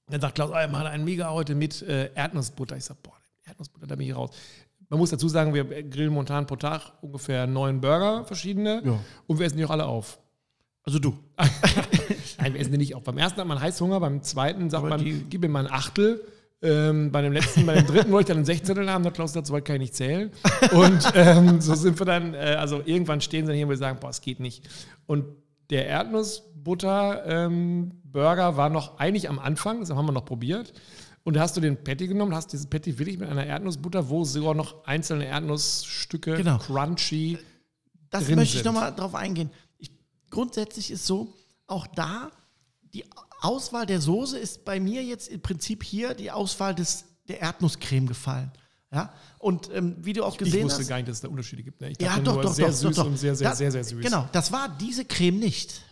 Dann 0.08 0.20
sagt 0.20 0.34
Klaus, 0.34 0.50
oh, 0.50 0.54
wir 0.54 0.68
machen 0.68 0.86
einen 0.86 1.04
Mega 1.04 1.30
heute 1.30 1.54
mit 1.54 1.80
äh, 1.80 2.12
Erdnussbutter. 2.14 2.76
Ich 2.76 2.84
sage, 2.84 3.00
boah, 3.02 3.16
Erdnussbutter, 3.46 3.86
da 3.86 3.96
bin 3.96 4.06
ich 4.06 4.14
raus. 4.14 4.30
Man 4.88 4.98
muss 4.98 5.10
dazu 5.10 5.28
sagen, 5.28 5.52
wir 5.52 5.64
grillen 5.64 6.12
momentan 6.12 6.46
pro 6.46 6.56
Tag 6.56 6.92
ungefähr 7.00 7.46
neun 7.46 7.80
Burger, 7.80 8.24
verschiedene. 8.24 8.82
Ja. 8.84 8.98
Und 9.26 9.38
wir 9.38 9.46
essen 9.46 9.56
die 9.56 9.64
auch 9.64 9.70
alle 9.70 9.86
auf. 9.86 10.20
Also 10.84 11.00
du. 11.00 11.18
Nein, 12.38 12.54
wir 12.54 12.60
essen 12.60 12.72
die 12.72 12.78
nicht 12.78 12.94
auf. 12.94 13.02
Beim 13.02 13.18
ersten 13.18 13.40
hat 13.40 13.48
man 13.48 13.60
Heißhunger, 13.60 13.98
beim 13.98 14.22
zweiten 14.22 14.70
sagt 14.70 14.84
Aber 14.84 14.96
man, 14.96 15.26
gib 15.28 15.40
mir 15.40 15.48
mal 15.48 15.66
ein 15.66 15.72
Achtel. 15.72 16.22
Ähm, 16.62 17.12
bei 17.12 17.20
dem 17.20 17.32
letzten, 17.32 17.66
bei 17.66 17.74
dem 17.74 17.86
dritten 17.86 18.10
wollte 18.12 18.30
ich 18.30 18.34
dann 18.34 18.42
ein 18.42 18.46
Sechzehntel 18.46 18.90
haben, 18.90 19.02
der 19.02 19.12
Klaus 19.12 19.32
dazu 19.32 19.52
weit 19.52 19.66
kann 19.66 19.76
ich 19.76 19.80
nicht 19.80 19.94
zählen. 19.94 20.30
Und 20.72 21.12
ähm, 21.14 21.60
so 21.60 21.74
sind 21.74 21.98
wir 21.98 22.06
dann, 22.06 22.32
äh, 22.34 22.56
also 22.58 22.80
irgendwann 22.84 23.20
stehen 23.20 23.46
sie 23.46 23.52
hier 23.52 23.66
und 23.66 23.70
wir 23.70 23.76
sagen, 23.76 23.98
boah, 24.00 24.08
es 24.08 24.22
geht 24.22 24.40
nicht. 24.40 24.66
Und 25.06 25.26
der 25.70 25.86
Erdnussbutter-Burger 25.86 28.48
ähm, 28.48 28.56
war 28.56 28.70
noch 28.70 28.98
eigentlich 28.98 29.28
am 29.28 29.38
Anfang, 29.38 29.80
das 29.80 29.90
haben 29.90 30.06
wir 30.06 30.12
noch 30.12 30.24
probiert. 30.24 30.72
Und 31.26 31.34
da 31.34 31.40
hast 31.40 31.56
du 31.56 31.60
den 31.60 31.82
Patty 31.82 32.06
genommen, 32.06 32.32
hast 32.32 32.52
dieses 32.52 32.68
Patty 32.68 32.96
wirklich 33.00 33.18
mit 33.18 33.28
einer 33.28 33.44
Erdnussbutter, 33.44 34.08
wo 34.08 34.22
sogar 34.22 34.54
noch 34.54 34.84
einzelne 34.84 35.26
Erdnussstücke 35.26 36.36
genau. 36.36 36.58
crunchy. 36.58 37.36
Das 38.10 38.26
drin 38.26 38.36
möchte 38.36 38.58
ich 38.58 38.64
nochmal 38.64 38.94
drauf 38.94 39.12
eingehen. 39.16 39.50
Ich, 39.76 39.90
grundsätzlich 40.30 40.92
ist 40.92 41.04
so, 41.04 41.34
auch 41.66 41.88
da, 41.88 42.30
die 42.94 43.04
Auswahl 43.40 43.86
der 43.86 44.00
Soße 44.00 44.38
ist 44.38 44.64
bei 44.64 44.78
mir 44.78 45.02
jetzt 45.02 45.26
im 45.26 45.40
Prinzip 45.40 45.82
hier 45.82 46.14
die 46.14 46.30
Auswahl 46.30 46.76
des, 46.76 47.06
der 47.26 47.40
Erdnusscreme 47.40 48.06
gefallen. 48.06 48.52
Ja, 48.92 49.12
und 49.40 49.68
ähm, 49.74 49.96
wie 49.98 50.12
du 50.12 50.22
auch 50.22 50.36
gesehen 50.36 50.52
hast. 50.52 50.58
Ich 50.58 50.64
wusste 50.64 50.82
hast, 50.82 50.88
gar 50.90 50.96
nicht, 50.98 51.08
dass 51.08 51.16
es 51.16 51.22
da 51.22 51.28
Unterschiede 51.28 51.64
gibt. 51.64 51.80
Ne? 51.80 51.90
Ich 51.90 51.98
dachte 51.98 52.18
ja, 52.18 52.24
doch, 52.24 52.34
nur 52.34 52.42
doch, 52.44 52.54
sehr 52.54 52.68
doch, 52.68 52.72
süß 52.72 52.94
doch, 52.94 53.04
und 53.04 53.16
sehr, 53.18 53.34
sehr, 53.34 53.48
das, 53.48 53.58
sehr, 53.58 53.72
sehr 53.72 53.82
süß. 53.82 54.00
Genau, 54.00 54.28
das 54.30 54.52
war 54.52 54.68
diese 54.68 55.04
Creme 55.04 55.40
nicht. 55.40 55.82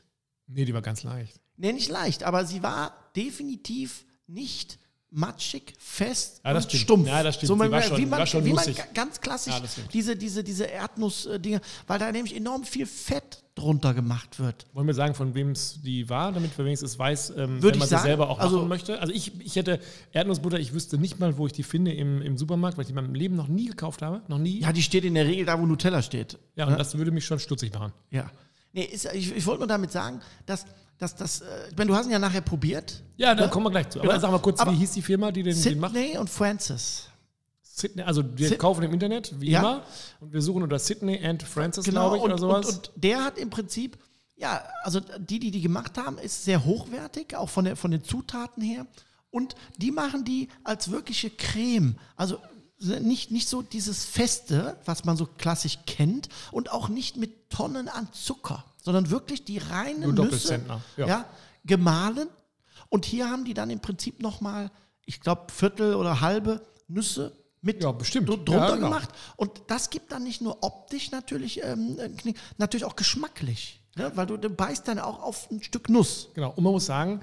Nee, 0.47 0.65
die 0.65 0.73
war 0.73 0.81
ganz 0.81 1.03
leicht. 1.03 1.41
Nee, 1.57 1.73
nicht 1.73 1.91
leicht, 1.91 2.23
aber 2.23 2.47
sie 2.47 2.63
war 2.63 3.11
definitiv 3.17 4.05
nicht 4.29 4.79
matschig, 5.15 5.75
fest 5.79 6.41
ja, 6.45 6.55
und 6.55 6.73
stumpf. 6.73 7.07
Ja, 7.07 7.23
das 7.23 7.37
stimmt. 7.37 7.49
So, 7.49 7.57
man, 7.57 7.83
schon, 7.83 7.99
wie 7.99 8.07
man, 8.07 8.27
wie 8.27 8.53
man 8.53 8.65
ganz 8.93 9.21
klassisch 9.21 9.55
ja, 9.55 9.63
diese, 9.93 10.17
diese, 10.17 10.43
diese 10.43 10.65
Erdnuss-Dinge, 10.65 11.61
weil 11.87 11.99
da 11.99 12.11
nämlich 12.11 12.35
enorm 12.37 12.65
viel 12.65 12.87
Fett 12.87 13.45
drunter 13.55 13.95
gemacht 13.95 14.41
wird. 14.41 14.67
Wollen 14.73 14.89
wir 14.89 14.95
sagen, 14.95 15.15
von 15.15 15.35
wem 15.37 15.53
es 15.53 15.81
die 15.83 16.09
war, 16.09 16.33
damit 16.33 16.59
wir 16.59 16.65
wenigstens 16.65 16.99
weiß, 16.99 17.31
ähm, 17.37 17.63
wenn 17.63 17.79
man 17.79 17.89
sie 17.89 17.99
selber 17.99 18.29
auch 18.29 18.41
also, 18.41 18.57
machen 18.59 18.69
möchte? 18.69 19.01
Also 19.01 19.13
ich, 19.13 19.41
ich 19.41 19.55
hätte 19.55 19.79
Erdnussbutter, 20.13 20.59
ich 20.59 20.73
wüsste 20.73 20.99
nicht 20.99 21.21
mal, 21.21 21.39
wo 21.39 21.47
ich 21.47 21.53
die 21.53 21.63
finde 21.63 21.93
im, 21.93 22.21
im 22.21 22.37
Supermarkt, 22.37 22.77
weil 22.77 22.83
ich 22.83 22.89
die 22.89 22.93
in 22.93 22.97
meinem 22.97 23.15
Leben 23.15 23.37
noch 23.37 23.49
nie 23.49 23.67
gekauft 23.67 24.03
habe. 24.03 24.23
Noch 24.27 24.39
nie. 24.39 24.61
Ja, 24.61 24.73
die 24.73 24.83
steht 24.83 25.05
in 25.05 25.15
der 25.15 25.27
Regel 25.27 25.47
da, 25.47 25.61
wo 25.61 25.67
Nutella 25.67 26.03
steht. 26.03 26.39
Ja, 26.57 26.67
und 26.67 26.79
das 26.79 26.99
würde 26.99 27.13
mich 27.13 27.25
schon 27.25 27.39
stutzig 27.39 27.73
machen. 27.73 27.93
Ja. 28.11 28.29
Nee, 28.73 28.83
ist, 28.83 29.09
ich, 29.15 29.35
ich 29.37 29.47
wollte 29.47 29.61
nur 29.61 29.69
damit 29.69 29.93
sagen, 29.93 30.21
dass 30.47 30.67
das, 31.05 31.17
das, 31.17 31.41
äh, 31.41 31.69
ich 31.71 31.77
meine, 31.77 31.89
du 31.89 31.97
hast 31.97 32.07
ihn 32.07 32.13
ja 32.13 32.19
nachher 32.19 32.41
probiert. 32.41 33.03
Ja, 33.17 33.35
da 33.35 33.45
ne? 33.45 33.51
kommen 33.51 33.67
wir 33.67 33.71
gleich 33.71 33.91
zu. 33.91 34.01
Aber 34.01 34.09
genau. 34.09 34.21
sag 34.21 34.31
mal 34.31 34.39
kurz, 34.39 34.61
Aber 34.61 34.73
wie 34.73 34.77
hieß 34.77 34.93
die 34.93 35.03
Firma, 35.03 35.31
die 35.31 35.43
den, 35.43 35.55
Sydney 35.55 35.75
den 35.75 35.81
macht? 35.81 35.95
Sydney 35.95 36.19
und 36.19 36.31
Francis. 36.31 37.09
Sydney, 37.63 38.03
also 38.03 38.25
wir 38.37 38.49
Sid 38.49 38.59
kaufen 38.59 38.83
im 38.85 38.93
Internet, 38.93 39.35
wie 39.41 39.51
ja. 39.51 39.61
immer. 39.61 39.83
Und 40.21 40.33
wir 40.33 40.41
suchen 40.41 40.63
unter 40.63 40.79
Sydney 40.79 41.25
and 41.25 41.43
Francis, 41.43 41.85
genau, 41.85 42.11
glaube 42.11 42.17
ich, 42.17 42.23
und, 42.23 42.31
oder 42.31 42.39
sowas. 42.39 42.67
Und, 42.67 42.75
und 42.75 42.91
der 42.97 43.25
hat 43.25 43.39
im 43.39 43.51
Prinzip, 43.51 43.99
ja, 44.37 44.63
also 44.83 45.01
die, 45.01 45.39
die 45.39 45.51
die 45.51 45.61
gemacht 45.61 45.99
haben, 45.99 46.19
ist 46.19 46.45
sehr 46.45 46.65
hochwertig, 46.65 47.37
auch 47.37 47.51
von, 47.51 47.65
der, 47.65 47.77
von 47.77 47.91
den 47.91 48.03
Zutaten 48.03 48.63
her. 48.63 48.87
Und 49.31 49.57
die 49.77 49.91
machen 49.91 50.25
die 50.25 50.49
als 50.63 50.91
wirkliche 50.91 51.31
Creme. 51.31 51.97
Also 52.17 52.39
nicht, 52.79 53.31
nicht 53.31 53.49
so 53.49 53.63
dieses 53.63 54.05
Feste, 54.05 54.77
was 54.85 55.05
man 55.05 55.17
so 55.17 55.27
klassisch 55.27 55.81
kennt, 55.87 56.29
und 56.53 56.73
auch 56.73 56.89
nicht 56.89 57.17
mit 57.17 57.51
Tonnen 57.51 57.89
an 57.89 58.09
Zucker 58.13 58.65
sondern 58.85 59.09
wirklich 59.11 59.45
die 59.45 59.59
reinen 59.59 60.15
Nüsse 60.15 60.61
ja. 60.99 61.07
ja. 61.07 61.25
gemahlen. 61.65 62.29
Und 62.91 63.07
hier 63.07 63.31
haben 63.31 63.47
die 63.47 63.55
dann 63.55 63.71
im 63.71 63.81
Prinzip 63.81 64.21
nochmal, 64.21 64.71
ich 65.07 65.21
glaube, 65.21 65.51
Viertel 65.51 65.95
oder 65.95 66.21
halbe 66.21 66.61
Nüsse 66.87 67.33
mit 67.63 67.83
ja, 67.83 67.93
bestimmt. 67.93 68.29
drunter 68.29 68.53
ja, 68.53 68.75
genau. 68.75 68.89
gemacht. 68.89 69.09
Und 69.37 69.63
das 69.69 69.89
gibt 69.89 70.13
dann 70.13 70.23
nicht 70.23 70.43
nur 70.43 70.63
optisch 70.63 71.11
natürlich, 71.11 71.65
ähm, 71.65 71.97
natürlich 72.59 72.85
auch 72.85 72.95
geschmacklich. 72.95 73.81
Ne? 73.97 74.13
Weil 74.15 74.27
du, 74.27 74.37
du 74.37 74.51
beißt 74.51 74.87
dann 74.87 74.99
auch 74.99 75.23
auf 75.23 75.51
ein 75.51 75.63
Stück 75.63 75.89
Nuss. 75.89 76.29
Genau. 76.35 76.51
Und 76.51 76.63
man 76.63 76.75
muss 76.75 76.85
sagen, 76.85 77.21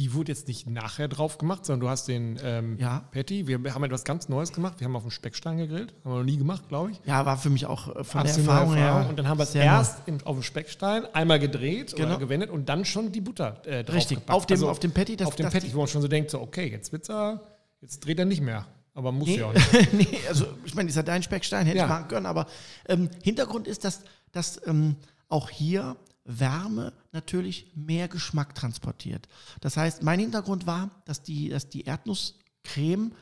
die 0.00 0.14
wurde 0.14 0.32
jetzt 0.32 0.48
nicht 0.48 0.66
nachher 0.66 1.08
drauf 1.08 1.36
gemacht, 1.36 1.66
sondern 1.66 1.80
du 1.80 1.88
hast 1.90 2.08
den 2.08 2.40
ähm, 2.42 2.78
ja. 2.78 3.04
Patty. 3.12 3.46
Wir 3.46 3.74
haben 3.74 3.84
etwas 3.84 4.02
ganz 4.04 4.30
Neues 4.30 4.50
gemacht. 4.50 4.80
Wir 4.80 4.86
haben 4.86 4.96
auf 4.96 5.02
dem 5.02 5.10
Speckstein 5.10 5.58
gegrillt. 5.58 5.92
Haben 6.02 6.12
wir 6.12 6.18
noch 6.20 6.24
nie 6.24 6.38
gemacht, 6.38 6.70
glaube 6.70 6.92
ich. 6.92 7.00
Ja, 7.04 7.26
war 7.26 7.36
für 7.36 7.50
mich 7.50 7.66
auch 7.66 7.94
äh, 7.94 8.02
von 8.02 8.24
der 8.24 8.34
Erfahrung, 8.34 8.74
Erfahrung, 8.74 8.74
her. 8.76 9.06
Und 9.10 9.18
dann 9.18 9.28
haben 9.28 9.36
wir 9.36 9.42
es 9.42 9.54
erst 9.54 10.08
im, 10.08 10.16
auf 10.24 10.36
dem 10.36 10.42
Speckstein 10.42 11.04
einmal 11.12 11.38
gedreht 11.38 11.94
genau. 11.94 12.08
oder 12.08 12.18
gewendet 12.18 12.48
und 12.48 12.70
dann 12.70 12.86
schon 12.86 13.12
die 13.12 13.20
Butter 13.20 13.60
äh, 13.66 13.84
drauf 13.84 13.96
Richtig, 13.96 14.20
gepackt. 14.20 14.34
auf 14.34 14.46
dem, 14.46 14.54
also, 14.54 14.70
auf 14.70 14.78
dem 14.78 14.92
Patty. 14.92 15.18
Das, 15.18 15.28
auf 15.28 15.36
dem 15.36 15.50
Patty, 15.50 15.74
wo 15.74 15.80
man 15.80 15.88
schon 15.88 16.00
so 16.00 16.08
denkt, 16.08 16.30
so, 16.30 16.40
okay, 16.40 16.70
jetzt 16.70 16.92
wird's 16.92 17.10
er, 17.10 17.42
jetzt 17.82 18.00
dreht 18.00 18.18
er 18.18 18.24
nicht 18.24 18.40
mehr. 18.40 18.66
Aber 18.94 19.12
muss 19.12 19.28
nee, 19.28 19.36
ja 19.36 19.48
auch 19.48 19.52
nicht. 19.52 19.92
nee, 19.92 20.18
also 20.30 20.46
ich 20.64 20.74
meine, 20.74 20.86
dieser 20.86 21.02
dein 21.02 21.22
Speckstein 21.22 21.66
hätte 21.66 21.76
ja. 21.76 21.84
ich 21.84 21.90
machen 21.90 22.08
können, 22.08 22.24
aber 22.24 22.46
ähm, 22.88 23.10
Hintergrund 23.22 23.68
ist, 23.68 23.84
dass, 23.84 24.00
dass 24.32 24.66
ähm, 24.66 24.96
auch 25.28 25.50
hier 25.50 25.96
Wärme 26.38 26.92
natürlich 27.12 27.72
mehr 27.74 28.08
Geschmack 28.08 28.54
transportiert. 28.54 29.28
Das 29.60 29.76
heißt, 29.76 30.02
mein 30.02 30.20
Hintergrund 30.20 30.66
war, 30.66 30.90
dass 31.04 31.22
die, 31.22 31.48
dass 31.48 31.68
die 31.68 31.82
Erdnusscreme 31.82 33.12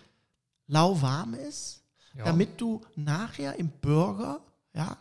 lauwarm 0.67 1.35
ist, 1.35 1.83
ja. 2.15 2.25
damit 2.25 2.61
du 2.61 2.83
nachher 2.97 3.57
im 3.57 3.71
Burger 3.81 4.41
ja, 4.75 4.97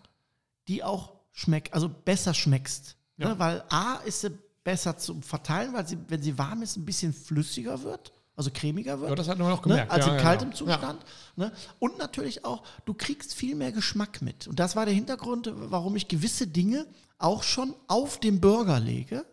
die 0.67 0.83
auch 0.83 1.13
schmeckt, 1.31 1.73
also 1.73 1.89
besser 1.89 2.33
schmeckst. 2.33 2.95
Ja. 3.17 3.29
Ne? 3.29 3.39
Weil 3.39 3.63
A 3.69 3.95
ist 4.05 4.21
sie 4.21 4.31
besser 4.63 4.97
zu 4.97 5.21
verteilen, 5.21 5.73
weil 5.73 5.87
sie, 5.87 5.97
wenn 6.07 6.21
sie 6.21 6.37
warm 6.37 6.61
ist, 6.61 6.77
ein 6.77 6.85
bisschen 6.85 7.13
flüssiger 7.13 7.83
wird 7.83 8.11
also 8.37 8.51
cremiger 8.53 8.99
wird. 9.01 9.09
Ja, 9.09 9.15
das 9.15 9.27
hat 9.27 9.39
man 9.39 9.51
auch 9.51 9.57
ne? 9.57 9.63
gemerkt. 9.63 9.89
Ne? 9.89 9.95
Als 9.95 10.05
ja, 10.05 10.15
in 10.15 10.21
kaltem 10.21 10.49
ja. 10.51 10.55
Zustand. 10.55 11.03
Ne? 11.35 11.51
Und 11.79 11.97
natürlich 11.97 12.45
auch, 12.45 12.63
du 12.85 12.93
kriegst 12.93 13.33
viel 13.33 13.55
mehr 13.55 13.71
Geschmack 13.71 14.21
mit. 14.21 14.47
Und 14.47 14.59
das 14.59 14.75
war 14.75 14.85
der 14.85 14.93
Hintergrund, 14.93 15.51
warum 15.53 15.95
ich 15.95 16.07
gewisse 16.07 16.45
Dinge 16.45 16.85
auch 17.17 17.43
schon 17.43 17.75
auf 17.87 18.19
dem 18.19 18.39
Burger 18.39 18.79
lege. 18.79 19.25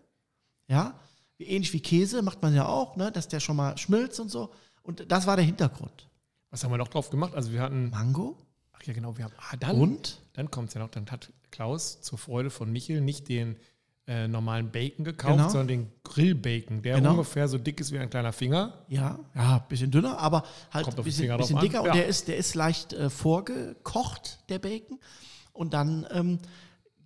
Ja, 0.69 0.99
ähnlich 1.39 1.73
wie 1.73 1.81
Käse 1.81 2.23
macht 2.23 2.43
man 2.43 2.55
ja 2.55 2.67
auch, 2.67 2.97
ne? 2.97 3.13
dass 3.13 3.29
der 3.29 3.41
schon 3.41 3.57
mal 3.57 3.77
schmilzt 3.77 4.21
und 4.21 4.31
so. 4.31 4.51
Und 4.83 5.11
das 5.11 5.27
war 5.27 5.37
der 5.37 5.45
Hintergrund. 5.45 6.09
Was 6.51 6.63
haben 6.63 6.71
wir 6.71 6.79
noch 6.79 6.89
drauf 6.89 7.11
gemacht? 7.11 7.35
Also 7.35 7.53
wir 7.53 7.61
hatten 7.61 7.91
Mango. 7.91 8.37
Ach 8.73 8.83
ja, 8.85 8.93
genau. 8.93 9.17
Wir 9.17 9.25
haben, 9.25 9.35
ah, 9.39 9.57
dann, 9.57 9.81
und? 9.81 10.21
Dann 10.35 10.51
kommt 10.51 10.69
es 10.69 10.75
ja 10.75 10.81
noch, 10.81 10.91
dann 10.91 11.11
hat 11.11 11.33
Klaus 11.51 12.01
zur 12.01 12.19
Freude 12.19 12.51
von 12.51 12.71
Michel 12.71 13.01
nicht 13.01 13.29
den 13.29 13.57
äh, 14.07 14.29
normalen 14.29 14.71
Bacon 14.71 15.05
gekauft, 15.05 15.37
genau. 15.37 15.49
sondern 15.49 15.69
den 15.69 15.93
Grillbacon, 16.03 16.83
der 16.83 16.97
genau. 16.97 17.13
ungefähr 17.13 17.49
so 17.49 17.57
dick 17.57 17.81
ist 17.81 17.91
wie 17.93 17.99
ein 17.99 18.11
kleiner 18.11 18.33
Finger. 18.33 18.85
Ja, 18.89 19.19
ja, 19.35 19.59
bisschen 19.61 19.91
dünner, 19.91 20.19
aber 20.19 20.45
halt 20.71 20.87
ein 20.87 21.05
bisschen, 21.05 21.35
bisschen 21.37 21.59
dicker. 21.61 21.83
Und 21.83 21.95
der 21.95 22.07
ist, 22.07 22.29
der 22.29 22.37
ist 22.37 22.55
leicht 22.55 22.93
äh, 22.93 23.09
vorgekocht, 23.09 24.41
der 24.49 24.59
Bacon. 24.59 24.99
Und 25.53 25.73
dann 25.73 26.07
ähm, 26.11 26.39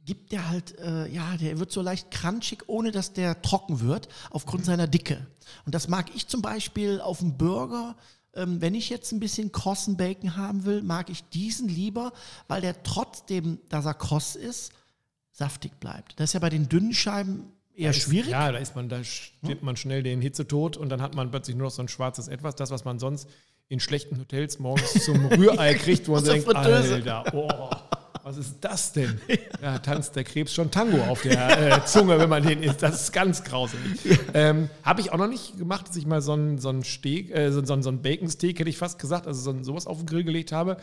gibt 0.09 0.33
der 0.33 0.49
halt, 0.49 0.79
äh, 0.79 1.07
ja, 1.09 1.37
der 1.37 1.59
wird 1.59 1.71
so 1.71 1.83
leicht 1.83 2.11
crunchig, 2.11 2.65
ohne 2.67 2.93
dass 2.93 3.13
der 3.13 3.43
trocken 3.43 3.81
wird, 3.81 4.09
aufgrund 4.31 4.63
mhm. 4.63 4.67
seiner 4.67 4.87
Dicke. 4.87 5.27
Und 5.67 5.75
das 5.75 5.87
mag 5.87 6.07
ich 6.15 6.27
zum 6.29 6.41
Beispiel 6.41 6.99
auf 7.03 7.19
dem 7.19 7.37
Burger. 7.37 7.95
Ähm, 8.33 8.63
wenn 8.63 8.75
ich 8.75 8.89
jetzt 8.89 9.13
ein 9.13 9.21
bisschen 9.21 9.53
krossen 9.53 9.99
Bacon 9.99 10.35
haben 10.35 10.65
will, 10.65 10.83
mag 10.83 11.11
ich 11.11 11.29
diesen 11.29 11.69
lieber, 11.69 12.15
weil 12.49 12.63
der 12.63 12.83
trotzdem, 12.83 13.59
dass 13.69 13.85
er 13.85 13.93
kross 13.93 14.35
ist, 14.35 14.73
saftig 15.31 15.79
bleibt. 15.79 16.19
Das 16.19 16.31
ist 16.31 16.33
ja 16.33 16.41
bei 16.41 16.49
den 16.49 16.71
dünnen 16.71 16.95
Scheiben 16.95 17.53
eher 17.75 17.91
ist, 17.91 18.01
schwierig. 18.01 18.31
Ja, 18.31 18.51
da 18.51 18.57
ist 18.57 18.75
man, 18.75 18.89
da 18.89 19.05
stirbt 19.05 19.63
man 19.63 19.77
schnell 19.77 20.03
den 20.03 20.23
Hitzetod 20.23 20.79
und 20.79 20.89
dann 20.89 21.03
hat 21.03 21.15
man 21.15 21.31
plötzlich 21.31 21.55
nur 21.55 21.67
noch 21.67 21.75
so 21.75 21.83
ein 21.83 21.89
schwarzes 21.89 22.29
Etwas, 22.29 22.55
das, 22.55 22.71
was 22.71 22.87
man 22.87 22.99
sonst 22.99 23.29
in 23.69 23.79
schlechten 23.79 24.19
Hotels 24.19 24.59
morgens 24.59 25.05
zum 25.05 25.27
Rührei 25.33 25.75
kriegt, 25.75 26.09
wo 26.09 26.13
man 26.13 26.25
denkt, 26.25 26.49
Alter, 26.49 27.25
oh, 27.35 27.71
was 28.29 28.37
ist 28.37 28.57
das 28.61 28.93
denn? 28.93 29.21
Ja, 29.61 29.79
tanzt 29.79 30.15
der 30.15 30.23
Krebs 30.23 30.55
schon 30.55 30.71
Tango 30.71 31.03
auf 31.11 31.23
der 31.23 31.79
äh, 31.79 31.85
Zunge, 31.85 32.17
wenn 32.19 32.29
man 32.29 32.45
den 32.45 32.63
isst. 32.63 32.81
Das 32.81 33.03
ist 33.03 33.13
ganz 33.13 33.43
grauselig. 33.43 33.99
Ähm, 34.33 34.71
Habe 34.85 35.01
ich 35.01 35.11
auch 35.11 35.17
noch 35.17 35.27
nicht 35.27 35.59
gemacht, 35.59 35.89
dass 35.89 35.97
ich 35.97 36.07
mal 36.07 36.21
so 36.21 36.33
einen 36.33 36.59
so 36.59 36.73
Steak, 36.83 37.35
äh, 37.35 37.51
so, 37.51 37.65
so, 37.65 37.81
so 37.83 37.89
einen 37.89 38.01
Bacon-Steak, 38.01 38.61
hätte 38.61 38.71
ich 38.71 38.79
fast 38.79 39.01
gesagt, 39.01 39.27
also 39.27 39.53
so, 39.53 39.65
sowas 39.65 39.89
auf 39.89 39.97
den 39.97 40.07
Grill 40.07 40.23
gelegt 40.23 40.53
habe 40.53 40.77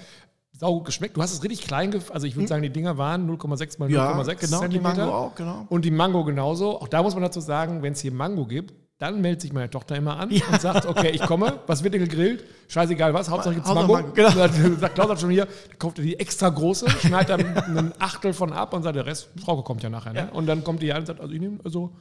sau 0.57 0.79
geschmeckt. 0.79 1.17
Du 1.17 1.21
hast 1.21 1.33
es 1.33 1.43
richtig 1.43 1.67
klein, 1.67 1.93
also 2.11 2.25
ich 2.25 2.35
würde 2.35 2.43
hm. 2.43 2.47
sagen, 2.47 2.63
die 2.63 2.69
Dinger 2.69 2.97
waren 2.97 3.29
0,6 3.29 3.77
mal 3.77 3.89
0,6 3.89 3.91
ja, 3.91 4.13
genau, 4.13 4.59
Zentimeter. 4.59 4.69
Die 4.69 4.79
Mango 4.79 5.13
auch, 5.13 5.35
genau. 5.35 5.65
Und 5.69 5.85
die 5.85 5.91
Mango 5.91 6.23
genauso. 6.23 6.79
Auch 6.81 6.87
da 6.87 7.03
muss 7.03 7.13
man 7.13 7.23
dazu 7.23 7.41
sagen, 7.41 7.81
wenn 7.81 7.93
es 7.93 7.99
hier 7.99 8.13
Mango 8.13 8.45
gibt, 8.45 8.73
dann 8.97 9.19
meldet 9.19 9.41
sich 9.41 9.51
meine 9.51 9.69
Tochter 9.69 9.95
immer 9.97 10.17
an 10.17 10.31
ja. 10.31 10.41
und 10.51 10.61
sagt, 10.61 10.85
okay, 10.85 11.09
ich 11.09 11.21
komme, 11.21 11.59
was 11.67 11.83
wird 11.83 11.93
denn 11.93 12.01
gegrillt? 12.01 12.45
Scheißegal 12.69 13.13
was, 13.13 13.29
Hauptsache 13.29 13.55
gibt 13.55 13.67
es 13.67 13.73
Mango. 13.73 13.93
Mango. 13.93 14.11
Genau. 14.13 14.29
Dann 14.29 14.79
sagt 14.79 14.95
Klaus 14.95 15.19
schon 15.19 15.31
hier, 15.31 15.45
dann 15.45 15.79
kauft 15.79 15.99
er 15.99 16.05
die 16.05 16.17
extra 16.17 16.49
große, 16.49 16.89
schneidet 16.89 17.29
dann 17.29 17.57
einen 17.57 17.93
Achtel 17.99 18.33
von 18.33 18.53
ab 18.53 18.73
und 18.73 18.83
sagt, 18.83 18.95
der 18.95 19.05
Rest, 19.05 19.29
Frau 19.43 19.61
kommt 19.63 19.83
ja 19.83 19.89
nachher. 19.89 20.13
Ne? 20.13 20.19
Ja. 20.19 20.29
Und 20.29 20.45
dann 20.45 20.63
kommt 20.63 20.81
die 20.81 20.93
an 20.93 20.99
und 20.99 21.07
sagt, 21.07 21.19
also 21.19 21.33
ich 21.33 21.41
nehme, 21.41 21.59
also 21.63 21.93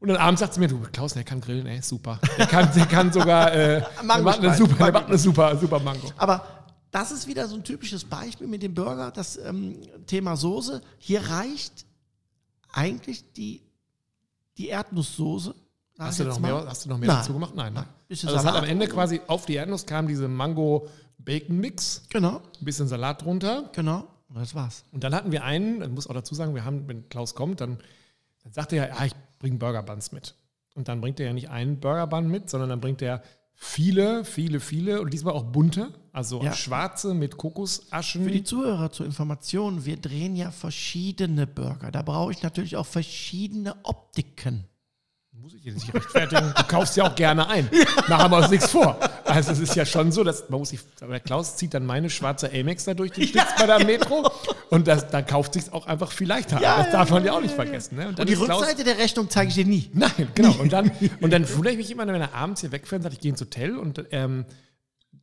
und 0.00 0.08
dann 0.08 0.18
abends 0.18 0.40
sagt 0.40 0.52
sie 0.52 0.60
mir, 0.60 0.68
du, 0.68 0.80
Klaus, 0.92 1.14
der 1.14 1.24
kann 1.24 1.40
grillen, 1.40 1.66
ey, 1.66 1.80
super. 1.80 2.20
Der 2.36 2.46
kann, 2.46 2.68
der 2.74 2.84
kann 2.84 3.10
sogar, 3.10 3.52
äh, 3.54 3.82
der 4.02 4.22
macht 4.22 4.38
eine 4.38 4.54
super, 4.54 4.76
der 4.76 4.92
macht 4.92 5.06
eine 5.06 5.16
super, 5.16 5.56
super 5.56 5.80
Mango. 5.80 6.12
Aber 6.18 6.46
das 6.90 7.10
ist 7.10 7.26
wieder 7.26 7.48
so 7.48 7.54
ein 7.54 7.64
typisches 7.64 8.04
Beispiel 8.04 8.46
mit 8.46 8.62
dem 8.62 8.74
Burger, 8.74 9.10
das 9.10 9.38
ähm, 9.38 9.80
Thema 10.06 10.36
Soße. 10.36 10.82
Hier 10.98 11.22
reicht 11.22 11.86
eigentlich 12.70 13.32
die, 13.32 13.62
die 14.58 14.68
Erdnusssoße. 14.68 15.54
Hast 15.98 16.18
du, 16.18 16.24
noch 16.24 16.40
mehr, 16.40 16.64
hast 16.66 16.84
du 16.84 16.88
noch 16.88 16.98
mehr 16.98 17.08
Nein. 17.08 17.18
dazu 17.18 17.32
gemacht? 17.32 17.54
Nein. 17.54 17.72
Ne? 17.72 17.86
Also 18.10 18.28
es 18.28 18.44
hat 18.44 18.56
am 18.56 18.64
Ende 18.64 18.88
quasi 18.88 19.20
auf 19.28 19.46
die 19.46 19.54
Erdnuss 19.54 19.86
kam 19.86 20.08
diese 20.08 20.26
Mango-Bacon-Mix. 20.26 22.06
Genau. 22.08 22.42
Ein 22.60 22.64
bisschen 22.64 22.88
Salat 22.88 23.22
drunter. 23.22 23.70
Genau. 23.72 24.08
Und 24.28 24.36
das 24.36 24.54
war's. 24.54 24.84
Und 24.90 25.04
dann 25.04 25.14
hatten 25.14 25.30
wir 25.30 25.44
einen, 25.44 25.82
ich 25.82 25.88
muss 25.88 26.08
auch 26.08 26.14
dazu 26.14 26.34
sagen, 26.34 26.54
wir 26.54 26.64
haben, 26.64 26.88
wenn 26.88 27.08
Klaus 27.08 27.36
kommt, 27.36 27.60
dann, 27.60 27.78
dann 28.42 28.52
sagt 28.52 28.72
er 28.72 28.88
ja, 28.88 29.04
ich 29.04 29.14
bringe 29.38 29.58
Burger 29.58 29.82
Buns 29.82 30.10
mit. 30.10 30.34
Und 30.74 30.88
dann 30.88 31.00
bringt 31.00 31.20
er 31.20 31.26
ja 31.26 31.32
nicht 31.32 31.50
einen 31.50 31.78
Burger 31.78 32.08
Bun 32.08 32.28
mit, 32.28 32.50
sondern 32.50 32.70
dann 32.70 32.80
bringt 32.80 33.00
er 33.00 33.22
viele, 33.54 34.24
viele, 34.24 34.58
viele 34.58 35.00
und 35.00 35.12
diesmal 35.12 35.34
auch 35.34 35.44
bunte, 35.44 35.92
also 36.12 36.42
ja. 36.42 36.52
schwarze 36.52 37.14
mit 37.14 37.36
Kokosaschen. 37.36 38.24
Für 38.24 38.30
die 38.30 38.42
Zuhörer 38.42 38.90
zur 38.90 39.06
Information, 39.06 39.84
wir 39.84 39.96
drehen 39.96 40.34
ja 40.34 40.50
verschiedene 40.50 41.46
Burger. 41.46 41.92
Da 41.92 42.02
brauche 42.02 42.32
ich 42.32 42.42
natürlich 42.42 42.76
auch 42.76 42.86
verschiedene 42.86 43.76
Optiken. 43.84 44.64
Muss 45.44 45.52
ich 45.52 45.60
dir 45.60 45.74
nicht 45.74 45.92
rechtfertigen. 45.92 46.54
Du 46.56 46.62
kaufst 46.62 46.96
ja 46.96 47.04
auch 47.04 47.14
gerne 47.14 47.46
ein. 47.46 47.68
Machen 48.08 48.30
wir 48.30 48.38
uns 48.38 48.48
nichts 48.48 48.70
vor. 48.70 48.98
Also 49.26 49.52
es 49.52 49.58
ist 49.58 49.76
ja 49.76 49.84
schon 49.84 50.10
so, 50.10 50.24
dass 50.24 50.48
man 50.48 50.58
muss 50.58 50.70
sich, 50.70 50.80
der 50.98 51.20
Klaus 51.20 51.58
zieht 51.58 51.74
dann 51.74 51.84
meine 51.84 52.08
schwarze 52.08 52.50
Amex 52.50 52.84
da 52.84 52.94
durch 52.94 53.12
den 53.12 53.28
Stütz 53.28 53.44
bei 53.58 53.66
der 53.66 53.84
Metro 53.84 54.26
und 54.70 54.88
das, 54.88 55.10
dann 55.10 55.26
kauft 55.26 55.52
sich 55.52 55.70
auch 55.70 55.86
einfach 55.86 56.12
viel 56.12 56.28
leichter. 56.28 56.62
Ja, 56.62 56.78
das 56.78 56.92
darf 56.92 57.10
man 57.10 57.26
ja 57.26 57.34
auch 57.34 57.42
nicht 57.42 57.54
vergessen. 57.54 57.96
Ne? 57.96 58.08
Und, 58.08 58.20
und 58.20 58.26
die 58.26 58.32
Rückseite 58.32 58.84
der 58.84 58.96
Rechnung 58.96 59.28
zeige 59.28 59.50
ich 59.50 59.54
dir 59.54 59.66
nie. 59.66 59.90
Nein, 59.92 60.28
genau. 60.34 60.54
Und 60.54 60.72
dann, 60.72 60.90
und 61.20 61.30
dann 61.30 61.46
wundere 61.54 61.72
ich 61.72 61.78
mich 61.78 61.90
immer, 61.90 62.06
wenn 62.06 62.22
er 62.22 62.34
abends 62.34 62.62
hier 62.62 62.72
wegfährt 62.72 63.00
und 63.00 63.02
sagt, 63.02 63.14
ich 63.16 63.20
gehe 63.20 63.30
ins 63.30 63.40
Hotel 63.42 63.76
und 63.76 64.02
ähm, 64.12 64.46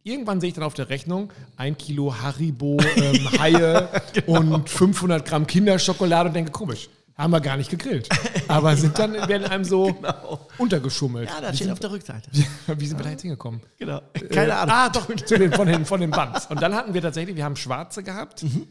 irgendwann 0.03 0.39
sehe 0.39 0.49
ich 0.49 0.53
dann 0.53 0.65
auf 0.65 0.75
der 0.75 0.89
Rechnung 0.89 1.33
ein 1.57 1.79
Kilo 1.79 2.13
Haribo, 2.21 2.77
ähm, 2.95 3.27
Haie 3.39 3.89
genau. 4.13 4.39
und 4.39 4.69
500 4.69 5.25
Gramm 5.25 5.47
Kinderschokolade 5.47 6.29
und 6.29 6.35
denke, 6.35 6.51
komisch 6.51 6.89
haben 7.21 7.31
wir 7.31 7.41
gar 7.41 7.57
nicht 7.57 7.69
gegrillt. 7.69 8.09
Aber 8.47 8.75
sind 8.75 8.97
dann, 8.97 9.13
werden 9.27 9.47
einem 9.47 9.63
so 9.63 9.93
genau. 9.93 10.47
untergeschummelt. 10.57 11.29
Ja, 11.29 11.41
da 11.41 11.53
steht 11.53 11.69
auf 11.69 11.79
der 11.79 11.91
Rückseite. 11.91 12.29
Wie 12.67 12.87
sind 12.87 12.97
wir 12.97 13.03
da 13.03 13.11
jetzt 13.11 13.21
hingekommen? 13.21 13.61
Genau. 13.77 14.01
Keine 14.31 14.55
Ahnung. 14.55 14.75
ah, 14.75 14.89
doch, 14.89 15.07
zu 15.15 15.37
den, 15.37 15.51
von, 15.51 15.67
den, 15.67 15.85
von 15.85 16.01
den 16.01 16.11
Bands. 16.11 16.47
Und 16.47 16.61
dann 16.61 16.73
hatten 16.73 16.93
wir 16.93 17.01
tatsächlich, 17.01 17.35
wir 17.35 17.45
haben 17.45 17.55
schwarze 17.55 18.03
gehabt, 18.03 18.43
mhm. 18.43 18.67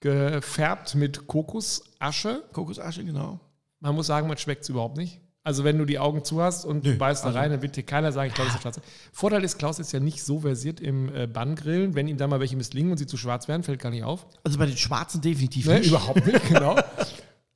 gefärbt 0.00 0.94
mit 0.94 1.26
Kokosasche. 1.26 2.44
Kokosasche, 2.52 3.04
genau. 3.04 3.40
Man 3.80 3.94
muss 3.94 4.06
sagen, 4.06 4.28
man 4.28 4.38
schmeckt 4.38 4.62
es 4.62 4.68
überhaupt 4.68 4.96
nicht. 4.96 5.20
Also 5.44 5.64
wenn 5.64 5.78
du 5.78 5.86
die 5.86 5.98
Augen 5.98 6.24
zu 6.24 6.42
hast 6.42 6.66
und 6.66 6.84
Nö, 6.84 6.92
du 6.92 6.98
beißt 6.98 7.24
da 7.24 7.28
also 7.28 7.38
rein, 7.38 7.50
dann 7.50 7.62
wird 7.62 7.74
dir 7.74 7.82
keiner 7.82 8.12
sagen, 8.12 8.28
ich 8.28 8.34
glaube, 8.34 8.48
das 8.48 8.56
ist 8.56 8.62
schwarze. 8.62 8.82
Vorteil 9.12 9.42
ist, 9.44 9.58
Klaus 9.58 9.78
ist 9.78 9.92
ja 9.92 9.98
nicht 9.98 10.22
so 10.22 10.40
versiert 10.40 10.78
im 10.78 11.14
äh, 11.14 11.26
Banngrillen. 11.26 11.94
Wenn 11.94 12.06
ihm 12.06 12.18
da 12.18 12.26
mal 12.26 12.38
welche 12.38 12.54
misslingen 12.54 12.92
und 12.92 12.98
sie 12.98 13.06
zu 13.06 13.16
schwarz 13.16 13.48
werden, 13.48 13.62
fällt 13.62 13.80
gar 13.80 13.90
nicht 13.90 14.04
auf. 14.04 14.26
Also 14.44 14.58
bei 14.58 14.66
den 14.66 14.76
Schwarzen 14.76 15.22
definitiv 15.22 15.66
ne, 15.66 15.78
nicht. 15.78 15.88
Überhaupt 15.88 16.26
nicht, 16.26 16.46
genau. 16.48 16.76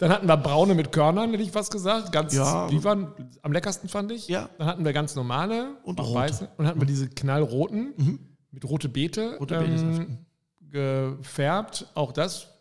Dann 0.02 0.10
hatten 0.10 0.26
wir 0.26 0.36
braune 0.36 0.74
mit 0.74 0.90
Körnern, 0.90 1.30
hätte 1.30 1.44
ich 1.44 1.54
was 1.54 1.70
gesagt. 1.70 2.10
Ganz, 2.10 2.34
ja. 2.34 2.66
Die 2.66 2.82
waren 2.82 3.12
am 3.40 3.52
leckersten, 3.52 3.88
fand 3.88 4.10
ich. 4.10 4.26
Ja. 4.26 4.48
Dann 4.58 4.66
hatten 4.66 4.84
wir 4.84 4.92
ganz 4.92 5.14
normale 5.14 5.76
und 5.84 6.00
auch 6.00 6.12
weiße. 6.12 6.42
Und 6.42 6.58
dann 6.58 6.66
hatten 6.66 6.80
wir 6.80 6.88
diese 6.88 7.08
knallroten 7.08 7.94
mhm. 7.96 8.18
mit 8.50 8.68
rote 8.68 8.88
Beete, 8.88 9.36
rote 9.38 9.60
Beete 9.60 9.74
ähm, 9.74 10.18
gefärbt. 10.68 11.86
Auch 11.94 12.10
das 12.10 12.51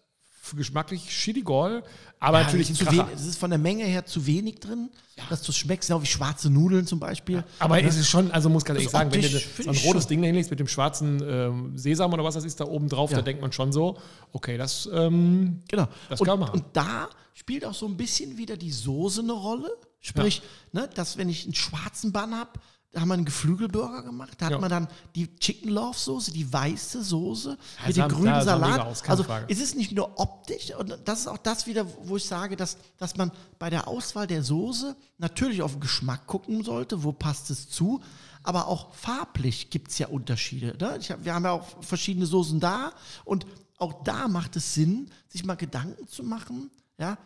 geschmacklich 0.55 1.07
Chili-Gol, 1.07 1.83
aber 2.19 2.39
ja, 2.39 2.43
natürlich 2.45 2.73
zu 2.73 2.85
wenig, 2.85 3.05
Es 3.15 3.25
ist 3.25 3.37
von 3.37 3.49
der 3.49 3.59
Menge 3.59 3.83
her 3.83 4.05
zu 4.05 4.25
wenig 4.25 4.59
drin, 4.59 4.89
ja. 5.17 5.23
dass 5.29 5.41
du 5.41 5.51
schmeckst, 5.51 5.89
genau 5.89 6.01
wie 6.01 6.07
schwarze 6.07 6.49
Nudeln 6.49 6.85
zum 6.85 6.99
Beispiel. 6.99 7.37
Ja, 7.37 7.43
aber 7.59 7.79
ja. 7.79 7.87
es 7.87 7.97
ist 7.97 8.09
schon, 8.09 8.31
also 8.31 8.49
muss 8.49 8.65
ganz 8.65 8.79
ehrlich 8.79 8.91
sagen, 8.91 9.11
wenn 9.11 9.21
du 9.21 9.27
so 9.29 9.69
ein 9.69 9.77
rotes 9.77 10.07
Ding 10.07 10.23
hinlegst 10.23 10.51
mit 10.51 10.59
dem 10.59 10.67
schwarzen 10.67 11.21
ähm, 11.25 11.77
Sesam 11.77 12.13
oder 12.13 12.23
was 12.23 12.35
das 12.35 12.43
ist 12.43 12.59
da 12.59 12.65
oben 12.65 12.89
drauf, 12.89 13.11
da 13.11 13.21
denkt 13.21 13.41
man 13.41 13.51
schon 13.51 13.71
so, 13.71 13.97
okay, 14.33 14.57
das, 14.57 14.89
ähm, 14.93 15.61
genau. 15.67 15.87
das 16.09 16.19
kann 16.19 16.39
man 16.39 16.39
machen. 16.47 16.61
Und 16.61 16.65
da 16.73 17.09
spielt 17.33 17.65
auch 17.65 17.73
so 17.73 17.87
ein 17.87 17.97
bisschen 17.97 18.37
wieder 18.37 18.57
die 18.57 18.71
Soße 18.71 19.21
eine 19.21 19.33
Rolle. 19.33 19.69
Sprich, 19.99 20.41
ne, 20.71 20.89
dass 20.95 21.17
wenn 21.17 21.29
ich 21.29 21.45
einen 21.45 21.53
schwarzen 21.53 22.11
Bann 22.11 22.35
habe, 22.35 22.51
haben 22.99 23.07
wir 23.07 23.13
einen 23.13 23.25
Geflügelburger 23.25 24.03
gemacht. 24.03 24.33
Da 24.37 24.47
hat 24.47 24.51
ja. 24.51 24.59
man 24.59 24.69
dann 24.69 24.87
die 25.15 25.33
Chicken 25.37 25.69
Love 25.69 25.97
Soße, 25.97 26.31
die 26.31 26.51
weiße 26.51 27.03
Soße 27.03 27.57
ja, 27.79 27.87
mit 27.87 27.95
dem 27.95 28.07
grünen 28.09 28.25
da, 28.25 28.43
Salat. 28.43 28.79
Aus, 28.81 29.03
also 29.07 29.23
Frage. 29.23 29.45
es 29.49 29.61
ist 29.61 29.75
nicht 29.75 29.93
nur 29.93 30.19
optisch, 30.19 30.73
und 30.75 30.97
das 31.05 31.21
ist 31.21 31.27
auch 31.27 31.37
das 31.37 31.67
wieder, 31.67 31.85
wo 32.03 32.17
ich 32.17 32.25
sage, 32.25 32.57
dass, 32.57 32.77
dass 32.97 33.15
man 33.15 33.31
bei 33.59 33.69
der 33.69 33.87
Auswahl 33.87 34.27
der 34.27 34.43
Soße 34.43 34.95
natürlich 35.17 35.61
auf 35.61 35.71
den 35.71 35.81
Geschmack 35.81 36.27
gucken 36.27 36.63
sollte, 36.63 37.03
wo 37.03 37.13
passt 37.13 37.49
es 37.49 37.69
zu. 37.69 38.01
Aber 38.43 38.67
auch 38.67 38.93
farblich 38.93 39.69
gibt 39.69 39.91
es 39.91 39.99
ja 39.99 40.07
Unterschiede. 40.07 40.75
Ne? 40.79 40.99
Hab, 41.09 41.23
wir 41.23 41.33
haben 41.33 41.45
ja 41.45 41.51
auch 41.51 41.67
verschiedene 41.81 42.25
Soßen 42.25 42.59
da 42.59 42.91
und 43.23 43.45
auch 43.77 44.03
da 44.03 44.27
macht 44.27 44.55
es 44.55 44.73
Sinn, 44.73 45.09
sich 45.27 45.45
mal 45.45 45.55
Gedanken 45.55 46.07
zu 46.07 46.23
machen. 46.23 46.71
Ja, 46.99 47.17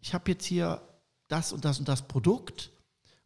ich 0.00 0.14
habe 0.14 0.30
jetzt 0.30 0.44
hier 0.44 0.82
das 1.28 1.52
und 1.52 1.64
das 1.64 1.78
und 1.78 1.88
das 1.88 2.02
Produkt 2.02 2.72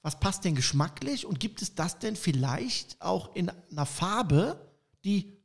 was 0.02 0.18
passt 0.18 0.44
denn 0.44 0.54
geschmacklich 0.54 1.26
und 1.26 1.38
gibt 1.38 1.62
es 1.62 1.74
das 1.74 1.98
denn 1.98 2.16
vielleicht 2.16 3.00
auch 3.00 3.34
in 3.34 3.50
einer 3.70 3.86
Farbe, 3.86 4.56
die 5.04 5.38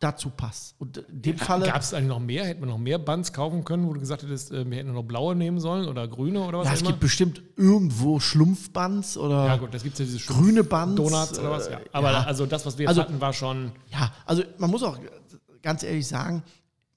dazu 0.00 0.30
passt? 0.30 0.74
Und 0.78 0.96
in 0.96 1.22
dem 1.22 1.36
ja, 1.36 1.44
Falle. 1.44 1.66
Gab 1.66 1.80
es 1.80 1.94
eigentlich 1.94 2.08
noch 2.08 2.18
mehr? 2.18 2.46
Hätten 2.46 2.60
wir 2.60 2.66
noch 2.66 2.78
mehr 2.78 2.98
Buns 2.98 3.32
kaufen 3.32 3.64
können, 3.64 3.86
wo 3.86 3.92
du 3.92 4.00
gesagt 4.00 4.24
hättest, 4.24 4.50
äh, 4.50 4.68
wir 4.68 4.78
hätten 4.78 4.92
noch 4.92 5.04
blaue 5.04 5.36
nehmen 5.36 5.60
sollen 5.60 5.88
oder 5.88 6.08
grüne 6.08 6.40
oder 6.40 6.58
was? 6.58 6.66
Ja, 6.66 6.74
es 6.74 6.80
immer? 6.80 6.90
gibt 6.90 7.00
bestimmt 7.00 7.42
irgendwo 7.56 8.18
Schlumpfbuns 8.18 9.16
oder. 9.16 9.46
Ja, 9.46 9.56
gut, 9.56 9.72
das 9.72 9.84
gibt 9.84 9.98
ja 10.00 10.04
diese 10.04 10.18
grüne 10.18 10.64
Buns. 10.64 10.96
Donuts 10.96 11.38
oder 11.38 11.50
was, 11.52 11.68
ja. 11.68 11.78
Äh, 11.78 11.84
Aber 11.92 12.10
ja. 12.10 12.22
also 12.24 12.46
das, 12.46 12.66
was 12.66 12.76
wir 12.76 12.84
jetzt 12.84 12.88
also, 12.88 13.02
hatten, 13.02 13.20
war 13.20 13.32
schon. 13.32 13.70
Ja, 13.92 14.12
also 14.26 14.42
man 14.58 14.70
muss 14.70 14.82
auch 14.82 14.98
ganz 15.62 15.84
ehrlich 15.84 16.08
sagen, 16.08 16.42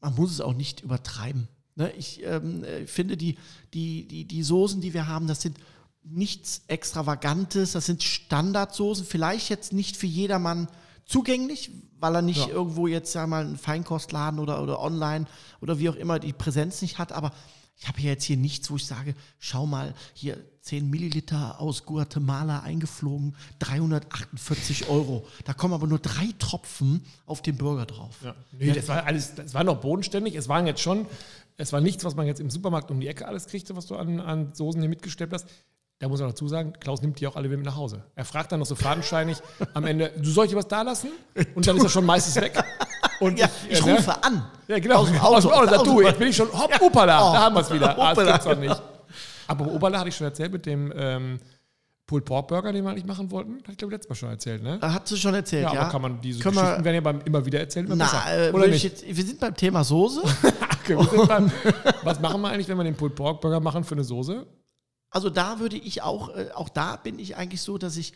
man 0.02 0.16
muss 0.16 0.32
es 0.32 0.42
auch 0.42 0.54
nicht 0.54 0.82
übertreiben. 0.82 1.48
Ne? 1.76 1.92
Ich 1.98 2.24
ähm, 2.24 2.64
äh, 2.64 2.88
finde, 2.88 3.18
die, 3.18 3.38
die, 3.74 4.08
die, 4.08 4.26
die 4.26 4.44
Soßen, 4.44 4.82
die 4.82 4.94
wir 4.94 5.08
haben, 5.08 5.28
das 5.28 5.42
sind 5.42 5.58
nichts 6.04 6.64
Extravagantes, 6.68 7.74
das 7.74 7.86
sind 7.86 8.04
Standardsoßen, 8.04 9.06
vielleicht 9.06 9.50
jetzt 9.50 9.74
nicht 9.74 9.98
für 9.98 10.08
jedermann 10.08 10.68
zugänglich, 11.06 11.72
weil 12.00 12.16
er 12.16 12.22
nicht 12.22 12.48
ja. 12.48 12.54
irgendwo 12.54 12.88
jetzt 12.88 13.14
ja 13.14 13.26
mal 13.28 13.46
einen 13.46 13.58
Feinkostladen 13.58 14.40
oder, 14.40 14.62
oder 14.62 14.80
online 14.80 15.26
oder 15.62 15.80
wie 15.80 15.90
auch 15.90 15.96
immer 15.96 16.20
die 16.20 16.34
Präsenz 16.34 16.82
nicht 16.82 16.98
hat, 16.98 17.12
aber 17.12 17.32
ich 17.76 17.88
habe 17.88 18.00
hier 18.00 18.12
jetzt 18.12 18.24
hier 18.24 18.38
nichts, 18.38 18.70
wo 18.72 18.76
ich 18.76 18.86
sage, 18.86 19.16
schau 19.40 19.66
mal, 19.66 19.94
hier 20.14 20.38
10 20.62 20.90
Milliliter 20.90 21.60
aus 21.60 21.86
Guatemala 21.86 22.62
eingeflogen, 22.62 23.36
348 23.60 24.88
Euro. 24.88 25.28
Da 25.44 25.54
kommen 25.54 25.74
aber 25.74 25.88
nur 25.88 26.00
drei 26.00 26.30
Tropfen 26.40 27.04
auf 27.26 27.42
den 27.42 27.58
Burger 27.58 27.86
drauf. 27.86 28.16
Ja. 28.24 28.36
Nee, 28.52 28.72
das 28.72 28.88
war 28.88 29.06
alles, 29.06 29.36
das 29.36 29.54
war 29.54 29.64
noch 29.64 29.82
bodenständig. 29.82 30.36
Es 30.36 30.48
waren 30.48 30.68
jetzt 30.68 30.82
schon, 30.82 31.08
es 31.58 31.74
war 31.74 31.82
nichts, 31.82 32.06
was 32.06 32.16
man 32.16 32.26
jetzt 32.26 32.40
im 32.40 32.50
Supermarkt 32.50 32.90
um 32.92 33.00
die 33.00 33.08
Ecke 33.08 33.28
alles 33.28 33.48
kriegte, 33.48 33.76
was 33.76 33.88
du 33.88 33.96
an, 33.96 34.20
an 34.22 34.54
Soßen 34.54 34.80
hier 34.80 34.90
mitgestellt 34.90 35.34
hast. 35.34 35.48
Da 36.00 36.10
muss 36.10 36.20
man 36.20 36.30
dazu 36.30 36.48
sagen, 36.48 36.74
Klaus 36.80 37.02
nimmt 37.02 37.20
die 37.20 37.28
auch 37.28 37.36
alle 37.36 37.50
wieder 37.50 37.58
mit 37.58 37.66
nach 37.66 37.78
Hause. 37.78 38.04
Er 38.16 38.26
fragt 38.26 38.52
dann 38.52 38.60
noch 38.60 38.66
so 38.66 38.76
fadenscheinig 38.76 39.38
am 39.74 39.86
Ende, 39.86 40.12
du 40.18 40.30
soll 40.30 40.46
ich 40.46 40.52
dir 40.52 40.58
was 40.58 40.68
da 40.68 40.82
lassen? 40.82 41.12
Und 41.56 41.66
dann 41.66 41.78
ist 41.78 41.84
er 41.84 41.90
schon 41.90 42.06
meistens 42.06 42.36
weg. 42.36 42.62
Und 43.20 43.40
ja, 43.40 43.48
ich, 43.70 43.80
ich 43.80 43.86
äh, 43.86 43.92
rufe 43.92 44.10
ne? 44.10 44.24
an. 44.24 44.46
Ja, 44.68 44.80
genau. 44.80 44.98
Aus 44.98 45.08
dem 45.08 45.20
Auto. 45.20 45.36
Aus 45.36 45.44
dem 45.44 45.52
Auto. 45.52 45.70
Sag, 45.70 45.84
du, 45.84 46.02
jetzt 46.02 46.20
bin 46.20 46.28
ich 46.28 46.36
schon, 46.36 46.52
hopp, 46.52 46.82
Opala, 46.82 47.30
oh, 47.30 47.34
da 47.34 47.40
haben 47.44 47.56
wir 47.56 47.62
es 47.62 47.72
wieder. 47.72 47.98
Ah, 48.04 48.14
das 48.14 48.26
gibt's 48.26 48.46
doch 48.46 48.60
nicht. 48.60 48.82
Aber 49.48 49.72
Opala 49.72 50.00
hatte 50.00 50.10
ich 50.10 50.16
schon 50.16 50.28
erzählt 50.28 50.52
mit 50.52 50.66
dem 50.66 50.92
ähm, 50.96 51.40
Pulled 52.06 52.26
Pork 52.26 52.48
Burger, 52.50 52.74
den 52.74 52.84
wir 52.84 52.90
eigentlich 52.90 53.06
machen 53.06 53.32
wollten. 53.32 53.60
Hatte 53.60 53.72
ich 53.72 53.78
glaube 53.78 53.94
letztes 53.94 54.10
Mal 54.10 54.16
schon 54.16 54.30
erzählt, 54.30 54.62
ne? 54.62 54.80
Hat 54.82 55.08
sie 55.08 55.18
schon 55.18 55.34
erzählt, 55.34 55.64
ja. 55.64 55.74
ja. 55.74 55.82
aber 55.82 55.90
kann 55.92 56.02
man 56.02 56.20
diese 56.20 56.40
Können 56.40 56.58
Geschichten 56.58 56.84
werden 56.84 56.96
ja 56.96 57.02
beim, 57.02 57.22
immer 57.22 57.46
wieder 57.46 57.60
erzählen. 57.60 57.88
Na, 57.96 58.10
äh, 58.30 58.52
Oder 58.52 58.68
nicht? 58.68 58.84
Jetzt, 58.84 59.06
wir 59.08 59.24
sind 59.24 59.40
beim 59.40 59.56
Thema 59.56 59.84
Soße. 59.84 60.22
Okay, 60.84 60.98
was 62.04 62.20
machen 62.20 62.42
wir 62.42 62.50
eigentlich, 62.50 62.68
wenn 62.68 62.78
wir 62.78 62.84
den 62.84 62.96
Pulled 62.96 63.16
Pork 63.16 63.40
Burger 63.40 63.62
machen 63.62 63.86
für 63.86 63.96
eine 63.96 64.04
Soße? 64.04 64.46
Also 65.14 65.30
da 65.30 65.60
würde 65.60 65.78
ich 65.78 66.02
auch, 66.02 66.30
äh, 66.30 66.50
auch 66.54 66.70
da 66.70 66.96
bin 66.96 67.20
ich 67.20 67.38
eigentlich 67.38 67.62
so, 67.62 67.78
dass 67.78 67.98
ich 67.98 68.14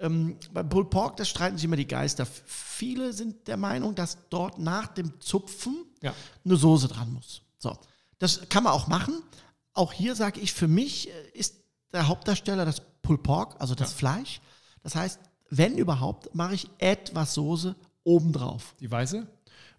ähm, 0.00 0.38
beim 0.52 0.68
Pulled 0.68 0.90
Pork, 0.90 1.16
da 1.16 1.24
streiten 1.24 1.56
sich 1.56 1.64
immer 1.64 1.76
die 1.76 1.86
Geister. 1.86 2.26
Viele 2.26 3.12
sind 3.12 3.48
der 3.48 3.56
Meinung, 3.56 3.94
dass 3.94 4.16
dort 4.30 4.58
nach 4.58 4.88
dem 4.88 5.20
Zupfen 5.20 5.84
ja. 6.02 6.14
eine 6.44 6.56
Soße 6.56 6.88
dran 6.88 7.12
muss. 7.12 7.42
So, 7.58 7.76
das 8.18 8.48
kann 8.48 8.64
man 8.64 8.72
auch 8.72 8.86
machen. 8.86 9.22
Auch 9.74 9.92
hier 9.92 10.14
sage 10.14 10.40
ich, 10.40 10.52
für 10.52 10.68
mich 10.68 11.08
äh, 11.08 11.12
ist 11.34 11.56
der 11.92 12.08
Hauptdarsteller 12.08 12.64
das 12.64 12.80
Pulled 13.02 13.22
Pork, 13.22 13.56
also 13.58 13.74
das 13.74 13.90
ja. 13.90 13.96
Fleisch. 13.96 14.40
Das 14.82 14.94
heißt, 14.94 15.20
wenn 15.50 15.76
überhaupt, 15.76 16.34
mache 16.34 16.54
ich 16.54 16.70
etwas 16.78 17.34
Soße 17.34 17.76
obendrauf. 18.04 18.74
Die 18.80 18.90
weiße? 18.90 19.26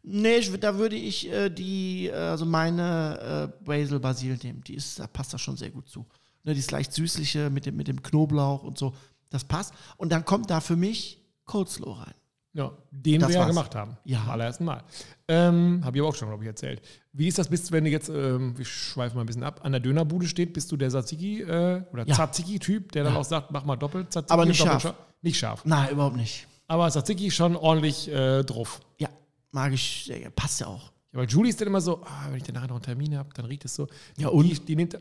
Nee, 0.04 0.42
da 0.58 0.78
würde 0.78 0.96
ich 0.96 1.30
äh, 1.30 1.50
die, 1.50 2.12
also 2.12 2.46
meine 2.46 3.52
äh, 3.60 3.64
Basil 3.66 4.00
Basil 4.00 4.38
nehmen. 4.44 4.64
Die 4.64 4.76
ist, 4.76 5.00
da 5.00 5.08
passt 5.08 5.34
das 5.34 5.42
schon 5.42 5.58
sehr 5.58 5.72
gut 5.72 5.90
zu. 5.90 6.06
Ne, 6.50 6.56
dieses 6.56 6.72
leicht 6.72 6.92
süßliche 6.94 7.52
mit 7.52 7.68
dem, 7.68 7.76
mit 7.76 7.88
dem 7.88 8.02
Knoblauch 8.02 8.64
und 8.64 8.76
so, 8.76 8.96
das 9.30 9.44
passt. 9.44 9.72
Und 9.98 10.12
dann 10.12 10.26
kommt 10.26 10.50
da 10.50 10.62
für 10.62 10.76
mich 10.76 11.22
Coleslaw 11.46 11.92
rein. 11.92 12.14
Ja, 12.54 12.72
den 12.90 13.22
das 13.22 13.30
wir 13.30 13.36
ja 13.36 13.46
gemacht 13.46 13.76
haben. 13.76 13.98
Ja. 14.04 14.22
Am 14.22 14.32
allerersten 14.32 14.66
Mal. 14.66 14.84
Ähm, 15.28 15.82
Habe 15.86 15.96
ich 15.96 16.02
aber 16.02 16.10
auch 16.10 16.16
schon, 16.16 16.28
glaube 16.28 16.44
ich, 16.44 16.48
erzählt. 16.48 16.82
Wie 17.14 17.28
ist 17.28 17.38
das, 17.38 17.50
bist 17.50 17.70
du, 17.70 17.74
wenn 17.74 17.84
du 17.84 17.92
jetzt, 17.92 18.10
ähm, 18.10 18.58
wir 18.58 18.66
schweifen 18.66 19.16
mal 19.16 19.22
ein 19.22 19.28
bisschen 19.28 19.44
ab, 19.44 19.60
an 19.64 19.74
der 19.74 19.80
Dönerbude 19.80 20.28
steht, 20.28 20.54
bist 20.54 20.72
du 20.72 20.78
der 20.78 20.90
Tzatziki 20.90 21.42
äh, 21.44 21.84
oder 21.94 22.08
ja. 22.08 22.16
Tzatziki-Typ, 22.16 22.94
der 22.94 23.04
dann 23.04 23.14
ja. 23.14 23.20
auch 23.20 23.26
sagt, 23.26 23.52
mach 23.52 23.64
mal 23.64 23.76
doppelt 23.76 24.12
Tzatziki. 24.12 24.34
Aber 24.34 24.46
nicht 24.46 24.58
scharf. 24.58 24.82
scharf. 24.82 24.96
Nicht 25.22 25.38
scharf. 25.38 25.64
Nein, 25.66 25.92
überhaupt 25.92 26.16
nicht. 26.16 26.48
Aber 26.66 26.90
Tzatziki 26.90 27.30
schon 27.30 27.56
ordentlich 27.56 28.12
äh, 28.12 28.44
drauf. 28.44 28.82
Ja, 28.98 29.10
mag 29.52 29.72
ich, 29.72 30.08
ja, 30.08 30.32
passt 30.32 30.62
ja 30.62 30.66
auch. 30.66 30.92
Ja, 31.12 31.20
weil 31.20 31.28
Julie 31.28 31.52
ist 31.52 31.62
dann 31.62 31.68
immer 31.68 31.82
so, 31.82 32.02
ah, 32.04 32.26
wenn 32.30 32.38
ich 32.38 32.44
dann 32.44 32.56
nachher 32.56 32.70
noch 32.70 32.78
einen 32.78 32.84
Termin 32.84 33.16
habe, 33.16 33.30
dann 33.36 33.46
riecht 33.46 33.66
es 33.66 33.76
so. 33.76 33.88
Ja, 34.18 34.30
und? 34.30 34.48
Die, 34.48 34.60
die 34.60 34.76
nimmt, 34.76 34.98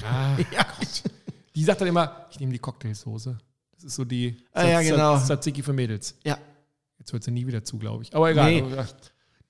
ja, 0.38 0.38
ja. 0.52 0.66
Die 1.54 1.64
sagt 1.64 1.80
dann 1.80 1.88
immer, 1.88 2.26
ich 2.30 2.40
nehme 2.40 2.52
die 2.52 2.58
Cocktailsoße. 2.58 3.38
Das 3.74 3.84
ist 3.84 3.94
so 3.94 4.04
die 4.04 4.36
ah, 4.52 4.64
ja, 4.64 4.82
genau. 4.82 5.18
Tzatziki 5.18 5.62
für 5.62 5.72
Mädels. 5.72 6.14
Ja. 6.24 6.38
Jetzt 6.98 7.12
hört 7.12 7.24
sie 7.24 7.30
nie 7.30 7.46
wieder 7.46 7.64
zu, 7.64 7.78
glaube 7.78 8.02
ich. 8.02 8.14
Aber 8.14 8.30
egal. 8.30 8.50
Nee, 8.50 8.64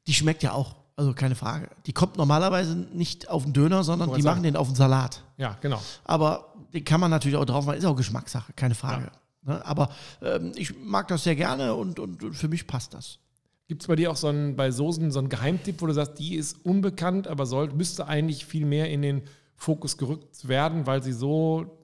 die 0.07 0.15
schmeckt 0.15 0.43
ja 0.43 0.53
auch. 0.53 0.77
Also 0.97 1.15
keine 1.15 1.35
Frage. 1.35 1.69
Die 1.87 1.93
kommt 1.93 2.17
normalerweise 2.17 2.77
nicht 2.77 3.31
auf 3.31 3.45
den 3.45 3.53
Döner, 3.53 3.85
sondern 3.85 4.13
die 4.15 4.23
machen 4.23 4.43
den 4.43 4.55
auf 4.55 4.69
den 4.69 4.77
Salat. 4.77 5.23
Ja, 5.39 5.57
genau. 5.61 5.81
Aber 6.05 6.55
den 6.75 6.85
kann 6.85 7.01
man 7.01 7.11
natürlich 7.11 7.39
auch 7.39 7.45
drauf 7.45 7.65
machen. 7.65 7.79
Ist 7.79 7.87
auch 7.87 7.97
Geschmackssache, 7.97 8.53
keine 8.53 8.75
Frage. 8.75 9.11
Ja. 9.47 9.55
Ne? 9.55 9.65
Aber 9.65 9.91
ähm, 10.23 10.53
ich 10.57 10.75
mag 10.79 11.09
das 11.09 11.25
sehr 11.25 11.37
gerne 11.37 11.75
und, 11.75 11.99
und, 11.99 12.23
und 12.23 12.35
für 12.35 12.49
mich 12.49 12.67
passt 12.67 12.95
das. 12.95 13.19
Gibt 13.67 13.83
es 13.83 13.89
bei 13.89 13.97
dir 13.97 14.11
auch 14.11 14.17
so 14.17 14.29
einen, 14.29 14.57
bei 14.57 14.71
Soßen 14.71 15.11
so 15.11 15.21
einen 15.21 15.29
Geheimtipp, 15.29 15.81
wo 15.81 15.87
du 15.87 15.93
sagst, 15.95 16.19
die 16.19 16.35
ist 16.35 16.65
unbekannt, 16.65 17.29
aber 17.29 17.47
soll, 17.47 17.73
müsste 17.73 18.07
eigentlich 18.07 18.45
viel 18.45 18.67
mehr 18.67 18.91
in 18.91 19.01
den 19.01 19.23
Fokus 19.61 19.99
gerückt 19.99 20.49
werden, 20.49 20.87
weil 20.87 21.03
sie 21.03 21.13
so 21.13 21.79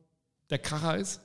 der 0.48 0.58
Kracher 0.58 0.96
ist? 0.96 1.20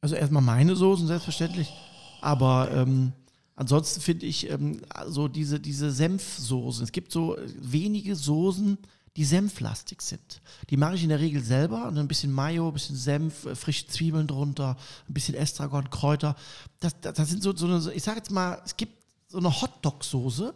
Also 0.00 0.14
erstmal 0.14 0.42
meine 0.42 0.76
Soßen, 0.76 1.08
selbstverständlich. 1.08 1.72
Aber 2.20 2.70
ähm, 2.70 3.12
ansonsten 3.56 4.00
finde 4.00 4.26
ich 4.26 4.48
ähm, 4.48 4.82
so 5.08 5.26
diese, 5.26 5.58
diese 5.58 5.90
Senfsoßen. 5.90 6.84
Es 6.84 6.92
gibt 6.92 7.10
so 7.10 7.36
wenige 7.58 8.14
Soßen, 8.14 8.78
die 9.16 9.24
senflastig 9.24 10.02
sind. 10.02 10.40
Die 10.70 10.76
mache 10.76 10.94
ich 10.94 11.02
in 11.02 11.08
der 11.08 11.18
Regel 11.18 11.42
selber. 11.42 11.88
Und 11.88 11.98
ein 11.98 12.06
bisschen 12.06 12.30
Mayo, 12.32 12.68
ein 12.68 12.74
bisschen 12.74 12.96
Senf, 12.96 13.44
äh, 13.44 13.56
frische 13.56 13.88
Zwiebeln 13.88 14.28
drunter, 14.28 14.76
ein 15.08 15.14
bisschen 15.14 15.34
Estragon, 15.34 15.90
Kräuter. 15.90 16.36
Das, 16.78 17.00
das, 17.00 17.14
das 17.14 17.28
sind 17.28 17.42
so, 17.42 17.56
so 17.56 17.66
eine, 17.66 17.92
ich 17.92 18.04
sage 18.04 18.18
jetzt 18.18 18.30
mal, 18.30 18.62
es 18.64 18.76
gibt 18.76 19.02
so 19.26 19.38
eine 19.38 19.50
Hotdog-Soße. 19.50 20.54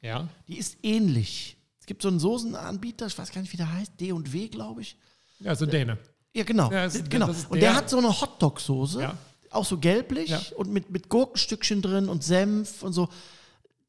Ja. 0.00 0.28
Die 0.46 0.58
ist 0.58 0.76
ähnlich. 0.84 1.56
Es 1.82 1.86
gibt 1.86 2.00
so 2.00 2.06
einen 2.06 2.20
Soßenanbieter, 2.20 3.08
ich 3.08 3.18
weiß 3.18 3.32
gar 3.32 3.40
nicht, 3.40 3.52
wie 3.52 3.56
der 3.56 3.72
heißt, 3.72 4.00
D 4.00 4.12
und 4.12 4.32
W, 4.32 4.46
glaube 4.46 4.82
ich. 4.82 4.96
Ja, 5.40 5.56
so 5.56 5.66
Däne. 5.66 5.98
Ja, 6.32 6.44
genau. 6.44 6.70
Ja, 6.70 6.84
ist, 6.84 7.10
genau. 7.10 7.26
und 7.26 7.54
der, 7.54 7.60
der, 7.60 7.74
hat 7.74 7.90
so 7.90 7.98
eine 7.98 8.20
Hotdog-Soße, 8.20 9.00
ja. 9.00 9.18
auch 9.50 9.64
so 9.64 9.78
gelblich 9.78 10.30
ja. 10.30 10.40
und 10.54 10.70
mit, 10.72 10.90
mit 10.90 11.08
Gurkenstückchen 11.08 11.82
drin 11.82 12.08
und 12.08 12.22
Senf 12.22 12.84
und 12.84 12.92
so. 12.92 13.08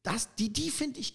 Das, 0.02 0.28
die 0.34 0.52
die 0.52 0.70
finde 0.70 0.98
ich 0.98 1.14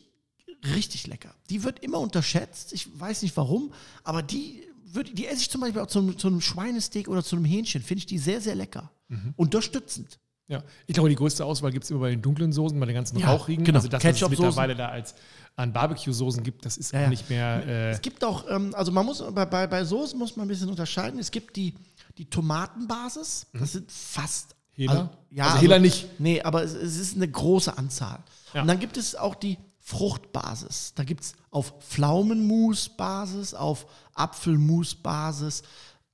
richtig 0.74 1.06
lecker. 1.06 1.36
Die 1.50 1.64
wird 1.64 1.80
immer 1.80 2.00
unterschätzt. 2.00 2.72
Ich 2.72 2.88
weiß 2.98 3.24
nicht 3.24 3.36
warum, 3.36 3.74
aber 4.06 4.24
die, 4.24 4.64
würd, 4.86 5.18
die 5.18 5.28
esse 5.28 5.42
ich 5.42 5.50
zum 5.50 5.60
Beispiel 5.60 5.82
auch 5.82 5.88
zu, 5.88 6.14
zu 6.14 6.28
einem 6.28 6.40
Schweinesteak 6.40 7.10
oder 7.10 7.26
zu 7.26 7.36
einem 7.36 7.44
Hähnchen. 7.44 7.84
Finde 7.84 8.00
ich 8.00 8.06
die 8.06 8.20
sehr, 8.20 8.40
sehr 8.40 8.56
lecker. 8.56 8.90
Mhm. 9.10 9.34
Unterstützend. 9.36 10.18
Ja, 10.50 10.64
ich 10.88 10.96
glaube, 10.96 11.10
die 11.10 11.16
größte 11.16 11.46
Auswahl 11.46 11.72
gibt 11.72 11.84
es 11.84 11.92
immer 11.92 12.00
bei 12.00 12.10
den 12.10 12.24
dunklen 12.24 12.52
Soßen, 12.52 12.78
bei 12.80 12.88
den 12.88 12.96
ganzen 12.96 13.20
ja, 13.20 13.32
rauchigen. 13.32 13.64
Genau. 13.64 13.78
Also 13.78 13.88
das, 13.88 14.04
was 14.04 14.20
es 14.20 14.30
mittlerweile 14.30 14.76
da 14.76 14.90
als 14.90 15.14
an 15.56 15.72
Barbecue-Soßen 15.72 16.42
gibt, 16.42 16.66
das 16.66 16.78
ist 16.78 16.92
ja, 16.92 17.06
auch 17.06 17.10
nicht 17.10 17.30
mehr. 17.30 17.68
Äh 17.68 17.90
es 17.92 18.02
gibt 18.02 18.24
auch, 18.24 18.50
ähm, 18.50 18.74
also 18.74 18.92
man 18.92 19.06
muss 19.06 19.24
bei, 19.32 19.46
bei, 19.46 19.68
bei 19.68 19.84
Soßen 19.84 20.18
muss 20.18 20.36
man 20.36 20.48
ein 20.48 20.50
bisschen 20.50 20.70
unterscheiden. 20.70 21.20
Es 21.20 21.30
gibt 21.30 21.56
die, 21.56 21.76
die 22.18 22.26
Tomatenbasis, 22.26 23.46
das 23.54 23.62
mhm. 23.62 23.66
sind 23.66 23.92
fast 23.92 24.56
Hela? 24.72 24.92
Also, 24.92 25.10
ja, 25.30 25.44
also 25.46 25.58
Hela 25.60 25.78
nicht. 25.78 26.20
Nee, 26.20 26.42
aber 26.42 26.64
es, 26.64 26.74
es, 26.74 26.98
ist 26.98 27.16
eine 27.16 27.28
große 27.28 27.78
Anzahl. 27.78 28.24
Ja. 28.56 28.62
Und 28.62 28.68
dann 28.70 28.80
gibt 28.80 28.98
es 28.98 29.16
auch 29.16 29.36
die 29.36 29.60
Fruchtbasis. 29.78 30.94
Da 30.96 31.04
gibt 31.04 31.22
es 31.26 31.34
auf 31.52 31.74
Pflaumenmus-Basis, 31.82 33.54
auf 33.54 33.86
Apfelmus-Basis 34.16 35.62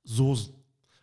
Soßen. 0.04 0.52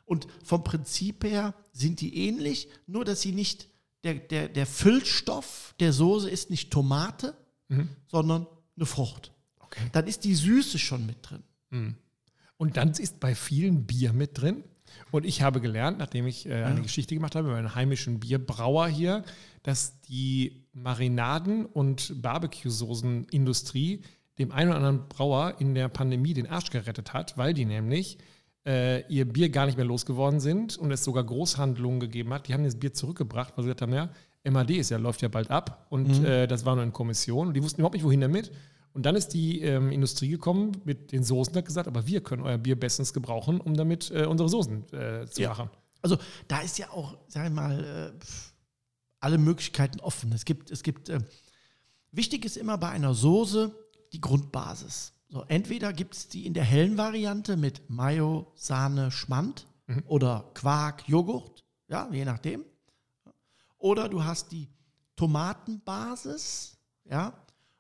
Und 0.05 0.27
vom 0.43 0.63
Prinzip 0.63 1.23
her 1.23 1.55
sind 1.74 1.99
die 1.99 2.28
ähnlich, 2.28 2.69
nur 2.88 3.03
dass 3.03 3.21
sie 3.21 3.34
nicht, 3.34 3.67
der, 4.03 4.15
der, 4.15 4.47
der 4.47 4.65
Füllstoff 4.65 5.76
der 5.80 5.91
Soße 5.91 6.30
ist 6.30 6.49
nicht 6.49 6.71
Tomate, 6.71 7.36
mhm. 7.67 7.89
sondern 8.07 8.47
eine 8.78 8.86
Frucht. 8.86 9.32
Okay. 9.59 9.82
Dann 9.91 10.07
ist 10.07 10.24
die 10.24 10.36
Süße 10.36 10.80
schon 10.80 11.05
mit 11.05 11.17
drin. 11.21 11.43
Mhm. 11.71 11.95
Und 12.57 12.78
dann 12.78 12.91
ist 12.91 13.19
bei 13.19 13.36
vielen 13.36 13.86
Bier 13.86 14.13
mit 14.13 14.39
drin. 14.39 14.63
Und 15.11 15.26
ich 15.26 15.41
habe 15.41 15.59
gelernt, 15.59 15.97
nachdem 15.97 16.28
ich 16.28 16.45
äh, 16.45 16.53
eine 16.53 16.78
ja. 16.78 16.82
Geschichte 16.82 17.15
gemacht 17.15 17.36
habe 17.36 17.49
über 17.49 17.57
einen 17.57 17.74
heimischen 17.74 18.19
Bierbrauer 18.19 18.88
hier, 18.88 19.24
dass 19.63 19.99
die 20.01 20.63
Marinaden- 20.74 21.65
und 21.65 22.21
Barbecue-Soßen-Industrie 22.21 24.01
dem 24.39 24.51
einen 24.51 24.69
oder 24.69 24.78
anderen 24.78 25.07
Brauer 25.09 25.55
in 25.59 25.76
der 25.76 25.89
Pandemie 25.89 26.34
den 26.34 26.47
Arsch 26.47 26.69
gerettet 26.69 27.13
hat, 27.13 27.38
weil 27.38 27.53
die 27.53 27.65
nämlich 27.65 28.17
äh, 28.66 29.05
ihr 29.07 29.26
Bier 29.26 29.49
gar 29.49 29.66
nicht 29.66 29.78
mehr 29.78 29.86
losgeworden 29.86 30.39
sind 30.39 30.78
und 30.78 30.91
es 30.91 31.03
sogar 31.03 31.24
Großhandlungen 31.24 31.99
gegeben 31.99 32.34
hat. 32.34 32.47
Die 32.47 32.53
haben 32.53 32.64
das 32.64 32.76
Bier 32.76 32.93
zurückgebracht, 32.93 33.53
weil 33.55 33.64
sie 33.64 33.68
gesagt 33.68 33.82
haben, 33.82 33.93
ja, 33.93 34.09
MAD 34.49 34.72
ist 34.72 34.89
ja, 34.89 34.97
läuft 34.97 35.22
ja 35.22 35.30
bald 35.30 35.49
ab 35.51 35.88
und 35.89 36.20
mhm. 36.20 36.26
äh, 36.26 36.47
das 36.47 36.66
war 36.66 36.76
nur 36.76 36.84
in 36.84 36.93
Kommission 36.93 37.47
und 37.47 37.53
die 37.53 37.64
wussten 37.64 37.82
überhaupt 37.82 37.95
nicht, 37.95 38.03
wohin 38.03 38.22
damit. 38.22 38.51
Und 38.93 39.05
dann 39.05 39.16
ist 39.16 39.30
die 39.30 39.61
ähm, 39.61 39.91
Industrie 39.91 40.30
gekommen 40.30 40.74
mit 40.86 41.11
den 41.11 41.24
Soßen 41.24 41.53
und 41.53 41.57
hat 41.57 41.66
gesagt, 41.66 41.88
aber 41.88 42.05
wir 42.05 42.22
können 42.22 42.43
euer 42.43 42.59
Bier 42.59 42.80
bestens 42.80 43.11
gebrauchen, 43.11 43.59
um 43.59 43.76
damit 43.76 44.11
äh, 44.11 44.26
unsere 44.26 44.49
Soßen 44.49 44.93
äh, 44.93 45.26
zu 45.28 45.41
ja. 45.41 45.49
machen. 45.49 45.70
Also 46.01 46.18
da 46.47 46.59
ist 46.59 46.78
ja 46.78 46.89
auch, 46.91 47.18
sag 47.28 47.47
ich 47.47 47.53
mal, 47.53 48.14
äh, 48.14 48.26
alle 49.20 49.38
Möglichkeiten 49.38 49.99
offen. 50.01 50.32
Es 50.34 50.45
gibt, 50.45 50.70
es 50.70 50.84
gibt, 50.84 51.09
äh, 51.09 51.22
wichtig 52.11 52.45
ist 52.45 52.57
immer 52.57 52.78
bei 52.78 52.89
einer 52.89 53.14
Soße 53.14 53.74
die 54.11 54.22
Grundbasis. 54.22 55.12
So, 55.34 55.43
entweder 55.47 55.93
gibt 55.93 56.13
es 56.13 56.27
die 56.27 56.45
in 56.45 56.53
der 56.53 56.63
hellen 56.63 56.95
Variante 56.95 57.57
mit 57.57 57.89
Mayo, 57.89 58.51
Sahne, 58.53 59.09
Schmand 59.09 59.65
mhm. 59.88 60.03
oder 60.05 60.51
Quark, 60.53 61.09
Joghurt, 61.09 61.65
ja, 61.88 62.07
je 62.11 62.23
nachdem. 62.23 62.63
Oder 63.79 64.09
du 64.09 64.23
hast 64.23 64.51
die 64.51 64.69
Tomatenbasis, 65.15 66.77
ja, 67.05 67.34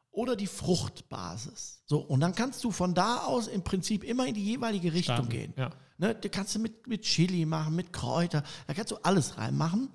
oder 0.09 0.35
die 0.35 0.47
Fruchtbasis. 0.47 1.83
So, 1.85 1.99
und 1.99 2.21
dann 2.21 2.33
kannst 2.33 2.63
du 2.63 2.71
von 2.71 2.95
da 2.95 3.17
aus 3.17 3.47
im 3.47 3.63
Prinzip 3.63 4.03
immer 4.03 4.25
in 4.25 4.33
die 4.33 4.45
jeweilige 4.45 4.91
Richtung 4.91 5.17
Starten, 5.17 5.29
gehen. 5.29 5.53
Ja. 5.55 5.69
Ne, 5.99 6.15
da 6.15 6.29
kannst 6.29 6.55
du 6.55 6.59
mit, 6.59 6.87
mit 6.87 7.03
Chili 7.03 7.45
machen, 7.45 7.75
mit 7.75 7.93
Kräuter, 7.93 8.41
da 8.65 8.73
kannst 8.73 8.89
du 8.89 8.95
alles 9.03 9.37
reinmachen. 9.37 9.89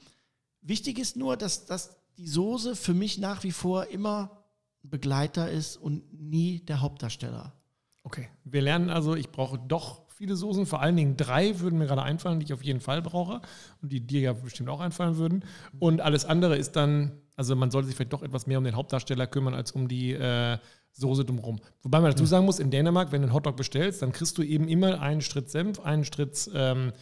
Wichtig 0.61 1.01
ist 1.01 1.17
nur, 1.17 1.37
dass, 1.37 1.67
dass 1.67 1.97
die 2.19 2.29
Soße 2.29 2.77
für 2.77 2.95
mich 2.95 3.19
nach 3.19 3.43
wie 3.43 3.51
vor 3.51 3.87
immer 3.87 4.38
Begleiter 4.83 5.51
ist 5.51 5.77
und 5.77 6.13
nie 6.13 6.61
der 6.61 6.81
Hauptdarsteller. 6.81 7.53
Okay, 8.05 8.29
wir 8.45 8.63
lernen 8.63 8.91
also, 8.91 9.15
ich 9.15 9.31
brauche 9.31 9.59
doch 9.59 10.09
viele 10.19 10.35
Soßen, 10.35 10.67
vor 10.67 10.81
allen 10.81 10.97
Dingen 10.97 11.17
drei 11.17 11.61
würden 11.61 11.79
mir 11.79 11.87
gerade 11.87 12.03
einfallen, 12.03 12.41
die 12.41 12.47
ich 12.47 12.53
auf 12.53 12.65
jeden 12.65 12.81
Fall 12.81 13.03
brauche 13.03 13.41
und 13.83 13.93
die 13.93 14.01
dir 14.01 14.21
ja 14.21 14.33
bestimmt 14.33 14.69
auch 14.69 14.81
einfallen 14.81 15.17
würden. 15.17 15.45
Und 15.79 16.01
alles 16.01 16.25
andere 16.25 16.57
ist 16.57 16.75
dann, 16.75 17.13
also 17.37 17.55
man 17.55 17.71
sollte 17.71 17.87
sich 17.87 17.97
vielleicht 17.97 18.13
doch 18.13 18.23
etwas 18.23 18.47
mehr 18.47 18.59
um 18.59 18.65
den 18.65 18.75
Hauptdarsteller 18.75 19.27
kümmern 19.27 19.55
als 19.55 19.73
um 19.73 19.87
die 19.87 20.13
äh, 20.13 20.59
Soße 20.93 21.25
drumherum. 21.25 21.61
Wobei 21.83 22.01
man 22.01 22.11
dazu 22.11 22.27
sagen 22.27 22.47
muss, 22.47 22.59
in 22.59 22.71
Dänemark, 22.71 23.13
wenn 23.13 23.23
du 23.23 23.29
einen 23.29 23.35
Hotdog 23.35 23.57
bestellst, 23.57 24.03
dann 24.03 24.13
kriegst 24.13 24.37
du 24.39 24.43
eben 24.43 24.67
immer 24.67 25.01
einen 25.01 25.21
Schritt 25.21 25.51
Senf, 25.51 25.79
einen 25.81 26.05
Schritt 26.05 26.51
ähm, 26.55 26.93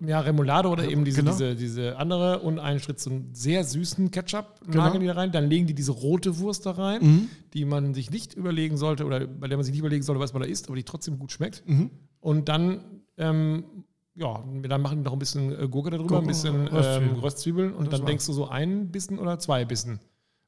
ja, 0.00 0.20
Remoulade 0.20 0.68
oder 0.68 0.88
eben 0.88 1.04
diese, 1.04 1.22
genau. 1.22 1.32
diese, 1.32 1.56
diese 1.56 1.96
andere 1.96 2.40
und 2.40 2.58
einen 2.58 2.80
Schritt 2.80 3.00
zum 3.00 3.34
sehr 3.34 3.64
süßen 3.64 4.10
Ketchup 4.10 4.60
genau. 4.66 4.90
die 4.98 5.06
da 5.06 5.12
rein. 5.14 5.32
Dann 5.32 5.48
legen 5.48 5.66
die 5.66 5.74
diese 5.74 5.92
rote 5.92 6.38
Wurst 6.38 6.66
da 6.66 6.72
rein, 6.72 7.02
mhm. 7.02 7.28
die 7.54 7.64
man 7.64 7.94
sich 7.94 8.10
nicht 8.10 8.34
überlegen 8.34 8.76
sollte 8.76 9.06
oder 9.06 9.26
bei 9.26 9.48
der 9.48 9.56
man 9.56 9.64
sich 9.64 9.72
nicht 9.72 9.80
überlegen 9.80 10.02
sollte, 10.02 10.20
was 10.20 10.34
man 10.34 10.42
da 10.42 10.48
isst, 10.48 10.68
aber 10.68 10.76
die 10.76 10.82
trotzdem 10.82 11.18
gut 11.18 11.32
schmeckt. 11.32 11.66
Mhm. 11.66 11.90
Und 12.20 12.48
dann, 12.50 12.84
ähm, 13.16 13.64
ja, 14.14 14.44
dann 14.62 14.82
machen 14.82 14.98
die 14.98 15.04
noch 15.04 15.14
ein 15.14 15.18
bisschen 15.18 15.50
äh, 15.58 15.66
Gurke 15.66 15.90
darüber, 15.90 16.08
Gurke, 16.08 16.24
ein 16.24 16.28
bisschen 16.28 16.68
ähm, 16.72 17.14
Röstzwiebeln 17.14 17.72
und 17.72 17.90
dann 17.92 18.04
denkst 18.04 18.26
du 18.26 18.34
so 18.34 18.48
ein 18.48 18.90
Bissen 18.90 19.18
oder 19.18 19.38
zwei 19.38 19.64
Bissen 19.64 19.98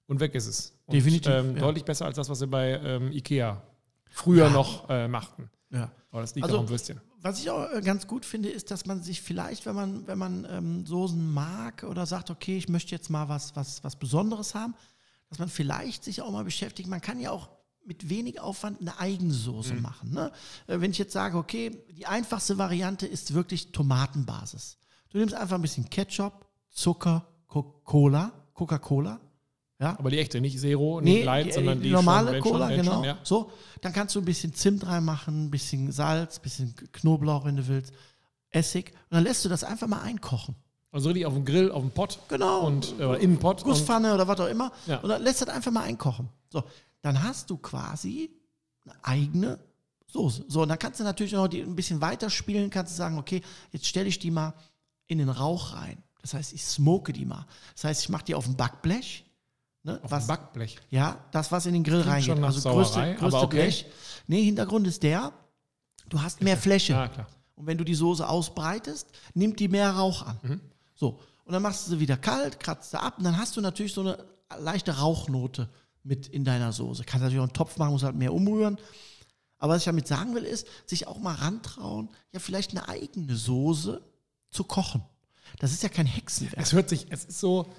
und 0.09 0.21
weg 0.21 0.35
ist 0.35 0.47
es. 0.47 0.79
Und, 0.85 0.95
Definitiv. 0.95 1.33
Ähm, 1.33 1.55
ja. 1.55 1.63
Deutlich 1.63 1.85
besser 1.85 2.05
als 2.05 2.17
das, 2.17 2.29
was 2.29 2.39
sie 2.39 2.47
bei 2.47 2.79
ähm, 2.85 3.13
Ikea 3.13 3.63
früher 4.11 4.47
ja. 4.47 4.51
noch 4.51 4.91
äh, 4.91 5.09
machten. 5.09 5.49
Ja. 5.71 5.91
Aber 6.11 6.21
das 6.21 6.35
liegt 6.35 6.45
also, 6.45 6.59
auch 6.59 6.61
am 6.61 6.69
Würstchen. 6.69 7.01
Was 7.23 7.39
ich 7.39 7.51
auch 7.51 7.71
äh, 7.71 7.81
ganz 7.81 8.09
gut 8.09 8.27
finde, 8.27 8.49
ist, 8.49 8.73
dass 8.73 8.85
man 8.85 9.03
sich 9.03 9.23
vielleicht, 9.23 9.65
wenn 9.65 9.77
man, 9.77 10.07
wenn 10.09 10.19
man 10.19 10.47
ähm, 10.51 10.85
Soßen 10.85 11.33
mag 11.33 11.85
oder 11.85 12.05
sagt, 12.05 12.31
okay, 12.31 12.57
ich 12.57 12.69
möchte 12.69 12.91
jetzt 12.91 13.11
mal 13.11 13.29
was, 13.29 13.55
was, 13.55 13.83
was 13.85 13.95
Besonderes 13.97 14.57
haben, 14.57 14.75
dass 15.29 15.39
man 15.39 15.49
vielleicht 15.49 16.03
sich 16.03 16.21
auch 16.21 16.33
mal 16.33 16.45
beschäftigt. 16.45 16.89
Man 16.89 17.01
kann 17.01 17.21
ja 17.21 17.31
auch 17.31 17.49
mit 17.85 18.09
wenig 18.09 18.41
Aufwand 18.41 18.81
eine 18.81 18.99
Eigensoße 18.99 19.75
mhm. 19.75 19.83
machen. 19.83 20.11
Ne? 20.13 20.33
Äh, 20.67 20.81
wenn 20.81 20.91
ich 20.91 20.99
jetzt 20.99 21.13
sage, 21.13 21.39
okay, 21.39 21.85
die 21.91 22.07
einfachste 22.07 22.59
Variante 22.59 23.07
ist 23.07 23.35
wirklich 23.35 23.71
Tomatenbasis. 23.71 24.79
Du 25.11 25.19
nimmst 25.19 25.35
einfach 25.35 25.57
ein 25.57 25.63
bisschen 25.63 25.89
Ketchup, 25.89 26.47
Zucker, 26.71 27.29
Cola, 27.47 28.33
Coca-Cola. 28.55 29.21
Ja? 29.83 29.97
Aber 29.99 30.11
die 30.11 30.19
echte, 30.19 30.41
nicht 30.41 30.61
Zero, 30.61 31.01
nicht 31.01 31.13
nee, 31.13 31.23
Light, 31.25 31.47
die, 31.47 31.53
sondern 31.53 31.79
die, 31.79 31.89
die 31.89 31.91
normale 31.91 32.35
schon, 32.35 32.41
Cola, 32.41 32.69
schon, 32.69 32.77
genau. 32.77 32.93
Schon, 32.93 33.05
ja. 33.05 33.19
So, 33.25 33.51
dann 33.81 33.93
kannst 33.93 34.15
du 34.15 34.21
ein 34.21 34.25
bisschen 34.25 34.55
Zimt 34.55 34.87
reinmachen, 34.87 35.47
ein 35.47 35.51
bisschen 35.51 35.91
Salz, 35.91 36.39
ein 36.39 36.43
bisschen 36.43 36.75
Knoblauch, 36.93 37.45
wenn 37.45 37.57
du 37.57 37.67
willst, 37.67 37.93
Essig. 38.51 38.93
Und 39.11 39.17
dann 39.17 39.25
lässt 39.25 39.45
du 39.45 39.49
das 39.49 39.65
einfach 39.65 39.89
mal 39.89 40.03
einkochen. 40.03 40.55
Also 40.93 41.09
richtig 41.09 41.27
auf 41.27 41.35
dem 41.35 41.45
Grill, 41.45 41.73
auf 41.73 41.83
dem 41.83 41.91
Pott. 41.91 42.21
Genau. 42.29 42.67
Und 42.67 42.95
äh, 43.01 43.15
in 43.15 43.33
den 43.33 43.39
Pott. 43.39 43.65
Gusspfanne 43.65 44.15
oder 44.15 44.29
was 44.29 44.39
auch 44.39 44.47
immer. 44.47 44.71
Ja. 44.87 44.99
Und 44.99 45.09
dann 45.09 45.23
lässt 45.23 45.41
du 45.41 45.47
das 45.47 45.55
einfach 45.55 45.73
mal 45.73 45.83
einkochen. 45.83 46.29
So, 46.49 46.63
dann 47.01 47.21
hast 47.21 47.51
du 47.51 47.57
quasi 47.57 48.31
eine 48.85 48.95
eigene 49.03 49.59
Soße. 50.07 50.45
So, 50.47 50.63
und 50.63 50.69
dann 50.69 50.79
kannst 50.79 51.01
du 51.01 51.05
natürlich 51.05 51.33
noch 51.33 51.49
die 51.49 51.63
ein 51.63 51.75
bisschen 51.75 52.01
weiterspielen, 52.01 52.71
kannst 52.71 52.93
du 52.93 52.97
sagen, 52.97 53.19
okay, 53.19 53.41
jetzt 53.73 53.87
stelle 53.87 54.07
ich 54.07 54.21
die 54.21 54.31
mal 54.31 54.55
in 55.07 55.19
den 55.19 55.31
Rauch 55.31 55.75
rein. 55.75 56.03
Das 56.21 56.35
heißt, 56.35 56.53
ich 56.53 56.65
smoke 56.65 57.13
die 57.13 57.25
mal. 57.25 57.47
Das 57.75 57.85
heißt, 57.85 58.03
ich 58.03 58.09
mache 58.11 58.25
die 58.27 58.35
auf 58.35 58.45
dem 58.45 58.57
Backblech. 58.57 59.25
Ne, 59.85 59.99
auf 60.03 60.11
was, 60.11 60.27
Backblech? 60.27 60.77
Ja, 60.91 61.25
das, 61.33 61.51
was 61.51 61.67
in 61.67 61.73
den 61.73 61.83
Grill 61.83 62.03
Klingt 62.03 62.29
reingeht. 62.29 62.45
Also 62.45 62.61
Sauerei, 62.61 63.15
größte, 63.15 63.15
größte 63.17 63.39
okay. 63.39 63.57
Blech. 63.57 63.87
Nee, 64.29 64.45
Hintergrund 64.45 64.87
ist 64.87 65.03
der, 65.03 65.33
du 66.09 66.23
hast 66.23 66.41
mehr 66.41 66.57
Fläche. 66.57 66.93
Ja, 66.93 67.09
klar. 67.09 67.27
Und 67.57 67.67
wenn 67.67 67.79
du 67.79 67.85
die 67.85 67.95
Soße 67.95 68.29
ausbreitest, 68.29 69.09
nimmt 69.35 69.59
die 69.59 69.69
mehr 69.69 69.91
Rauch 69.91 70.27
an. 70.27 70.39
Mhm. 70.43 70.61
So, 70.95 71.21
und 71.45 71.53
dann 71.53 71.63
machst 71.63 71.87
du 71.87 71.91
sie 71.91 72.01
wieder 72.01 72.17
kalt, 72.17 72.61
kratzt 72.61 72.93
sie 72.93 73.01
ab 73.01 73.19
und 73.19 73.25
dann 73.25 73.37
hast 73.37 73.57
du 73.57 73.61
natürlich 73.61 73.93
so 73.93 74.03
eine 74.03 74.25
leichte 74.59 74.99
Rauchnote 74.99 75.69
mit 76.05 76.29
in 76.29 76.45
deiner 76.45 76.73
Soße. 76.73 77.05
Kannst 77.05 77.23
natürlich 77.23 77.41
auch 77.41 77.45
einen 77.45 77.53
Topf 77.53 77.77
machen, 77.77 77.93
musst 77.93 78.05
halt 78.05 78.17
mehr 78.17 78.33
umrühren. 78.33 78.79
Aber 79.59 79.75
was 79.75 79.83
ich 79.83 79.87
damit 79.87 80.09
sagen 80.09 80.35
will, 80.35 80.45
ist, 80.45 80.67
sich 80.87 81.07
auch 81.07 81.19
mal 81.19 81.35
rantrauen, 81.35 82.09
ja, 82.33 82.41
vielleicht 82.41 82.73
eine 82.73 82.89
eigene 82.89 83.37
Soße 83.37 84.03
zu 84.51 84.65
kochen. 84.65 85.03
Das 85.59 85.73
ist 85.73 85.83
ja 85.83 85.89
kein 85.89 86.07
Hexenwerk. 86.07 86.55
Es 86.57 86.73
hört 86.73 86.89
sich, 86.89 87.07
es 87.11 87.25
ist 87.25 87.41
so, 87.41 87.73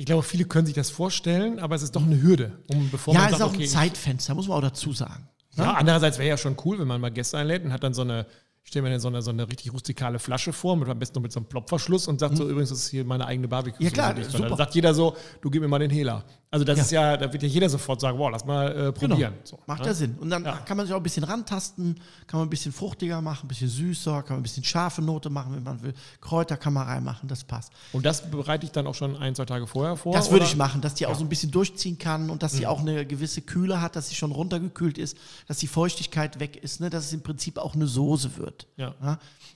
ich 0.00 0.06
glaube, 0.06 0.22
viele 0.22 0.46
können 0.46 0.64
sich 0.64 0.74
das 0.74 0.88
vorstellen, 0.88 1.58
aber 1.58 1.74
es 1.74 1.82
ist 1.82 1.94
doch 1.94 2.02
eine 2.02 2.22
Hürde, 2.22 2.52
um 2.68 2.88
bevor 2.88 3.12
ja, 3.12 3.20
man 3.20 3.28
es 3.28 3.32
ist 3.34 3.38
sagt, 3.40 3.50
auch 3.50 3.54
okay, 3.54 3.64
ein 3.64 3.68
Zeitfenster, 3.68 4.34
muss 4.34 4.48
man 4.48 4.56
auch 4.56 4.62
dazu 4.62 4.94
sagen. 4.94 5.28
Ja, 5.56 5.74
andererseits 5.74 6.16
wäre 6.16 6.30
ja 6.30 6.38
schon 6.38 6.56
cool, 6.64 6.78
wenn 6.78 6.88
man 6.88 7.02
mal 7.02 7.10
Gäste 7.10 7.36
einlädt 7.36 7.66
und 7.66 7.72
hat 7.74 7.84
dann 7.84 7.92
so 7.92 8.00
eine, 8.00 8.24
ich 8.62 8.70
stelle 8.70 8.84
mir 8.84 8.90
dann 8.92 9.00
so 9.00 9.08
eine, 9.08 9.20
so 9.20 9.30
eine 9.30 9.46
richtig 9.46 9.74
rustikale 9.74 10.18
Flasche 10.18 10.54
vor, 10.54 10.74
mit 10.78 10.88
am 10.88 10.98
besten 10.98 11.18
noch 11.18 11.22
mit 11.22 11.32
so 11.32 11.40
einem 11.40 11.50
Plopverschluss 11.50 12.08
und 12.08 12.18
sagt 12.18 12.38
so, 12.38 12.48
übrigens, 12.48 12.70
das 12.70 12.78
ist 12.78 12.88
hier 12.88 13.04
meine 13.04 13.26
eigene 13.26 13.46
barbecue 13.46 13.84
Ja, 13.84 13.90
klar, 13.90 14.14
super. 14.24 14.48
Dann 14.48 14.56
sagt 14.56 14.74
jeder 14.74 14.94
so, 14.94 15.18
du 15.42 15.50
gib 15.50 15.60
mir 15.60 15.68
mal 15.68 15.78
den 15.78 15.90
Hehler. 15.90 16.24
Also 16.52 16.64
das 16.64 16.78
Ja. 16.78 16.82
ist 16.84 16.90
ja, 16.90 17.16
da 17.16 17.32
wird 17.32 17.44
ja 17.44 17.48
jeder 17.48 17.68
sofort 17.70 18.00
sagen, 18.00 18.18
wow, 18.18 18.28
lass 18.28 18.44
mal 18.44 18.88
äh, 18.88 18.92
probieren. 18.92 19.34
Genau. 19.34 19.44
So, 19.44 19.58
Macht 19.66 19.82
ne? 19.82 19.86
ja 19.86 19.94
Sinn. 19.94 20.16
Und 20.18 20.30
dann 20.30 20.44
Ja. 20.44 20.56
kann 20.56 20.76
man 20.76 20.84
sich 20.84 20.92
auch 20.92 20.96
ein 20.98 21.02
bisschen 21.04 21.22
rantasten, 21.22 21.94
kann 22.26 22.40
man 22.40 22.48
ein 22.48 22.50
bisschen 22.50 22.72
fruchtiger 22.72 23.20
machen, 23.20 23.44
ein 23.44 23.48
bisschen 23.48 23.68
süßer, 23.68 24.22
kann 24.24 24.34
man 24.34 24.40
ein 24.40 24.42
bisschen 24.42 24.64
scharfe 24.64 25.00
Note 25.00 25.30
machen, 25.30 25.54
wenn 25.54 25.62
man 25.62 25.80
will. 25.82 25.94
Kräuter 26.20 26.56
kann 26.56 26.72
man 26.72 26.88
reinmachen, 26.88 27.28
das 27.28 27.44
passt. 27.44 27.72
Und 27.92 28.04
das 28.04 28.28
bereite 28.28 28.66
ich 28.66 28.72
dann 28.72 28.88
auch 28.88 28.96
schon 28.96 29.16
ein, 29.16 29.36
zwei 29.36 29.44
Tage 29.44 29.68
vorher 29.68 29.96
vor? 29.96 30.12
Das 30.12 30.32
würde 30.32 30.44
ich 30.44 30.56
machen, 30.56 30.80
dass 30.80 30.94
die 30.94 31.06
auch 31.06 31.10
Ja. 31.10 31.14
Mhm. 31.14 31.18
so 31.20 31.24
ein 31.26 31.28
bisschen 31.28 31.52
durchziehen 31.52 31.98
kann 31.98 32.30
und 32.30 32.42
dass 32.42 32.52
sie 32.54 32.66
auch 32.66 32.80
eine 32.80 33.06
gewisse 33.06 33.42
Kühle 33.42 33.80
hat, 33.80 33.94
dass 33.94 34.08
sie 34.08 34.16
schon 34.16 34.32
runtergekühlt 34.32 34.98
ist, 34.98 35.16
dass 35.46 35.58
die 35.58 35.68
Feuchtigkeit 35.68 36.40
weg 36.40 36.56
ist, 36.56 36.80
ne? 36.80 36.90
dass 36.90 37.04
es 37.04 37.12
im 37.12 37.22
Prinzip 37.22 37.58
auch 37.58 37.74
eine 37.76 37.86
Soße 37.86 38.36
wird. 38.38 38.66
Ja. 38.76 38.94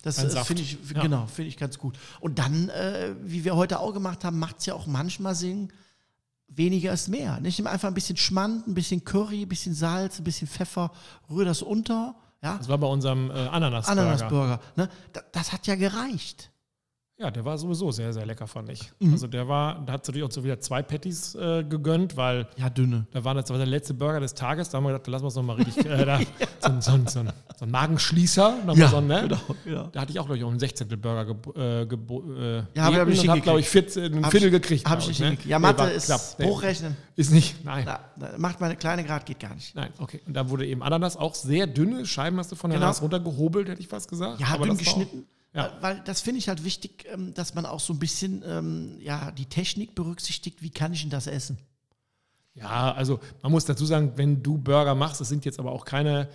Das 0.03 0.19
Ein 0.21 0.29
äh, 0.31 0.45
finde 0.45 0.63
ich, 0.63 0.79
genau, 0.95 1.27
finde 1.27 1.49
ich 1.49 1.57
ganz 1.57 1.77
gut. 1.79 1.99
Und 2.21 2.39
dann, 2.39 2.69
äh, 2.69 3.17
wie 3.25 3.45
wir 3.45 3.57
heute 3.57 3.81
auch 3.81 3.93
gemacht 3.93 4.23
haben, 4.23 4.39
macht 4.39 4.59
es 4.61 4.67
ja 4.67 4.75
auch 4.75 4.87
manchmal 4.87 5.35
Sinn, 5.35 5.73
weniger 6.49 6.93
ist 6.93 7.09
mehr. 7.09 7.41
Ich 7.43 7.59
nehme 7.59 7.71
einfach 7.71 7.89
ein 7.89 7.95
bisschen 7.95 8.17
Schmand, 8.17 8.67
ein 8.67 8.75
bisschen 8.75 9.05
Curry, 9.05 9.43
ein 9.43 9.49
bisschen 9.49 9.75
Salz, 9.75 10.19
ein 10.19 10.25
bisschen 10.25 10.49
Pfeffer, 10.49 10.91
rühre 11.31 11.45
das 11.47 11.63
unter. 11.63 12.15
Ja? 12.43 12.59
Das 12.59 12.69
war 12.69 12.79
bei 12.79 12.87
unserem 12.87 13.31
äh, 13.31 13.35
Ananas-Burger. 13.49 14.01
Ananasburger. 14.03 14.61
Ne? 14.77 14.89
Da- 15.13 15.23
Das 15.33 15.53
hat 15.53 15.67
ja 15.67 15.75
gereicht. 15.75 16.51
Ja, 17.25 17.31
der 17.31 17.43
war 17.43 17.57
sowieso 17.57 17.91
sehr, 17.91 18.13
sehr 18.13 18.27
lecker, 18.27 18.47
fand 18.47 18.69
ich. 18.69 18.83
Mhm. 19.01 19.13
Also 19.15 19.27
der 19.27 19.49
war, 19.49 19.77
da 19.87 19.95
hat 19.95 20.03
natürlich 20.03 20.23
auch 20.23 20.31
so 20.31 20.45
wieder 20.45 20.61
zwei 20.61 20.83
Patties 20.83 21.35
äh, 21.35 21.65
gegönnt, 21.65 22.19
weil 22.19 22.47
Ja, 22.59 22.69
dünne. 22.69 23.07
da 23.13 23.25
war 23.25 23.33
das 23.33 23.49
war 23.49 23.57
der 23.57 23.65
letzte 23.67 23.95
Burger 23.95 24.21
des 24.21 24.35
Tages. 24.35 24.69
Da 24.69 24.77
haben 24.77 24.85
wir 24.85 24.93
gedacht, 24.93 25.07
lassen 25.07 25.25
wir 25.25 25.29
es 25.29 25.35
nochmal 25.35 25.57
richtig. 25.57 25.87
Äh, 25.87 26.05
da, 26.05 26.21
so, 26.61 26.69
ein- 26.69 26.81
so, 26.83 26.91
so, 27.09 27.21
ein- 27.21 27.33
so 27.59 27.65
ein 27.65 27.71
Magenschließer. 27.71 28.59
Mal 28.67 28.77
so, 28.89 29.01
ne? 29.01 29.29
Ja. 29.65 29.89
Da 29.91 30.01
hatte 30.03 30.13
ich 30.13 30.21
auch, 30.21 30.27
glaube 30.27 30.37
ich, 30.37 30.45
auch 30.45 30.51
einen 30.51 30.59
16. 30.61 30.87
Burger 31.01 31.25
gebo 31.25 31.53
äh, 31.57 32.59
äh, 32.59 32.63
Ja, 32.75 32.85
aber 32.89 32.97
hab 32.99 33.09
ich 33.09 33.21
nicht 33.23 33.29
habe, 33.31 33.41
glaube 33.41 33.61
ich, 33.61 33.69
14, 33.71 34.13
ein 34.17 34.25
Hab 34.25 34.31
Viertel 34.31 34.47
ich- 34.49 34.53
gekriegt. 34.53 34.87
Hab 34.91 34.99
ich 34.99 35.09
nicht 35.09 35.21
ne? 35.21 35.39
Ja, 35.47 35.59
Nee, 35.59 35.63
Mathe 35.63 35.79
war 35.79 35.91
ist 35.93 36.07
knapp. 36.07 36.21
Nee, 36.39 36.45
hochrechnen. 36.47 36.95
Ist 37.17 37.33
nicht, 37.33 37.65
nein. 37.65 37.87
Da, 37.87 38.01
da 38.19 38.37
macht 38.37 38.61
meine 38.61 38.77
kleine 38.77 39.03
Grad, 39.05 39.25
geht 39.25 39.41
gar 39.41 39.55
nicht. 39.55 39.75
Nein, 39.75 39.89
okay. 39.99 40.21
Und 40.27 40.35
da 40.35 40.51
wurde 40.51 40.67
eben 40.67 40.83
Ananas 40.83 41.17
auch 41.17 41.35
sehr 41.35 41.67
dünne 41.67 42.05
Scheiben 42.05 42.37
hast 42.39 42.53
du 42.53 42.57
von 42.57 42.69
der 42.69 42.79
Genau. 42.79 42.89
Ananas 42.89 43.01
runtergehobelt, 43.03 43.69
hätte 43.71 43.81
ich 43.81 43.89
fast 43.89 44.11
gesagt. 44.11 44.41
Ja, 44.41 44.49
Aber 44.53 44.67
dünn 44.67 44.77
geschnitten. 44.77 45.25
Ja. 45.55 45.73
Weil 45.81 46.03
das 46.05 46.21
finde 46.21 46.39
ich 46.39 46.49
halt 46.49 46.65
wichtig, 46.65 47.07
ähm, 47.13 47.33
dass 47.35 47.55
man 47.55 47.65
auch 47.65 47.81
so 47.81 47.93
ein 47.93 47.99
bisschen 47.99 48.43
ähm, 48.47 48.97
ja, 49.01 49.31
die 49.31 49.47
Technik 49.47 49.95
berücksichtigt. 49.95 50.63
Wie 50.63 50.71
kann 50.71 50.93
ich 50.93 51.03
denn 51.03 51.11
das 51.11 51.27
essen? 51.27 51.59
Ja, 52.55 52.93
also 52.93 53.21
man 53.43 53.53
muss 53.53 53.65
dazu 53.65 53.85
sagen, 53.87 54.13
wenn 54.17 54.43
du 54.43 54.59
Burger 54.59 54.95
machst, 54.95 55.21
das 55.21 55.29
sind 55.29 55.45
jetzt 55.45 55.59
aber 55.59 55.73
auch 55.73 55.85
keine 55.85 56.29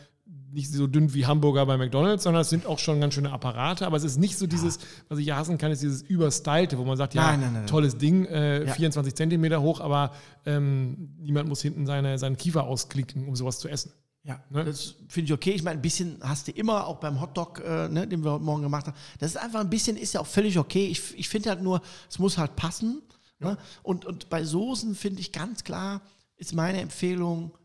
nicht 0.52 0.72
so 0.72 0.88
dünn 0.88 1.14
wie 1.14 1.26
Hamburger 1.26 1.66
bei 1.66 1.78
McDonalds, 1.78 2.24
sondern 2.24 2.42
es 2.42 2.50
sind 2.50 2.66
auch 2.66 2.80
schon 2.80 3.00
ganz 3.00 3.14
schöne 3.14 3.32
Apparate. 3.32 3.86
Aber 3.86 3.98
es 3.98 4.04
ist 4.04 4.18
nicht 4.18 4.38
so 4.38 4.48
dieses, 4.48 4.80
was 5.08 5.20
ich 5.20 5.32
hassen 5.32 5.58
kann, 5.58 5.72
ist 5.72 5.82
dieses 5.82 6.02
überstylte, 6.02 6.78
wo 6.78 6.86
man 6.86 6.98
sagt, 6.98 7.14
ja, 7.14 7.22
Nein, 7.22 7.40
nein, 7.40 7.54
nein, 7.54 7.62
nein. 7.62 7.68
tolles 7.68 7.98
Ding, 7.98 8.26
äh, 8.26 8.66
Ja. 8.66 8.74
24 8.74 9.14
Zentimeter 9.16 9.62
hoch, 9.62 9.80
aber 9.80 10.12
ähm, 10.46 11.16
niemand 11.20 11.48
muss 11.50 11.62
hinten 11.62 11.86
seine, 11.86 12.18
seinen 12.18 12.38
Kiefer 12.38 12.64
ausklicken, 12.64 13.28
um 13.28 13.36
sowas 13.36 13.60
zu 13.60 13.68
essen. 13.68 13.92
Ja, 14.24 14.44
Ne? 14.50 14.66
das 14.66 14.96
finde 15.08 15.28
ich 15.28 15.34
okay. 15.34 15.52
Ich 15.52 15.64
meine, 15.64 15.80
ein 15.80 15.82
bisschen 15.82 16.20
hast 16.22 16.48
du 16.48 16.52
immer, 16.52 16.88
auch 16.88 16.98
beim 16.98 17.22
Hotdog, 17.22 17.60
äh, 17.60 17.88
ne, 17.88 18.08
den 18.08 18.24
wir 18.24 18.34
heute 18.34 18.44
Morgen 18.44 18.62
gemacht 18.64 18.88
haben. 18.88 18.98
Das 19.20 19.32
ist 19.32 19.38
einfach 19.38 19.62
ein 19.62 19.70
bisschen, 19.70 19.96
ist 19.98 20.14
ja 20.14 20.20
auch 20.20 20.28
völlig 20.28 20.58
okay. 20.60 20.88
Ich, 20.88 21.18
ich 21.18 21.30
finde 21.30 21.50
halt 21.50 21.62
nur, 21.62 21.82
es 22.10 22.20
muss 22.20 22.38
halt 22.38 22.56
passen. 22.56 23.02
Ne? 23.40 23.58
Und, 23.82 24.06
und 24.06 24.30
bei 24.30 24.44
Soßen 24.44 24.94
finde 24.96 25.22
ich 25.22 25.32
ganz 25.32 25.64
klar, 25.64 26.02
ist 26.36 26.54
meine 26.54 26.82
Empfehlung, 26.82 27.58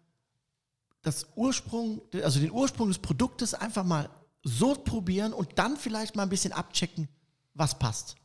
das 1.02 1.26
Ursprung, 1.34 2.00
also 2.22 2.40
den 2.40 2.52
Ursprung 2.52 2.88
des 2.88 2.98
Produktes 2.98 3.54
einfach 3.54 3.84
mal 3.84 4.08
so 4.42 4.74
probieren 4.74 5.32
und 5.32 5.58
dann 5.58 5.76
vielleicht 5.76 6.16
mal 6.16 6.22
ein 6.22 6.28
bisschen 6.28 6.52
abchecken, 6.52 7.08
was 7.54 7.78
passt. 7.78 8.16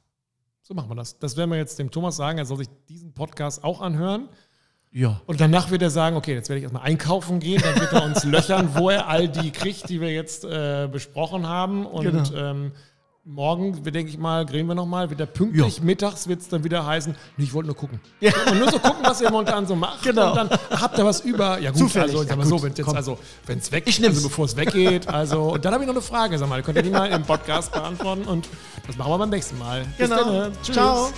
So 0.62 0.74
machen 0.76 0.90
wir 0.90 0.96
das. 0.96 1.18
Das 1.18 1.36
werden 1.36 1.50
wir 1.50 1.58
jetzt 1.58 1.80
dem 1.80 1.90
Thomas 1.90 2.16
sagen, 2.16 2.38
er 2.38 2.46
soll 2.46 2.58
sich 2.58 2.70
diesen 2.88 3.14
Podcast 3.14 3.64
auch 3.64 3.82
anhören. 3.82 4.30
Ja. 4.92 5.22
Und 5.28 5.40
danach 5.40 5.70
wird 5.70 5.82
er 5.84 5.92
sagen, 5.92 6.16
okay, 6.18 6.34
jetzt 6.34 6.50
werde 6.50 6.58
ich 6.60 6.64
erstmal 6.64 6.84
einkaufen 6.84 7.40
gehen, 7.40 7.62
dann 7.62 7.80
wird 7.80 7.94
er 7.94 8.04
uns 8.04 8.24
löchern, 8.26 8.70
wo 8.74 8.90
er 8.90 9.08
all 9.08 9.28
die 9.28 9.52
kriegt, 9.52 9.88
die 9.90 10.02
wir 10.02 10.12
jetzt 10.12 10.46
äh, 10.46 10.88
besprochen 10.92 11.48
haben. 11.48 11.86
Und 11.86 12.06
Genau. 12.06 12.34
ähm, 12.36 12.72
morgen, 13.24 13.84
denke 13.84 14.10
ich 14.10 14.18
mal, 14.18 14.48
grillen 14.48 14.66
wir 14.66 14.74
nochmal. 14.74 15.12
Wieder 15.12 15.28
pünktlich, 15.28 15.78
Ja. 15.78 15.84
mittags 15.84 16.28
wird 16.28 16.42
es 16.42 16.48
dann 16.50 16.64
wieder 16.64 16.84
heißen, 16.88 17.16
nee, 17.38 17.44
ich 17.44 17.54
wollte 17.54 17.68
nur 17.68 17.76
gucken. 17.76 18.00
Ja. 18.20 18.32
Und 18.50 18.58
nur 18.58 18.72
so 18.72 18.80
gucken, 18.80 19.02
was 19.04 19.22
ihr 19.22 19.30
momentan 19.30 19.68
so 19.68 19.76
macht. 19.76 20.02
Genau. 20.02 20.32
Und 20.32 20.38
dann 20.38 20.50
habt 20.72 20.98
ihr 20.98 21.06
was 21.06 21.20
über. 21.20 21.60
Ja 21.60 21.70
gut, 21.70 21.80
Zufällig. 21.82 22.16
also, 22.16 22.24
Ja, 22.28 22.36
gut, 22.36 22.46
so, 22.48 22.64
wenn 22.64 22.74
jetzt, 22.74 22.84
komm. 22.86 22.96
also, 22.96 23.20
es 23.48 23.72
weg 23.72 23.86
nehm's. 23.86 24.00
also 24.18 24.28
bevor 24.28 24.46
es 24.46 24.56
weggeht. 24.56 25.08
Also, 25.08 25.54
und 25.54 25.64
dann 25.66 25.74
habe 25.74 25.84
ich 25.84 25.88
noch 25.88 25.94
eine 25.94 26.02
Frage, 26.02 26.36
sag 26.40 26.50
mal, 26.50 26.64
könnt 26.64 26.78
ihr 26.78 26.84
die 26.84 26.90
mal 26.90 27.06
im 27.12 27.22
Podcast 27.22 27.72
beantworten 27.74 28.24
und 28.24 28.50
das 28.88 28.98
machen 28.98 29.12
wir 29.12 29.18
beim 29.20 29.30
nächsten 29.30 29.60
Mal. 29.60 29.86
Bis 30.00 30.10
Genau. 30.10 30.24
dann. 30.24 30.54
Tschüss. 30.64 30.76
Ciao. 30.76 31.10